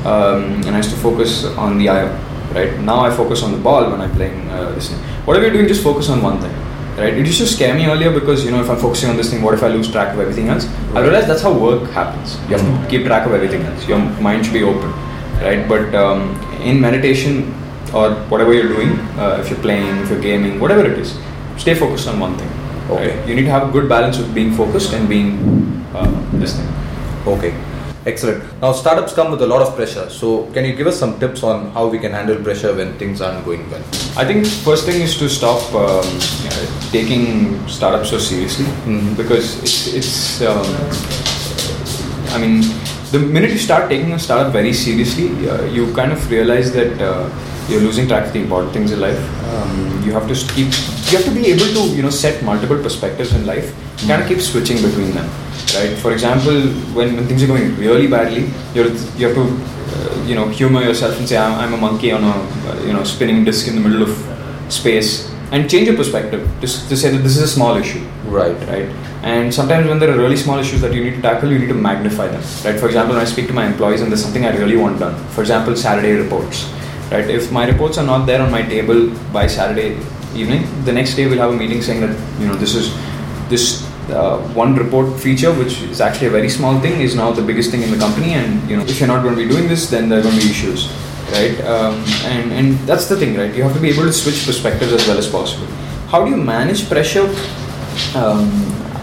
um, 0.06 0.44
and 0.66 0.70
I 0.70 0.78
used 0.78 0.92
to 0.92 0.98
focus 0.98 1.46
on 1.58 1.78
the 1.78 1.90
eye. 1.90 2.08
Right 2.54 2.80
now, 2.80 3.02
I 3.02 3.12
focus 3.16 3.44
on 3.44 3.52
the 3.52 3.60
ball 3.60 3.92
when 3.92 4.02
I'm 4.02 4.12
playing 4.16 4.50
uh, 4.50 4.72
this 4.72 4.90
thing. 4.90 4.98
Whatever 5.26 5.46
you're 5.46 5.54
doing, 5.54 5.68
just 5.68 5.84
focus 5.84 6.10
on 6.10 6.22
one 6.24 6.40
thing. 6.42 6.52
Right? 6.98 7.14
It 7.14 7.26
used 7.26 7.38
to 7.40 7.46
scare 7.48 7.76
me 7.76 7.86
earlier 7.86 8.12
because 8.12 8.44
you 8.44 8.52
know 8.52 8.60
if 8.62 8.70
I'm 8.70 8.78
focusing 8.78 9.10
on 9.10 9.18
this 9.18 9.30
thing, 9.30 9.42
what 9.44 9.54
if 9.54 9.62
I 9.64 9.68
lose 9.68 9.90
track 9.92 10.14
of 10.16 10.20
everything 10.20 10.50
else? 10.50 10.68
I 10.96 11.02
realized 11.02 11.28
that's 11.28 11.42
how 11.44 11.54
work 11.54 11.90
happens. 11.92 12.38
You 12.50 12.58
have 12.58 12.62
Mhm. 12.66 12.84
to 12.84 12.90
keep 12.90 13.06
track 13.06 13.26
of 13.28 13.34
everything 13.34 13.62
else. 13.64 13.88
Your 13.88 14.00
mind 14.28 14.46
should 14.46 14.54
be 14.54 14.64
open, 14.64 14.92
right? 15.44 15.68
But 15.70 15.94
um, 15.96 16.36
in 16.64 16.82
meditation 16.82 17.54
or 17.94 18.10
whatever 18.34 18.54
you're 18.54 18.68
doing, 18.68 18.98
uh, 19.20 19.38
if 19.40 19.50
you're 19.50 19.60
playing, 19.60 19.88
if 20.04 20.10
you're 20.10 20.20
gaming, 20.20 20.60
whatever 20.60 20.84
it 20.92 20.98
is, 20.98 21.14
stay 21.58 21.76
focused 21.76 22.08
on 22.08 22.20
one 22.20 22.36
thing. 22.38 22.50
Okay. 22.90 23.10
Right? 23.16 23.28
You 23.28 23.36
need 23.36 23.46
to 23.46 23.52
have 23.52 23.70
a 23.70 23.72
good 23.72 23.88
balance 23.88 24.18
of 24.20 24.34
being 24.34 24.52
focused 24.54 24.92
and 24.94 25.08
being 25.08 25.30
uh, 25.96 26.10
this 26.34 26.56
thing. 26.58 26.68
Okay, 27.28 27.54
excellent. 28.12 28.44
Now, 28.62 28.72
startups 28.74 29.14
come 29.14 29.32
with 29.32 29.42
a 29.42 29.48
lot 29.54 29.62
of 29.66 29.76
pressure. 29.76 30.10
So, 30.10 30.28
can 30.54 30.66
you 30.66 30.74
give 30.80 30.88
us 30.92 30.98
some 31.04 31.20
tips 31.20 31.44
on 31.44 31.70
how 31.72 31.88
we 31.88 32.00
can 32.00 32.12
handle 32.12 32.36
pressure 32.48 32.74
when 32.80 32.94
things 33.02 33.22
aren't 33.22 33.46
going 33.46 33.64
well? 33.72 33.84
I 34.18 34.26
think 34.30 34.46
first 34.70 34.86
thing 34.86 35.02
is 35.08 35.18
to 35.20 35.30
stop 35.30 35.62
um, 35.74 36.06
uh, 36.52 36.92
taking 36.92 37.24
startups 37.78 38.10
so 38.10 38.18
seriously 38.30 38.66
Mhm. 38.86 39.16
because 39.22 39.48
it's 39.64 39.78
it's. 40.02 40.14
Um, 40.42 40.66
I 42.36 42.38
mean, 42.38 42.62
the 43.12 43.20
minute 43.20 43.52
you 43.52 43.58
start 43.58 43.90
taking 43.90 44.12
a 44.14 44.20
startup 44.20 44.52
very 44.54 44.74
seriously, 44.74 45.28
uh, 45.50 45.64
you 45.76 45.92
kind 45.94 46.12
of 46.12 46.30
realize 46.32 46.72
that 46.74 47.02
uh, 47.02 47.28
you're 47.70 47.82
losing 47.82 48.08
track 48.08 48.28
of 48.28 48.34
the 48.34 48.42
important 48.42 48.74
things 48.74 48.92
in 48.92 49.00
life. 49.00 49.22
Um, 49.54 50.04
you 50.06 50.12
have 50.18 50.28
to 50.28 50.36
keep. 50.56 50.68
You 51.12 51.18
have 51.18 51.26
to 51.26 51.32
be 51.40 51.48
able 51.54 51.70
to 51.78 51.84
you 51.98 52.04
know 52.08 52.12
set 52.24 52.44
multiple 52.44 52.78
perspectives 52.88 53.34
in 53.34 53.46
life. 53.46 53.74
Kind 54.08 54.22
of 54.22 54.28
keep 54.32 54.42
switching 54.42 54.78
between 54.88 55.12
them, 55.16 55.28
right? 55.76 55.98
For 55.98 56.12
example, 56.12 56.62
when, 56.96 57.16
when 57.16 57.28
things 57.28 57.44
are 57.44 57.48
going 57.48 57.76
really 57.78 58.08
badly, 58.08 58.50
you're 58.74 58.88
you 59.18 59.28
have 59.28 59.36
to 59.36 59.46
uh, 59.96 60.26
you 60.26 60.36
know 60.36 60.48
humor 60.50 60.82
yourself 60.82 61.18
and 61.20 61.28
say 61.28 61.38
I'm, 61.38 61.58
I'm 61.60 61.74
a 61.74 61.78
monkey 61.78 62.12
on 62.12 62.24
a 62.24 62.32
uh, 62.32 62.84
you 62.86 62.94
know 62.94 63.04
spinning 63.04 63.44
disc 63.44 63.68
in 63.68 63.76
the 63.76 63.82
middle 63.82 64.04
of 64.04 64.72
space 64.72 65.30
and 65.52 65.70
change 65.70 65.88
your 65.88 65.98
perspective 65.98 66.48
just 66.62 66.88
to 66.90 66.96
say 66.96 67.10
that 67.10 67.20
this 67.20 67.36
is 67.36 67.44
a 67.44 67.48
small 67.48 67.76
issue. 67.76 68.06
Right. 68.26 68.56
right? 68.68 68.90
And 69.24 69.54
sometimes 69.54 69.88
when 69.88 70.00
there 70.00 70.12
are 70.12 70.18
really 70.18 70.38
small 70.38 70.60
issues 70.60 70.82
that 70.82 70.94
you 70.94 71.04
need 71.04 71.16
to 71.16 71.22
tackle 71.22 71.52
you 71.52 71.60
need 71.60 71.68
to 71.70 71.74
magnify 71.74 72.28
them. 72.28 72.42
Right? 72.64 72.80
For 72.80 72.86
example 72.86 73.16
when 73.16 73.22
i 73.22 73.26
speak 73.26 73.48
to 73.48 73.54
my 73.54 73.66
employees 73.66 74.02
and 74.02 74.12
there's 74.12 74.24
something 74.24 74.46
i 74.46 74.56
really 74.56 74.78
want 74.78 75.00
done 75.00 75.16
for 75.30 75.42
example 75.42 75.76
saturday 75.76 76.14
reports. 76.14 76.72
Right? 77.12 77.28
If 77.28 77.52
my 77.52 77.68
reports 77.68 77.98
are 77.98 78.06
not 78.06 78.26
there 78.28 78.42
on 78.42 78.52
my 78.52 78.62
table 78.62 79.10
by 79.34 79.48
saturday 79.48 79.98
evening 80.36 80.64
the 80.86 80.94
next 80.94 81.16
day 81.16 81.28
we'll 81.28 81.40
have 81.40 81.52
a 81.52 81.58
meeting 81.58 81.82
saying 81.82 82.02
that 82.02 82.40
you 82.40 82.48
know 82.48 82.54
this 82.54 82.76
is 82.76 82.94
this 83.50 83.89
uh, 84.12 84.40
one 84.54 84.76
report 84.76 85.20
feature 85.20 85.54
which 85.54 85.82
is 85.82 86.02
actually 86.02 86.28
a 86.28 86.30
very 86.30 86.50
small 86.50 86.80
thing 86.80 87.02
is 87.02 87.16
now 87.16 87.32
the 87.32 87.42
biggest 87.42 87.72
thing 87.72 87.82
in 87.82 87.92
the 87.92 87.98
company 87.98 88.34
and 88.34 88.70
you 88.70 88.76
know 88.76 88.84
if 88.84 89.00
you're 89.00 89.08
not 89.08 89.22
going 89.24 89.36
to 89.36 89.42
be 89.44 89.50
doing 89.50 89.68
this 89.68 89.90
then 89.90 90.10
there 90.10 90.20
are 90.20 90.24
going 90.24 90.36
to 90.36 90.42
be 90.42 90.50
issues 90.50 90.92
right 91.32 91.60
um, 91.62 92.04
and 92.26 92.52
and 92.52 92.78
that's 92.88 93.08
the 93.08 93.16
thing 93.16 93.38
right 93.38 93.54
you 93.56 93.64
have 93.64 93.74
to 93.74 93.80
be 93.80 93.90
able 93.90 94.04
to 94.04 94.14
switch 94.14 94.46
perspectives 94.46 94.92
as 94.94 95.08
well 95.08 95.18
as 95.18 95.28
possible 95.28 95.68
how 96.14 96.24
do 96.24 96.32
you 96.32 96.38
manage 96.38 96.88
pressure 96.90 97.28
um, 98.16 98.50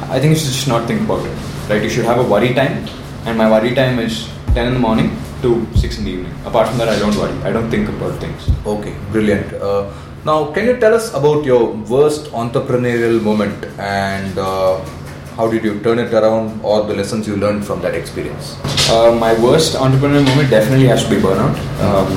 I 0.08 0.20
think 0.20 0.30
you 0.30 0.36
should 0.36 0.52
just 0.52 0.68
not 0.68 0.86
think 0.86 1.02
about 1.02 1.24
it. 1.26 1.36
Right? 1.68 1.82
You 1.82 1.90
should 1.90 2.04
have 2.04 2.18
a 2.18 2.22
worry 2.22 2.54
time, 2.54 2.88
and 3.26 3.36
my 3.36 3.50
worry 3.50 3.74
time 3.74 3.98
is 3.98 4.28
10 4.54 4.68
in 4.68 4.74
the 4.74 4.80
morning 4.80 5.10
to 5.42 5.66
6 5.74 5.98
in 5.98 6.04
the 6.04 6.10
evening. 6.12 6.32
Apart 6.46 6.68
from 6.68 6.78
that, 6.78 6.88
I 6.88 6.98
don't 6.98 7.16
worry. 7.16 7.36
I 7.42 7.52
don't 7.52 7.70
think 7.70 7.88
about 7.88 8.18
things. 8.20 8.48
Okay, 8.64 8.94
brilliant. 9.10 9.52
Uh, 9.54 9.92
now, 10.26 10.50
can 10.52 10.64
you 10.66 10.76
tell 10.78 10.94
us 10.94 11.12
about 11.14 11.44
your 11.44 11.72
worst 11.94 12.26
entrepreneurial 12.32 13.22
moment 13.22 13.64
and 13.78 14.36
uh, 14.38 14.78
how 15.36 15.48
did 15.50 15.62
you 15.62 15.78
turn 15.80 15.98
it 15.98 16.12
around 16.12 16.60
or 16.64 16.82
the 16.84 16.94
lessons 16.94 17.28
you 17.28 17.36
learned 17.36 17.64
from 17.64 17.80
that 17.82 17.94
experience? 17.94 18.56
Uh, 18.90 19.14
my 19.20 19.32
worst 19.40 19.74
entrepreneurial 19.76 20.24
moment 20.30 20.50
definitely 20.50 20.86
has 20.86 21.04
to 21.04 21.10
be 21.10 21.16
burnout. 21.16 21.56
Um, 21.88 22.08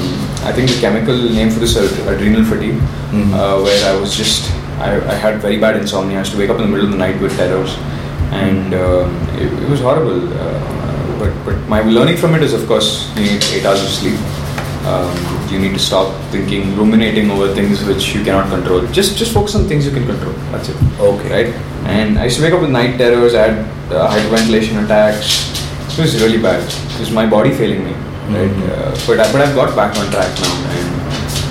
I 0.50 0.52
think 0.54 0.70
the 0.72 0.80
chemical 0.80 1.16
name 1.16 1.52
for 1.52 1.60
this 1.60 1.76
is 1.76 1.92
adrenal 2.08 2.44
fatigue, 2.46 2.80
Mhm. 3.12 3.34
uh, 3.42 3.62
where 3.68 3.80
I 3.92 3.96
was 4.00 4.16
just 4.16 4.50
I, 4.80 4.92
I 5.14 5.16
had 5.22 5.42
very 5.46 5.58
bad 5.60 5.76
insomnia. 5.76 6.18
I 6.18 6.20
used 6.22 6.32
to 6.32 6.38
wake 6.42 6.50
up 6.50 6.60
in 6.60 6.62
the 6.66 6.72
middle 6.74 6.86
of 6.86 6.92
the 6.94 6.98
night 7.06 7.20
with 7.24 7.36
terrors, 7.36 7.72
and 8.32 8.74
um, 8.74 9.16
it, 9.38 9.52
it 9.64 9.70
was 9.70 9.82
horrible. 9.88 10.22
Uh, 10.44 10.60
but 11.22 11.34
but 11.48 11.58
my 11.74 11.82
learning 11.98 12.16
from 12.22 12.34
it 12.38 12.44
is, 12.48 12.54
of 12.60 12.64
course, 12.66 12.88
you 13.18 13.24
need 13.26 13.44
eight 13.58 13.66
hours 13.66 13.84
of 13.88 13.90
sleep. 13.90 14.16
Um, 14.90 15.10
you 15.52 15.60
need 15.60 15.74
to 15.74 15.80
stop 15.80 16.08
thinking, 16.32 16.76
ruminating 16.76 17.30
over 17.32 17.48
things 17.54 17.84
which 17.90 18.14
you 18.16 18.24
cannot 18.24 18.50
control. 18.50 18.86
Just 19.00 19.18
just 19.18 19.34
focus 19.34 19.56
on 19.56 19.68
things 19.72 19.86
you 19.86 19.92
can 19.98 20.06
control. 20.12 20.34
That's 20.52 20.70
it. 20.70 20.78
Okay. 21.00 21.30
Right. 21.36 21.54
And 21.96 22.18
I 22.20 22.24
used 22.26 22.38
to 22.38 22.44
wake 22.44 22.54
up 22.54 22.62
with 22.62 22.72
night 22.72 22.98
terrors. 22.98 23.36
I 23.36 23.48
had 23.50 23.58
uh, 23.94 24.10
hyperventilation 24.14 24.84
attacks. 24.86 25.34
It 25.98 26.02
was 26.02 26.16
really 26.24 26.42
bad. 26.42 26.64
It 26.64 27.00
was 27.00 27.12
my 27.12 27.26
body 27.36 27.52
failing 27.62 27.84
me. 27.90 27.94
Right. 28.38 28.50
Mhm. 28.56 28.70
Uh, 28.70 28.96
but 29.08 29.20
I, 29.26 29.32
but 29.34 29.42
I've 29.46 29.56
got 29.60 29.76
back 29.82 29.96
on 30.02 30.10
track 30.16 30.32
now, 30.46 30.56
and 30.78 30.90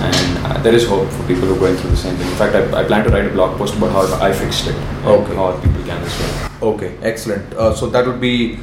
and 0.08 0.46
uh, 0.46 0.56
there 0.66 0.74
is 0.80 0.88
hope 0.94 1.08
for 1.18 1.22
people 1.30 1.46
who 1.48 1.54
are 1.56 1.62
going 1.66 1.76
through 1.82 1.90
the 1.90 2.02
same 2.06 2.16
thing. 2.22 2.28
In 2.34 2.36
fact, 2.42 2.54
I, 2.60 2.80
I 2.80 2.84
plan 2.90 3.04
to 3.06 3.10
write 3.16 3.26
a 3.30 3.34
blog 3.38 3.56
post 3.62 3.76
about 3.78 3.92
how 3.98 4.04
I 4.30 4.32
fixed 4.42 4.66
it. 4.72 4.76
Okay. 5.14 5.34
How 5.42 5.52
people 5.66 5.82
can 5.92 6.02
as 6.10 6.18
well. 6.20 6.74
Okay, 6.74 6.90
excellent. 7.12 7.54
Uh, 7.54 7.72
so 7.82 7.88
that 7.96 8.06
would 8.06 8.20
be 8.20 8.58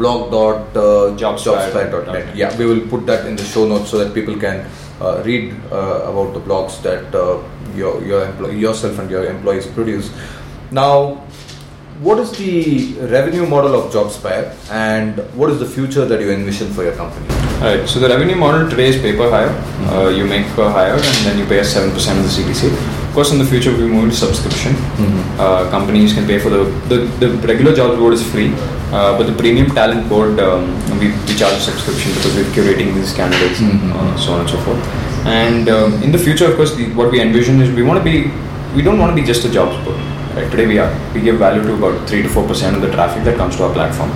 blog 0.00 0.30
dot 0.34 0.76
uh, 0.76 0.82
Jobspire 1.22 1.70
jobspire 1.72 1.90
dot 1.94 2.12
net. 2.12 2.36
Yeah, 2.42 2.56
we 2.58 2.66
will 2.66 2.84
put 2.92 3.06
that 3.06 3.26
in 3.26 3.36
the 3.36 3.44
show 3.54 3.66
notes 3.72 3.90
so 3.90 3.98
that 4.02 4.14
people 4.18 4.36
can 4.46 4.66
uh, 5.00 5.22
read 5.24 5.54
uh, 5.70 6.10
about 6.12 6.34
the 6.34 6.40
blogs 6.50 6.82
that 6.88 7.14
uh, 7.14 7.38
your 7.80 7.92
your 8.12 8.22
employ- 8.28 8.56
yourself 8.66 8.98
and 8.98 9.10
your 9.16 9.24
employees 9.34 9.66
produce. 9.78 10.10
Now, 10.70 10.94
what 12.06 12.18
is 12.24 12.30
the 12.38 12.94
revenue 13.14 13.46
model 13.46 13.74
of 13.78 13.92
Jobspire, 13.94 14.44
and 14.72 15.18
what 15.40 15.50
is 15.50 15.58
the 15.62 15.66
future 15.76 16.04
that 16.12 16.20
you 16.26 16.30
envision 16.34 16.72
for 16.76 16.82
your 16.88 16.94
company? 17.00 17.26
Alright, 17.60 17.86
so 17.86 18.00
the 18.00 18.08
revenue 18.08 18.36
model 18.42 18.70
today 18.70 18.86
is 18.92 18.96
pay 19.06 19.14
per 19.16 19.28
hire. 19.32 19.50
Uh, 19.94 20.08
you 20.18 20.24
make 20.26 20.46
per 20.58 20.68
hire 20.76 20.94
and 20.94 21.26
then 21.26 21.38
you 21.40 21.44
pay 21.44 21.58
us 21.60 21.74
7% 21.74 21.90
of 21.90 22.22
the 22.28 22.32
CTC. 22.36 22.70
Of 23.08 23.12
course, 23.16 23.32
in 23.32 23.38
the 23.38 23.44
future, 23.44 23.72
we 23.76 23.86
move 23.96 24.08
to 24.12 24.16
subscription. 24.16 24.72
Uh, 25.38 25.68
companies 25.70 26.14
can 26.14 26.26
pay 26.26 26.38
for 26.38 26.48
the, 26.48 26.64
the, 26.92 26.98
the 27.26 27.28
regular 27.52 27.74
job 27.74 27.98
board 27.98 28.14
is 28.14 28.24
free, 28.32 28.48
uh, 28.92 29.16
but 29.16 29.26
the 29.26 29.32
premium 29.32 29.68
talent 29.70 30.08
board, 30.08 30.38
um, 30.40 30.64
we, 30.98 31.08
we 31.26 31.34
charge 31.36 31.54
a 31.54 31.60
subscription 31.60 32.12
because 32.14 32.34
we're 32.36 32.52
curating 32.56 32.94
these 32.94 33.12
candidates 33.12 33.60
Mhm. 33.60 33.70
and 33.70 33.92
uh, 33.92 34.16
so 34.16 34.32
on 34.34 34.40
and 34.40 34.50
so 34.50 34.58
forth. 34.58 34.82
And 35.26 35.68
um, 35.68 36.02
in 36.02 36.10
the 36.12 36.18
future, 36.18 36.46
of 36.50 36.56
course, 36.56 36.74
the, 36.76 36.86
what 36.94 37.10
we 37.12 37.20
envision 37.20 37.60
is 37.62 37.70
we 37.74 37.82
want 37.82 37.98
to 37.98 38.04
be, 38.04 38.30
we 38.74 38.82
don't 38.82 38.98
want 38.98 39.14
to 39.14 39.20
be 39.20 39.26
just 39.26 39.44
a 39.44 39.50
jobs 39.50 39.76
board. 39.84 39.98
Right? 40.34 40.50
Today 40.50 40.66
we 40.66 40.78
are. 40.78 40.90
We 41.14 41.20
give 41.20 41.36
value 41.38 41.62
to 41.62 41.74
about 41.74 42.08
3 42.08 42.22
to 42.22 42.28
4% 42.28 42.74
of 42.76 42.82
the 42.82 42.90
traffic 42.92 43.24
that 43.24 43.36
comes 43.36 43.56
to 43.56 43.64
our 43.64 43.72
platform, 43.72 44.10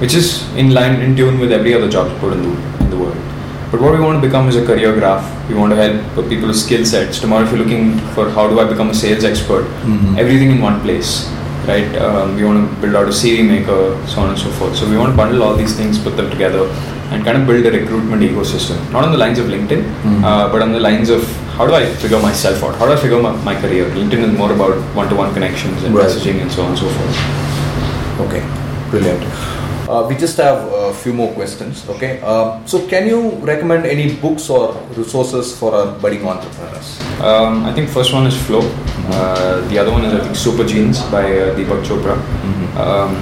which 0.00 0.14
is 0.14 0.28
in 0.56 0.70
line, 0.72 1.00
in 1.00 1.16
tune 1.16 1.38
with 1.40 1.52
every 1.52 1.74
other 1.74 1.88
jobs 1.88 2.12
board 2.20 2.34
in 2.34 2.42
the, 2.42 2.84
in 2.84 2.90
the 2.90 2.96
world. 2.96 3.16
But 3.70 3.80
what 3.82 3.92
we 3.92 4.00
want 4.00 4.22
to 4.22 4.26
become 4.26 4.48
is 4.48 4.56
a 4.56 4.64
career 4.64 4.94
graph. 4.94 5.24
We 5.48 5.54
want 5.54 5.72
to 5.72 5.76
help 5.76 6.28
people 6.28 6.46
with 6.48 6.56
skill 6.56 6.84
sets. 6.86 7.18
Tomorrow, 7.20 7.44
if 7.44 7.50
you're 7.50 7.58
looking 7.58 7.98
for 8.14 8.30
how 8.30 8.48
do 8.48 8.58
I 8.60 8.64
become 8.64 8.88
a 8.90 8.94
sales 8.94 9.24
expert, 9.24 9.64
Mhm. 9.84 10.16
everything 10.16 10.50
in 10.52 10.62
one 10.62 10.80
place, 10.80 11.10
right? 11.68 11.94
Um, 11.98 12.34
we 12.36 12.44
want 12.44 12.58
to 12.68 12.80
build 12.80 12.94
out 12.96 13.06
a 13.06 13.14
CV 13.20 13.46
maker, 13.46 13.80
so 14.06 14.22
on 14.22 14.30
and 14.30 14.38
so 14.38 14.50
forth. 14.58 14.74
So 14.76 14.88
we 14.88 14.96
want 14.96 15.12
to 15.12 15.16
bundle 15.16 15.42
all 15.42 15.54
these 15.54 15.76
things, 15.76 15.98
put 15.98 16.16
them 16.16 16.30
together, 16.30 16.64
and 17.12 17.24
kind 17.24 17.36
of 17.38 17.46
build 17.46 17.64
a 17.66 17.70
recruitment 17.70 18.22
ecosystem. 18.22 18.78
Not 18.92 19.04
on 19.04 19.12
the 19.12 19.18
lines 19.18 19.38
of 19.38 19.46
LinkedIn, 19.46 19.82
Mhm. 20.04 20.24
uh, 20.24 20.48
but 20.52 20.62
on 20.62 20.72
the 20.72 20.80
lines 20.80 21.10
of 21.10 21.22
how 21.56 21.66
do 21.66 21.74
I 21.74 21.84
figure 22.02 22.20
myself 22.20 22.62
out? 22.64 22.74
How 22.80 22.86
do 22.86 22.92
I 22.92 22.96
figure 23.04 23.20
my, 23.20 23.32
my 23.50 23.54
career? 23.60 23.84
LinkedIn 24.00 24.24
is 24.30 24.32
more 24.42 24.52
about 24.52 24.74
one-to-one 25.00 25.32
connections 25.34 25.84
and 25.84 25.94
Right. 25.94 26.06
messaging 26.06 26.40
and 26.42 26.50
so 26.56 26.62
on 26.62 26.68
and 26.70 26.78
so 26.78 26.86
forth. 26.96 27.16
Okay, 28.26 28.42
brilliant. 28.90 29.22
Uh, 29.88 30.06
we 30.06 30.14
just 30.16 30.36
have 30.36 30.70
a 30.70 30.92
few 30.92 31.14
more 31.14 31.32
questions. 31.32 31.88
Okay, 31.88 32.20
um, 32.20 32.60
so 32.66 32.86
can 32.88 33.06
you 33.06 33.30
recommend 33.40 33.86
any 33.86 34.14
books 34.16 34.50
or 34.50 34.74
resources 34.96 35.56
for 35.58 35.74
our 35.74 35.98
budding 35.98 36.26
entrepreneurs? 36.28 37.00
Um, 37.22 37.64
I 37.64 37.72
think 37.72 37.88
first 37.88 38.12
one 38.12 38.26
is 38.26 38.36
Flow. 38.46 38.60
Uh, 39.10 39.66
the 39.68 39.78
other 39.78 39.90
one 39.90 40.04
is 40.04 40.12
I 40.12 40.20
think 40.20 40.36
Super 40.36 40.64
Genes 40.64 41.00
by 41.04 41.24
uh, 41.24 41.56
Deepak 41.56 41.82
Chopra. 41.88 42.16
Um, 42.76 43.16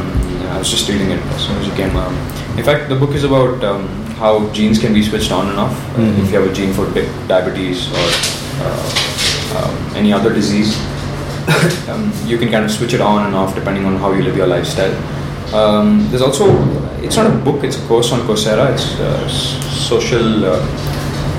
I 0.51 0.59
was 0.59 0.69
just 0.69 0.89
reading 0.89 1.11
it 1.13 1.21
as 1.21 1.47
soon 1.47 1.57
as 1.59 1.67
you 1.69 1.73
came. 1.75 1.95
Um, 1.97 2.15
in 2.59 2.65
fact, 2.65 2.89
the 2.89 2.97
book 2.97 3.11
is 3.11 3.23
about 3.23 3.63
um, 3.63 3.87
how 4.19 4.49
genes 4.53 4.81
can 4.81 4.93
be 4.93 5.03
switched 5.05 5.31
on 5.31 5.49
and 5.49 5.59
off. 5.61 5.73
Uh, 5.95 5.99
Mhm. 6.01 6.19
if 6.25 6.33
you 6.33 6.41
have 6.41 6.51
a 6.51 6.53
gene 6.53 6.73
for 6.73 6.87
di- 6.95 7.09
diabetes 7.29 7.87
or 7.93 8.07
uh, 8.67 9.61
um, 9.63 9.77
any 9.95 10.13
other 10.13 10.33
disease, 10.35 10.75
um, 11.89 12.11
you 12.27 12.39
can 12.39 12.51
kind 12.51 12.65
of 12.65 12.73
switch 12.73 12.93
it 12.93 13.01
on 13.01 13.27
and 13.27 13.37
off 13.37 13.55
depending 13.55 13.85
on 13.87 13.97
how 13.99 14.11
you 14.13 14.23
live 14.25 14.37
your 14.37 14.49
lifestyle. 14.49 14.95
Um, 15.55 16.09
there's 16.11 16.23
also, 16.23 16.47
it's 17.03 17.17
not 17.17 17.27
a 17.27 17.37
book, 17.37 17.63
it's 17.65 17.77
a 17.83 17.87
course 17.87 18.13
on 18.13 18.21
Coursera. 18.21 18.73
It's 18.73 18.99
uh, 18.99 19.29
social 19.29 20.45
uh, 20.45 20.61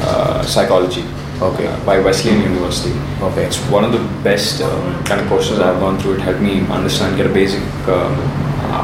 uh, 0.02 0.44
psychology 0.46 1.04
Okay. 1.42 1.68
uh, 1.68 1.86
by 1.86 2.00
Wesleyan 2.00 2.42
University. 2.42 2.98
Okay. 3.22 3.46
It's 3.46 3.60
one 3.70 3.84
of 3.84 3.92
the 3.92 4.00
best 4.24 4.62
um, 4.62 5.04
kind 5.04 5.22
of 5.22 5.28
courses 5.28 5.60
I've 5.60 5.80
gone 5.80 6.00
through. 6.00 6.16
It 6.16 6.22
helped 6.22 6.42
me 6.42 6.62
understand, 6.68 7.16
get 7.18 7.28
a 7.28 7.34
basic 7.34 7.62
um, 7.88 8.16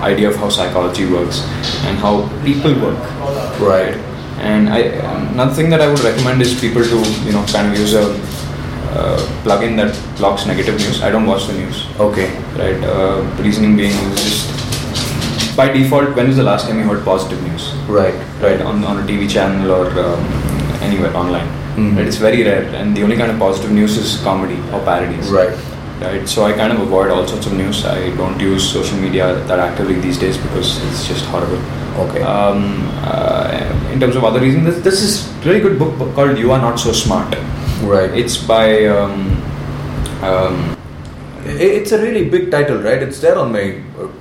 idea 0.04 0.30
of 0.30 0.36
how 0.36 0.50
psychology 0.50 1.06
works 1.10 1.42
and 1.86 1.98
how 1.98 2.30
people 2.44 2.74
work. 2.80 3.00
Right. 3.60 3.96
And 4.40 4.70
I, 4.70 4.80
another 5.32 5.54
thing 5.54 5.70
that 5.70 5.82
I 5.82 5.88
would 5.90 6.02
recommend 6.02 6.42
is 6.42 6.60
people 6.60 6.84
to 6.84 6.98
you 7.26 7.32
know 7.32 7.46
kind 7.48 7.72
of 7.72 7.80
use 7.80 7.94
a 7.94 8.12
uh, 8.94 9.18
plugin 9.44 9.76
that 9.78 9.98
blocks 10.18 10.46
negative 10.46 10.78
news. 10.78 11.02
I 11.02 11.10
don't 11.10 11.26
watch 11.26 11.48
the 11.48 11.54
news. 11.54 11.88
Okay. 12.00 12.30
Right. 12.54 12.84
Uh, 12.84 13.22
reasoning 13.42 13.76
being 13.76 13.94
is 13.94 14.24
just 14.24 14.53
by 15.56 15.72
default. 15.72 16.16
when 16.16 16.28
was 16.28 16.38
the 16.38 16.44
last 16.44 16.68
time 16.68 16.80
you 16.80 16.86
heard 16.86 17.04
positive 17.06 17.42
news? 17.44 17.74
Right. 17.88 18.16
Right 18.42 18.62
on, 18.62 18.84
on 18.84 19.00
a 19.00 19.04
TV 19.04 19.30
channel 19.30 19.72
or 19.72 19.88
um, 20.06 20.24
anywhere 20.82 21.16
online. 21.16 21.48
Mhm. 21.76 21.98
Right. 21.98 22.08
It's 22.08 22.18
very 22.18 22.44
rare, 22.44 22.66
and 22.80 22.96
the 22.96 23.04
only 23.04 23.18
kind 23.18 23.32
of 23.32 23.40
positive 23.40 23.72
news 23.72 23.98
is 23.98 24.22
comedy 24.24 24.60
or 24.72 24.80
parodies. 24.90 25.30
Right. 25.30 25.56
Right. 26.02 26.28
So 26.28 26.44
I 26.46 26.54
kind 26.54 26.74
of 26.74 26.80
avoid 26.82 27.10
all 27.12 27.26
sorts 27.28 27.46
of 27.48 27.54
news. 27.54 27.86
I 27.86 28.10
don't 28.18 28.40
use 28.40 28.68
social 28.72 28.98
media 28.98 29.28
that 29.52 29.60
actively 29.60 29.96
these 30.00 30.20
days 30.20 30.38
because 30.38 30.78
it's 30.90 31.08
just 31.08 31.26
horrible. 31.26 31.62
Okay. 32.06 32.22
Um, 32.22 32.90
uh, 33.04 33.90
in 33.94 34.00
terms 34.00 34.16
of 34.16 34.24
other 34.24 34.40
reasons, 34.40 34.66
this, 34.66 34.84
this 34.84 35.02
is 35.02 35.28
a 35.46 35.50
really 35.50 35.62
good 35.62 35.78
book 35.80 36.14
called 36.16 36.38
"You 36.38 36.52
Are 36.52 36.60
Not 36.60 36.80
So 36.80 36.92
Smart." 36.92 37.36
right. 37.84 38.12
It's 38.24 38.38
by 38.38 38.86
um, 38.86 39.18
um, 40.22 40.78
It's 41.46 41.92
a 41.92 41.98
really 42.02 42.30
big 42.30 42.50
title, 42.52 42.78
right? 42.78 43.02
It's 43.04 43.20
there 43.20 43.38
on 43.38 43.52
my 43.52 43.64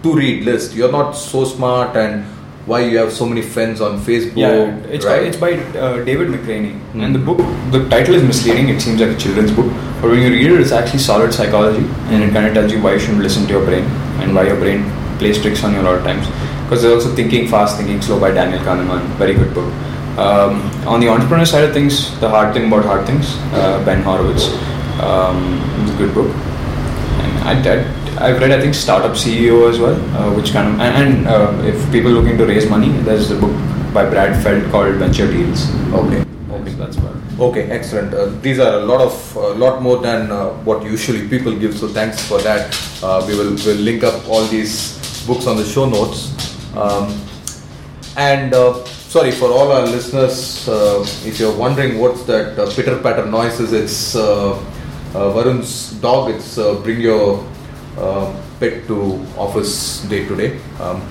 to 0.02 0.14
read 0.14 0.44
list. 0.44 0.74
You're 0.74 0.92
not 0.92 1.12
so 1.12 1.44
smart, 1.44 1.96
and 1.96 2.24
why 2.66 2.80
you 2.84 2.98
have 2.98 3.12
so 3.12 3.26
many 3.26 3.42
friends 3.42 3.80
on 3.80 3.98
Facebook. 4.00 4.36
yeah, 4.36 4.76
it's 4.96 5.04
by, 5.04 5.16
it's 5.28 5.36
by 5.36 5.52
uh, 5.78 6.04
David 6.04 6.28
McRaney, 6.28 6.74
Hmm. 6.92 7.00
and 7.02 7.14
the 7.14 7.18
book 7.18 7.38
the 7.72 7.88
title 7.88 8.14
is 8.14 8.22
misleading. 8.22 8.68
It 8.68 8.80
seems 8.80 9.00
like 9.00 9.10
a 9.10 9.16
children's 9.16 9.50
book, 9.50 9.66
but 10.00 10.10
when 10.10 10.20
you 10.22 10.30
read 10.30 10.50
it, 10.52 10.60
it's 10.60 10.72
actually 10.72 11.00
solid 11.00 11.34
psychology, 11.34 11.84
and 12.14 12.22
it 12.22 12.32
kind 12.32 12.46
of 12.46 12.54
tells 12.54 12.72
you 12.72 12.80
why 12.80 12.92
you 12.94 13.00
shouldn't 13.00 13.22
listen 13.22 13.46
to 13.46 13.52
your 13.58 13.64
brain 13.64 13.84
and 14.20 14.34
why 14.34 14.46
your 14.46 14.56
brain 14.56 14.84
plays 15.18 15.40
tricks 15.42 15.64
on 15.64 15.74
you 15.74 15.80
a 15.80 15.86
lot 15.88 15.96
of 15.96 16.04
times. 16.04 16.26
Because 16.64 16.82
there's 16.82 16.94
also 17.04 17.14
Thinking 17.16 17.48
Fast, 17.48 17.76
Thinking 17.78 18.00
Slow 18.00 18.20
by 18.20 18.30
Daniel 18.30 18.60
Kahneman, 18.60 19.02
very 19.24 19.34
good 19.34 19.52
book. 19.54 19.72
Um, 20.18 20.60
on 20.86 21.00
the 21.00 21.08
entrepreneur 21.08 21.44
side 21.46 21.64
of 21.64 21.72
things, 21.72 22.18
The 22.20 22.28
Hard 22.28 22.54
Thing 22.54 22.66
About 22.68 22.84
Hard 22.84 23.06
Things, 23.06 23.34
uh, 23.54 23.82
Ben 23.84 24.02
Horowitz, 24.02 24.46
um, 25.00 25.38
is 25.84 25.90
a 25.94 25.96
good 25.98 26.14
book. 26.14 26.30
And 27.24 27.32
I, 27.50 27.52
I, 27.74 27.76
I've 28.18 28.40
read, 28.40 28.52
I 28.52 28.60
think, 28.60 28.74
Startup 28.74 29.12
CEO 29.12 29.70
as 29.70 29.78
well, 29.78 29.94
uh, 30.16 30.34
which 30.34 30.52
kind 30.52 30.68
of, 30.68 30.80
and, 30.80 31.02
and 31.02 31.26
uh, 31.26 31.62
if 31.64 31.90
people 31.90 32.10
looking 32.10 32.36
to 32.38 32.46
raise 32.46 32.68
money, 32.68 32.90
there's 33.02 33.30
a 33.30 33.36
book 33.36 33.52
by 33.94 34.08
Brad 34.08 34.42
Feld 34.42 34.70
called 34.70 34.96
Venture 34.96 35.30
Deals. 35.30 35.70
Okay. 35.92 36.24
So 36.48 36.78
that's 36.78 36.96
it. 36.96 37.40
Okay, 37.40 37.70
excellent. 37.70 38.14
Uh, 38.14 38.26
these 38.40 38.58
are 38.58 38.78
a 38.78 38.84
lot 38.84 39.00
of, 39.00 39.36
a 39.36 39.54
lot 39.54 39.82
more 39.82 39.98
than 39.98 40.30
uh, 40.30 40.50
what 40.64 40.84
usually 40.84 41.26
people 41.28 41.56
give. 41.58 41.76
So 41.76 41.88
thanks 41.88 42.26
for 42.26 42.38
that. 42.42 42.72
Uh, 43.02 43.24
we 43.26 43.36
will 43.36 43.52
will 43.66 43.82
link 43.88 44.04
up 44.04 44.28
all 44.28 44.44
these 44.46 45.26
books 45.26 45.46
on 45.46 45.56
the 45.56 45.64
show 45.64 45.86
notes. 45.88 46.30
Um, 46.76 47.18
and 48.16 48.54
uh, 48.54 48.84
sorry 48.84 49.30
for 49.30 49.46
all 49.46 49.72
our 49.72 49.86
listeners, 49.86 50.68
uh, 50.68 51.00
if 51.24 51.40
you're 51.40 51.56
wondering 51.56 51.98
what's 51.98 52.22
that 52.24 52.58
uh, 52.58 52.70
pitter 52.74 52.98
patter 53.02 53.26
noises, 53.26 53.72
it's 53.72 54.14
uh, 54.14 54.52
uh, 54.52 55.32
Varun's 55.34 55.92
dog. 56.00 56.30
It's 56.30 56.58
uh, 56.58 56.74
bring 56.74 57.00
your 57.00 57.44
uh, 57.98 58.32
pet 58.60 58.86
to 58.88 59.20
office 59.36 60.02
day 60.08 60.26
to 60.28 60.36
day. 60.36 60.58
Um, 60.80 61.02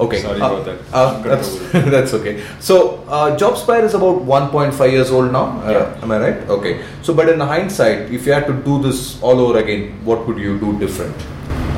Okay. 0.00 0.18
Sorry 0.22 0.40
Uh, 0.40 0.46
about 0.46 0.64
that. 0.64 0.78
uh, 0.94 1.20
that's 1.22 1.48
that's 1.94 2.14
okay. 2.14 2.40
So, 2.58 2.76
uh, 3.06 3.36
JobSpire 3.36 3.82
is 3.84 3.92
about 3.92 4.22
1.5 4.24 4.92
years 4.92 5.10
old 5.10 5.30
now. 5.30 5.60
Uh, 5.62 5.72
Yeah. 5.72 6.02
Am 6.02 6.10
I 6.10 6.18
right? 6.18 6.38
Okay. 6.48 6.80
So, 7.02 7.12
but 7.12 7.28
in 7.28 7.38
hindsight, 7.40 8.08
if 8.10 8.24
you 8.26 8.32
had 8.32 8.46
to 8.46 8.54
do 8.68 8.80
this 8.86 9.20
all 9.20 9.38
over 9.40 9.58
again, 9.58 9.82
what 10.04 10.26
would 10.26 10.38
you 10.38 10.56
do 10.58 10.72
different? 10.78 11.14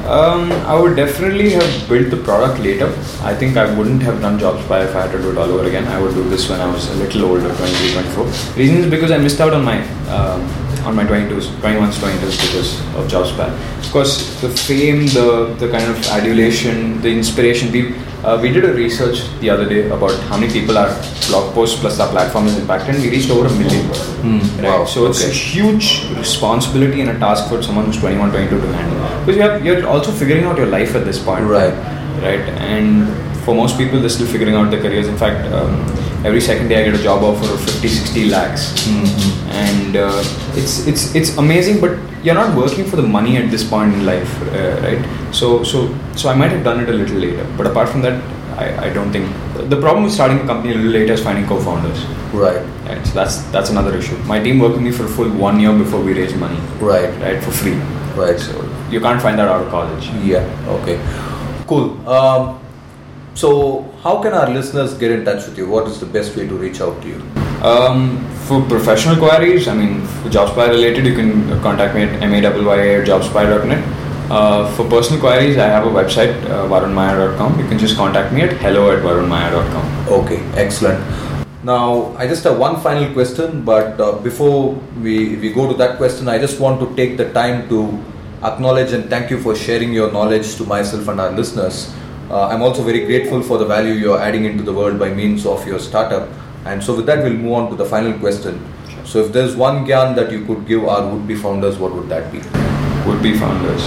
Um, 0.06 0.52
I 0.66 0.78
would 0.78 0.94
definitely 0.96 1.50
have 1.50 1.88
built 1.88 2.10
the 2.10 2.16
product 2.28 2.60
later. 2.60 2.86
I 3.24 3.34
think 3.34 3.56
I 3.56 3.66
wouldn't 3.76 4.02
have 4.02 4.20
done 4.20 4.38
JobSpire 4.38 4.84
if 4.88 4.94
I 4.94 5.02
had 5.02 5.12
to 5.16 5.22
do 5.22 5.30
it 5.32 5.38
all 5.38 5.50
over 5.56 5.66
again. 5.68 5.86
I 5.88 6.00
would 6.00 6.14
do 6.14 6.22
this 6.28 6.48
when 6.48 6.60
I 6.60 6.72
was 6.72 6.88
a 6.90 6.94
little 7.02 7.24
older, 7.24 7.52
23, 7.54 7.92
24. 7.92 8.24
Reason 8.62 8.76
is 8.84 8.90
because 8.90 9.10
I 9.10 9.18
missed 9.18 9.40
out 9.40 9.52
on 9.52 9.64
my 9.64 9.78
um, 10.18 10.46
on 10.84 10.94
my 10.96 11.04
22s, 11.04 11.46
21s, 11.62 11.98
22s 12.02 12.36
because 12.44 12.80
of 12.96 13.06
JobSpire. 13.10 13.52
Of 13.84 13.90
course, 13.92 14.40
the 14.40 14.48
fame, 14.50 15.06
the 15.18 15.54
the 15.58 15.68
kind 15.70 15.88
of 15.90 15.96
adulation, 16.18 17.00
the 17.02 17.10
inspiration. 17.10 17.70
We 17.72 17.94
uh, 18.24 18.38
we 18.42 18.50
did 18.52 18.64
a 18.64 18.72
research 18.72 19.22
the 19.40 19.50
other 19.50 19.68
day 19.68 19.88
about 19.90 20.12
how 20.30 20.36
many 20.38 20.52
people 20.52 20.78
our 20.78 20.88
blog 21.28 21.52
posts 21.54 21.80
plus 21.80 21.98
our 22.00 22.08
platform 22.10 22.44
has 22.44 22.58
impacted. 22.58 22.94
and 22.94 23.04
We 23.04 23.10
reached 23.10 23.30
over 23.30 23.46
a 23.46 23.54
million. 23.62 23.88
Right. 23.88 24.62
Wow, 24.64 24.84
So 24.84 25.06
it's 25.06 25.24
a 25.24 25.30
huge 25.30 25.88
responsibility 26.16 27.00
and 27.00 27.10
a 27.10 27.18
task 27.18 27.48
for 27.48 27.62
someone 27.62 27.86
who's 27.86 27.98
21, 27.98 28.30
22 28.30 28.60
to 28.60 28.72
handle. 28.72 29.20
Because 29.26 29.36
you 29.36 29.42
have, 29.42 29.64
you're 29.64 29.86
also 29.88 30.12
figuring 30.12 30.44
out 30.44 30.56
your 30.56 30.66
life 30.66 30.94
at 30.94 31.04
this 31.04 31.18
point. 31.22 31.44
Right. 31.44 31.74
Right. 32.22 32.46
And 32.72 33.10
for 33.44 33.54
most 33.56 33.76
people, 33.76 33.98
they're 34.00 34.08
still 34.18 34.28
figuring 34.28 34.54
out 34.54 34.70
their 34.70 34.80
careers. 34.80 35.08
In 35.08 35.16
fact, 35.16 35.52
um, 35.52 35.74
every 36.24 36.40
second 36.40 36.68
day 36.68 36.80
I 36.80 36.84
get 36.90 36.98
a 36.98 37.02
job 37.02 37.22
offer 37.22 37.52
of 37.52 37.60
50, 37.64 37.88
60 37.88 38.28
lakhs. 38.30 38.88
And 39.48 39.96
uh, 39.96 40.22
it's, 40.54 40.86
it's, 40.86 41.14
it's 41.14 41.36
amazing, 41.36 41.80
but 41.80 41.98
you're 42.24 42.34
not 42.34 42.56
working 42.56 42.84
for 42.84 42.96
the 42.96 43.02
money 43.02 43.36
at 43.36 43.50
this 43.50 43.68
point 43.68 43.92
in 43.94 44.06
life. 44.06 44.30
Uh, 44.42 44.80
right. 44.82 45.34
So, 45.34 45.62
so, 45.64 45.94
so 46.16 46.28
I 46.28 46.34
might 46.34 46.50
have 46.50 46.64
done 46.64 46.80
it 46.80 46.88
a 46.88 46.92
little 46.92 47.16
later. 47.16 47.46
But 47.56 47.66
apart 47.66 47.88
from 47.88 48.02
that, 48.02 48.22
I, 48.58 48.86
I 48.86 48.92
don't 48.92 49.10
think. 49.12 49.32
The 49.70 49.80
problem 49.80 50.04
with 50.04 50.12
starting 50.12 50.38
a 50.40 50.46
company 50.46 50.72
a 50.72 50.76
little 50.76 50.92
later 50.92 51.14
is 51.14 51.22
finding 51.22 51.46
co 51.46 51.60
founders. 51.60 52.04
Right. 52.32 52.62
Right, 52.86 53.06
so 53.06 53.14
that's 53.14 53.42
that's 53.52 53.70
another 53.70 53.96
issue. 53.96 54.16
My 54.24 54.38
team 54.40 54.58
worked 54.58 54.74
with 54.74 54.82
me 54.82 54.90
for 54.90 55.04
a 55.04 55.08
full 55.08 55.30
one 55.30 55.58
year 55.60 55.72
before 55.76 56.00
we 56.00 56.12
raised 56.12 56.36
money, 56.36 56.58
Right. 56.78 57.08
right, 57.20 57.42
for 57.42 57.50
free. 57.52 57.74
Right. 58.14 58.38
So 58.38 58.68
you 58.90 59.00
can't 59.00 59.22
find 59.22 59.38
that 59.38 59.48
out 59.48 59.62
of 59.64 59.70
college. 59.70 60.08
Yeah. 60.22 60.44
Okay. 60.68 60.98
Cool. 61.66 61.96
Um, 62.08 62.60
so, 63.34 63.82
how 64.02 64.22
can 64.22 64.34
our 64.34 64.50
listeners 64.50 64.94
get 64.94 65.10
in 65.10 65.24
touch 65.24 65.46
with 65.46 65.56
you? 65.56 65.68
What 65.68 65.88
is 65.88 65.98
the 65.98 66.06
best 66.06 66.36
way 66.36 66.46
to 66.46 66.54
reach 66.54 66.80
out 66.80 67.00
to 67.02 67.08
you? 67.08 67.20
Um, 67.62 68.28
for 68.46 68.60
professional 68.62 69.16
queries, 69.16 69.68
I 69.68 69.74
mean, 69.74 70.06
for 70.06 70.28
JobSpire 70.28 70.68
related, 70.68 71.06
you 71.06 71.14
can 71.14 71.48
contact 71.62 71.94
me 71.94 72.02
at 72.02 72.22
at 72.22 73.06
jobspire.net. 73.06 74.02
Uh, 74.30 74.70
for 74.74 74.88
personal 74.88 75.20
queries, 75.20 75.58
I 75.58 75.66
have 75.66 75.86
a 75.86 75.90
website, 75.90 76.34
uh, 76.44 76.66
varunmaya.com. 76.66 77.58
You 77.58 77.68
can 77.68 77.78
just 77.78 77.96
contact 77.96 78.32
me 78.32 78.42
at 78.42 78.52
hello 78.58 78.90
at 78.90 79.02
varunmaya.com. 79.02 80.08
Okay, 80.08 80.40
excellent. 80.56 81.00
Now, 81.64 82.14
I 82.16 82.26
just 82.26 82.42
have 82.44 82.58
one 82.58 82.80
final 82.80 83.12
question, 83.12 83.64
but 83.64 84.00
uh, 84.00 84.12
before 84.18 84.74
we, 85.00 85.36
we 85.36 85.52
go 85.52 85.68
to 85.70 85.74
that 85.78 85.96
question, 85.96 86.28
I 86.28 86.38
just 86.38 86.58
want 86.60 86.80
to 86.80 86.96
take 86.96 87.16
the 87.16 87.32
time 87.32 87.68
to 87.68 88.02
acknowledge 88.42 88.92
and 88.92 89.08
thank 89.08 89.30
you 89.30 89.40
for 89.40 89.54
sharing 89.54 89.92
your 89.92 90.10
knowledge 90.10 90.56
to 90.56 90.64
myself 90.64 91.06
and 91.08 91.20
our 91.20 91.30
listeners. 91.30 91.94
Uh, 92.32 92.48
I'm 92.48 92.62
also 92.62 92.82
very 92.82 93.04
grateful 93.04 93.42
for 93.42 93.58
the 93.58 93.66
value 93.66 93.92
you're 93.92 94.18
adding 94.18 94.46
into 94.46 94.62
the 94.62 94.72
world 94.72 94.98
by 94.98 95.12
means 95.12 95.44
of 95.44 95.66
your 95.66 95.78
startup. 95.78 96.30
And 96.64 96.82
so, 96.82 96.96
with 96.96 97.04
that, 97.04 97.22
we'll 97.22 97.34
move 97.34 97.52
on 97.52 97.68
to 97.70 97.76
the 97.76 97.84
final 97.84 98.18
question. 98.18 98.58
So, 99.04 99.22
if 99.22 99.32
there's 99.34 99.54
one 99.54 99.84
gyan 99.84 100.16
that 100.16 100.32
you 100.32 100.46
could 100.46 100.66
give 100.66 100.84
our 100.84 101.06
would 101.06 101.28
be 101.28 101.34
founders, 101.34 101.76
what 101.76 101.92
would 101.92 102.08
that 102.08 102.32
be? 102.32 102.38
Would 103.06 103.22
be 103.22 103.36
founders. 103.36 103.82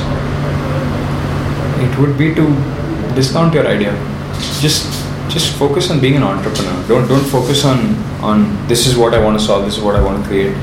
It 1.86 1.98
would 2.00 2.20
be 2.20 2.36
to 2.36 2.46
discount 3.16 3.56
your 3.56 3.66
idea. 3.66 3.94
Just 4.62 4.94
just 5.28 5.56
focus 5.56 5.90
on 5.90 6.00
being 6.00 6.16
an 6.16 6.22
entrepreneur. 6.22 6.88
Don't 6.88 7.08
don't 7.08 7.26
focus 7.26 7.66
on 7.66 7.96
on 8.22 8.46
this 8.68 8.86
is 8.86 8.96
what 8.96 9.16
I 9.16 9.24
want 9.24 9.40
to 9.40 9.44
solve. 9.44 9.66
This 9.66 9.78
is 9.78 9.84
what 9.84 9.96
I 9.96 10.04
want 10.04 10.22
to 10.22 10.30
create. 10.30 10.56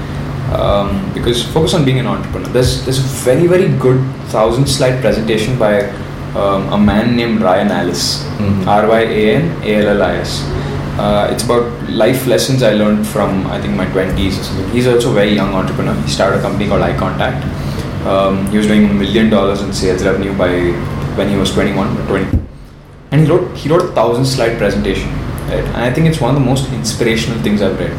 Um, 0.52 1.12
because 1.14 1.42
focus 1.42 1.74
on 1.74 1.84
being 1.84 1.98
an 1.98 2.06
entrepreneur. 2.06 2.48
There's 2.50 2.84
there's 2.84 3.00
a 3.00 3.08
very 3.26 3.48
very 3.48 3.76
good 3.78 4.00
thousand 4.36 4.68
slide 4.68 5.00
presentation 5.00 5.58
by 5.58 5.74
um, 6.34 6.72
a 6.72 6.78
man 6.78 7.16
named 7.16 7.40
Ryan 7.42 7.70
Allis. 7.70 8.24
Mhm. 8.38 8.66
R 8.66 8.88
Y 8.88 9.00
A 9.00 9.36
N 9.36 9.50
A 9.62 9.74
L 9.82 9.88
L 9.96 10.02
I 10.02 10.14
S. 10.16 10.42
Uh, 10.98 11.28
it's 11.32 11.44
about 11.44 11.66
life 11.90 12.26
lessons 12.26 12.62
I 12.62 12.72
learned 12.74 13.06
from 13.06 13.46
I 13.46 13.60
think 13.60 13.74
my 13.76 13.86
20s 13.86 14.38
or 14.38 14.44
something. 14.44 14.70
He's 14.70 14.86
also 14.86 15.10
a 15.10 15.14
very 15.14 15.34
young 15.34 15.54
entrepreneur. 15.54 15.94
He 16.02 16.10
started 16.10 16.38
a 16.40 16.42
company 16.42 16.68
called 16.68 16.82
iContact. 16.82 17.42
Um, 18.06 18.46
he 18.50 18.58
was 18.58 18.66
doing 18.66 18.84
a 18.90 18.92
million 18.92 19.30
dollars 19.30 19.62
in 19.62 19.72
sales 19.72 20.04
revenue 20.04 20.36
by 20.36 20.50
when 21.16 21.28
he 21.28 21.36
was 21.36 21.52
21 21.52 21.96
or 21.98 22.06
20. 22.06 22.38
And 23.10 23.20
he 23.22 23.26
wrote 23.32 23.56
he 23.56 23.68
wrote 23.68 23.84
a 23.90 23.92
thousand 24.00 24.26
slide 24.26 24.58
presentation. 24.58 25.10
Right? 25.48 25.64
And 25.64 25.76
I 25.88 25.92
think 25.92 26.06
it's 26.06 26.20
one 26.20 26.34
of 26.34 26.40
the 26.40 26.46
most 26.46 26.72
inspirational 26.72 27.40
things 27.42 27.62
I've 27.62 27.78
read. 27.78 27.92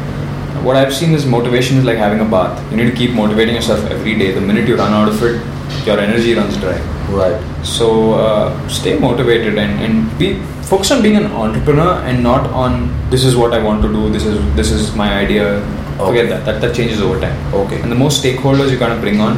What 0.64 0.76
I've 0.76 0.94
seen 0.94 1.12
is 1.12 1.26
motivation 1.26 1.78
is 1.78 1.84
like 1.84 1.98
having 1.98 2.20
a 2.20 2.24
bath. 2.24 2.58
You 2.70 2.76
need 2.78 2.90
to 2.90 2.96
keep 2.96 3.12
motivating 3.12 3.54
yourself 3.54 3.84
every 3.90 4.14
day. 4.16 4.32
The 4.32 4.40
minute 4.40 4.68
you 4.68 4.76
run 4.76 4.92
out 4.92 5.08
of 5.08 5.22
it, 5.22 5.40
your 5.86 5.98
energy 5.98 6.34
runs 6.34 6.56
dry. 6.56 6.78
Right. 7.08 7.40
So 7.64 8.14
uh, 8.14 8.68
stay 8.68 8.98
motivated 8.98 9.58
and, 9.58 9.80
and 9.80 10.18
be 10.18 10.40
focused 10.62 10.92
on 10.92 11.02
being 11.02 11.16
an 11.16 11.26
entrepreneur 11.26 12.02
and 12.04 12.22
not 12.22 12.50
on 12.50 12.92
this 13.10 13.24
is 13.24 13.36
what 13.36 13.52
I 13.52 13.62
want 13.62 13.82
to 13.82 13.88
do. 13.88 14.10
This 14.10 14.24
is 14.24 14.38
this 14.56 14.70
is 14.70 14.94
my 14.94 15.14
idea. 15.18 15.58
Okay. 15.94 16.06
Forget 16.06 16.28
that. 16.28 16.44
That 16.44 16.60
that 16.60 16.74
changes 16.74 17.00
over 17.00 17.20
time. 17.20 17.54
Okay. 17.54 17.80
And 17.80 17.90
the 17.90 17.96
more 17.96 18.10
stakeholders 18.10 18.70
you 18.70 18.78
kind 18.78 18.92
of 18.92 19.00
bring 19.00 19.20
on, 19.20 19.36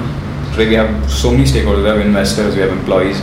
today 0.53 0.69
we 0.69 0.75
have 0.75 1.11
so 1.11 1.31
many 1.31 1.45
stakeholders. 1.45 1.83
We 1.83 1.89
have 1.89 2.01
investors. 2.01 2.55
We 2.55 2.63
have 2.63 2.71
employees. 2.71 3.21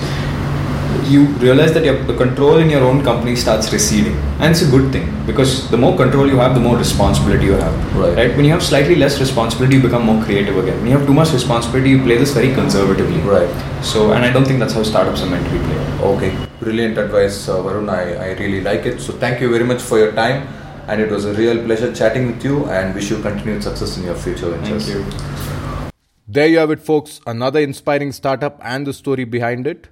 You 1.10 1.26
realize 1.44 1.74
that 1.74 1.84
your, 1.84 2.02
the 2.04 2.16
control 2.16 2.58
in 2.58 2.70
your 2.70 2.84
own 2.84 3.04
company 3.04 3.36
starts 3.36 3.72
receding, 3.72 4.16
and 4.40 4.52
it's 4.52 4.62
a 4.62 4.70
good 4.70 4.92
thing 4.92 5.08
because 5.26 5.70
the 5.70 5.78
more 5.78 5.96
control 5.96 6.28
you 6.28 6.38
have, 6.38 6.54
the 6.54 6.60
more 6.60 6.78
responsibility 6.78 7.46
you 7.46 7.54
have. 7.54 7.96
Right. 7.96 8.36
When 8.36 8.46
you 8.46 8.52
have 8.52 8.64
slightly 8.64 8.96
less 8.96 9.20
responsibility, 9.20 9.76
you 9.78 9.82
become 9.82 10.04
more 10.04 10.24
creative 10.24 10.58
again. 10.58 10.78
When 10.78 10.88
you 10.92 10.98
have 10.98 11.06
too 11.08 11.14
much 11.14 11.32
responsibility, 11.32 11.92
you 11.92 12.02
play 12.04 12.18
this 12.18 12.32
very 12.32 12.54
conservatively. 12.54 13.20
Right. 13.22 13.84
So, 13.84 14.14
and 14.14 14.26
I 14.26 14.32
don't 14.32 14.46
think 14.46 14.60
that's 14.60 14.74
how 14.74 14.84
startups 14.84 15.22
are 15.22 15.30
meant 15.30 15.46
to 15.46 15.52
be 15.52 15.60
played. 15.60 16.02
Okay, 16.02 16.48
brilliant 16.60 16.98
advice, 16.98 17.48
uh, 17.48 17.58
Varun. 17.58 17.90
I, 17.90 18.16
I 18.16 18.34
really 18.40 18.62
like 18.62 18.86
it. 18.86 19.00
So, 19.00 19.14
thank 19.14 19.42
you 19.42 19.50
very 19.50 19.64
much 19.64 19.82
for 19.82 19.98
your 19.98 20.12
time, 20.12 20.48
and 20.88 21.02
it 21.02 21.10
was 21.10 21.26
a 21.26 21.34
real 21.34 21.64
pleasure 21.64 21.94
chatting 21.94 22.28
with 22.28 22.44
you. 22.44 22.66
And 22.66 22.94
wish 22.94 23.10
you 23.10 23.22
continued 23.22 23.64
success 23.64 23.98
in 23.98 24.04
your 24.04 24.16
future 24.16 24.50
ventures. 24.50 24.88
Thank 24.92 25.14
you. 25.14 25.92
There 26.28 26.48
you 26.48 26.58
have 26.58 26.72
it, 26.72 26.82
folks. 26.82 27.20
Another 27.28 27.60
inspiring 27.60 28.12
startup 28.12 28.60
and 28.64 28.88
the 28.88 28.94
story 28.94 29.24
behind 29.24 29.68
it. 29.68 29.90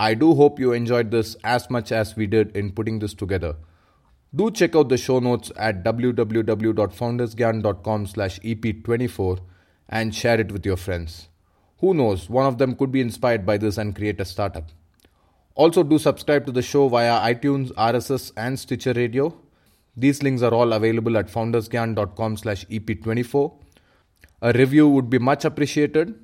I 0.00 0.14
do 0.14 0.34
hope 0.34 0.58
you 0.58 0.72
enjoyed 0.72 1.10
this 1.10 1.36
as 1.44 1.68
much 1.68 1.92
as 1.92 2.16
we 2.16 2.26
did 2.26 2.56
in 2.56 2.72
putting 2.72 3.00
this 3.00 3.12
together. 3.12 3.56
Do 4.34 4.50
check 4.50 4.74
out 4.74 4.88
the 4.88 4.96
show 4.96 5.18
notes 5.18 5.52
at 5.56 5.84
www.foundersgyan.com 5.84 8.06
slash 8.06 8.40
EP24 8.40 9.40
and 9.90 10.14
share 10.14 10.40
it 10.40 10.52
with 10.52 10.64
your 10.64 10.78
friends. 10.78 11.28
Who 11.80 11.92
knows, 11.92 12.30
one 12.30 12.46
of 12.46 12.56
them 12.56 12.76
could 12.76 12.90
be 12.90 13.02
inspired 13.02 13.44
by 13.44 13.58
this 13.58 13.76
and 13.76 13.94
create 13.94 14.22
a 14.22 14.24
startup. 14.24 14.70
Also, 15.54 15.82
do 15.82 15.98
subscribe 15.98 16.46
to 16.46 16.52
the 16.52 16.62
show 16.62 16.88
via 16.88 17.20
iTunes, 17.34 17.70
RSS, 17.72 18.32
and 18.38 18.58
Stitcher 18.58 18.94
Radio. 18.94 19.38
These 19.98 20.22
links 20.22 20.40
are 20.40 20.54
all 20.54 20.72
available 20.72 21.18
at 21.18 21.28
foundersgyan.com 21.28 22.38
slash 22.38 22.64
EP24. 22.68 23.52
A 24.40 24.54
review 24.54 24.88
would 24.88 25.10
be 25.10 25.18
much 25.18 25.44
appreciated. 25.44 26.14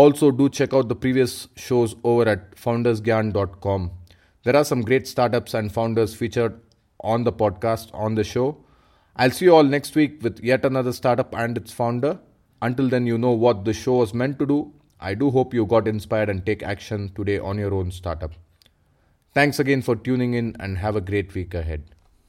Also, 0.00 0.30
do 0.30 0.50
check 0.50 0.74
out 0.74 0.88
the 0.90 0.94
previous 0.94 1.48
shows 1.56 1.96
over 2.04 2.28
at 2.28 2.54
foundersgyan.com. 2.54 3.90
There 4.44 4.54
are 4.54 4.62
some 4.62 4.82
great 4.82 5.08
startups 5.08 5.54
and 5.54 5.72
founders 5.72 6.14
featured 6.14 6.60
on 7.00 7.24
the 7.24 7.32
podcast, 7.32 7.94
on 7.94 8.14
the 8.14 8.22
show. 8.22 8.58
I'll 9.16 9.30
see 9.30 9.46
you 9.46 9.54
all 9.54 9.64
next 9.64 9.94
week 9.94 10.22
with 10.22 10.38
yet 10.44 10.66
another 10.66 10.92
startup 10.92 11.34
and 11.34 11.56
its 11.56 11.72
founder. 11.72 12.18
Until 12.60 12.90
then, 12.90 13.06
you 13.06 13.16
know 13.16 13.30
what 13.30 13.64
the 13.64 13.72
show 13.72 13.94
was 13.94 14.12
meant 14.12 14.38
to 14.40 14.44
do. 14.44 14.74
I 15.00 15.14
do 15.14 15.30
hope 15.30 15.54
you 15.54 15.64
got 15.64 15.88
inspired 15.88 16.28
and 16.28 16.44
take 16.44 16.62
action 16.62 17.10
today 17.16 17.38
on 17.38 17.56
your 17.56 17.72
own 17.72 17.90
startup. 17.90 18.32
Thanks 19.32 19.58
again 19.58 19.80
for 19.80 19.96
tuning 19.96 20.34
in 20.34 20.56
and 20.60 20.76
have 20.76 20.96
a 20.96 21.00
great 21.00 21.34
week 21.34 21.54
ahead. 21.54 21.95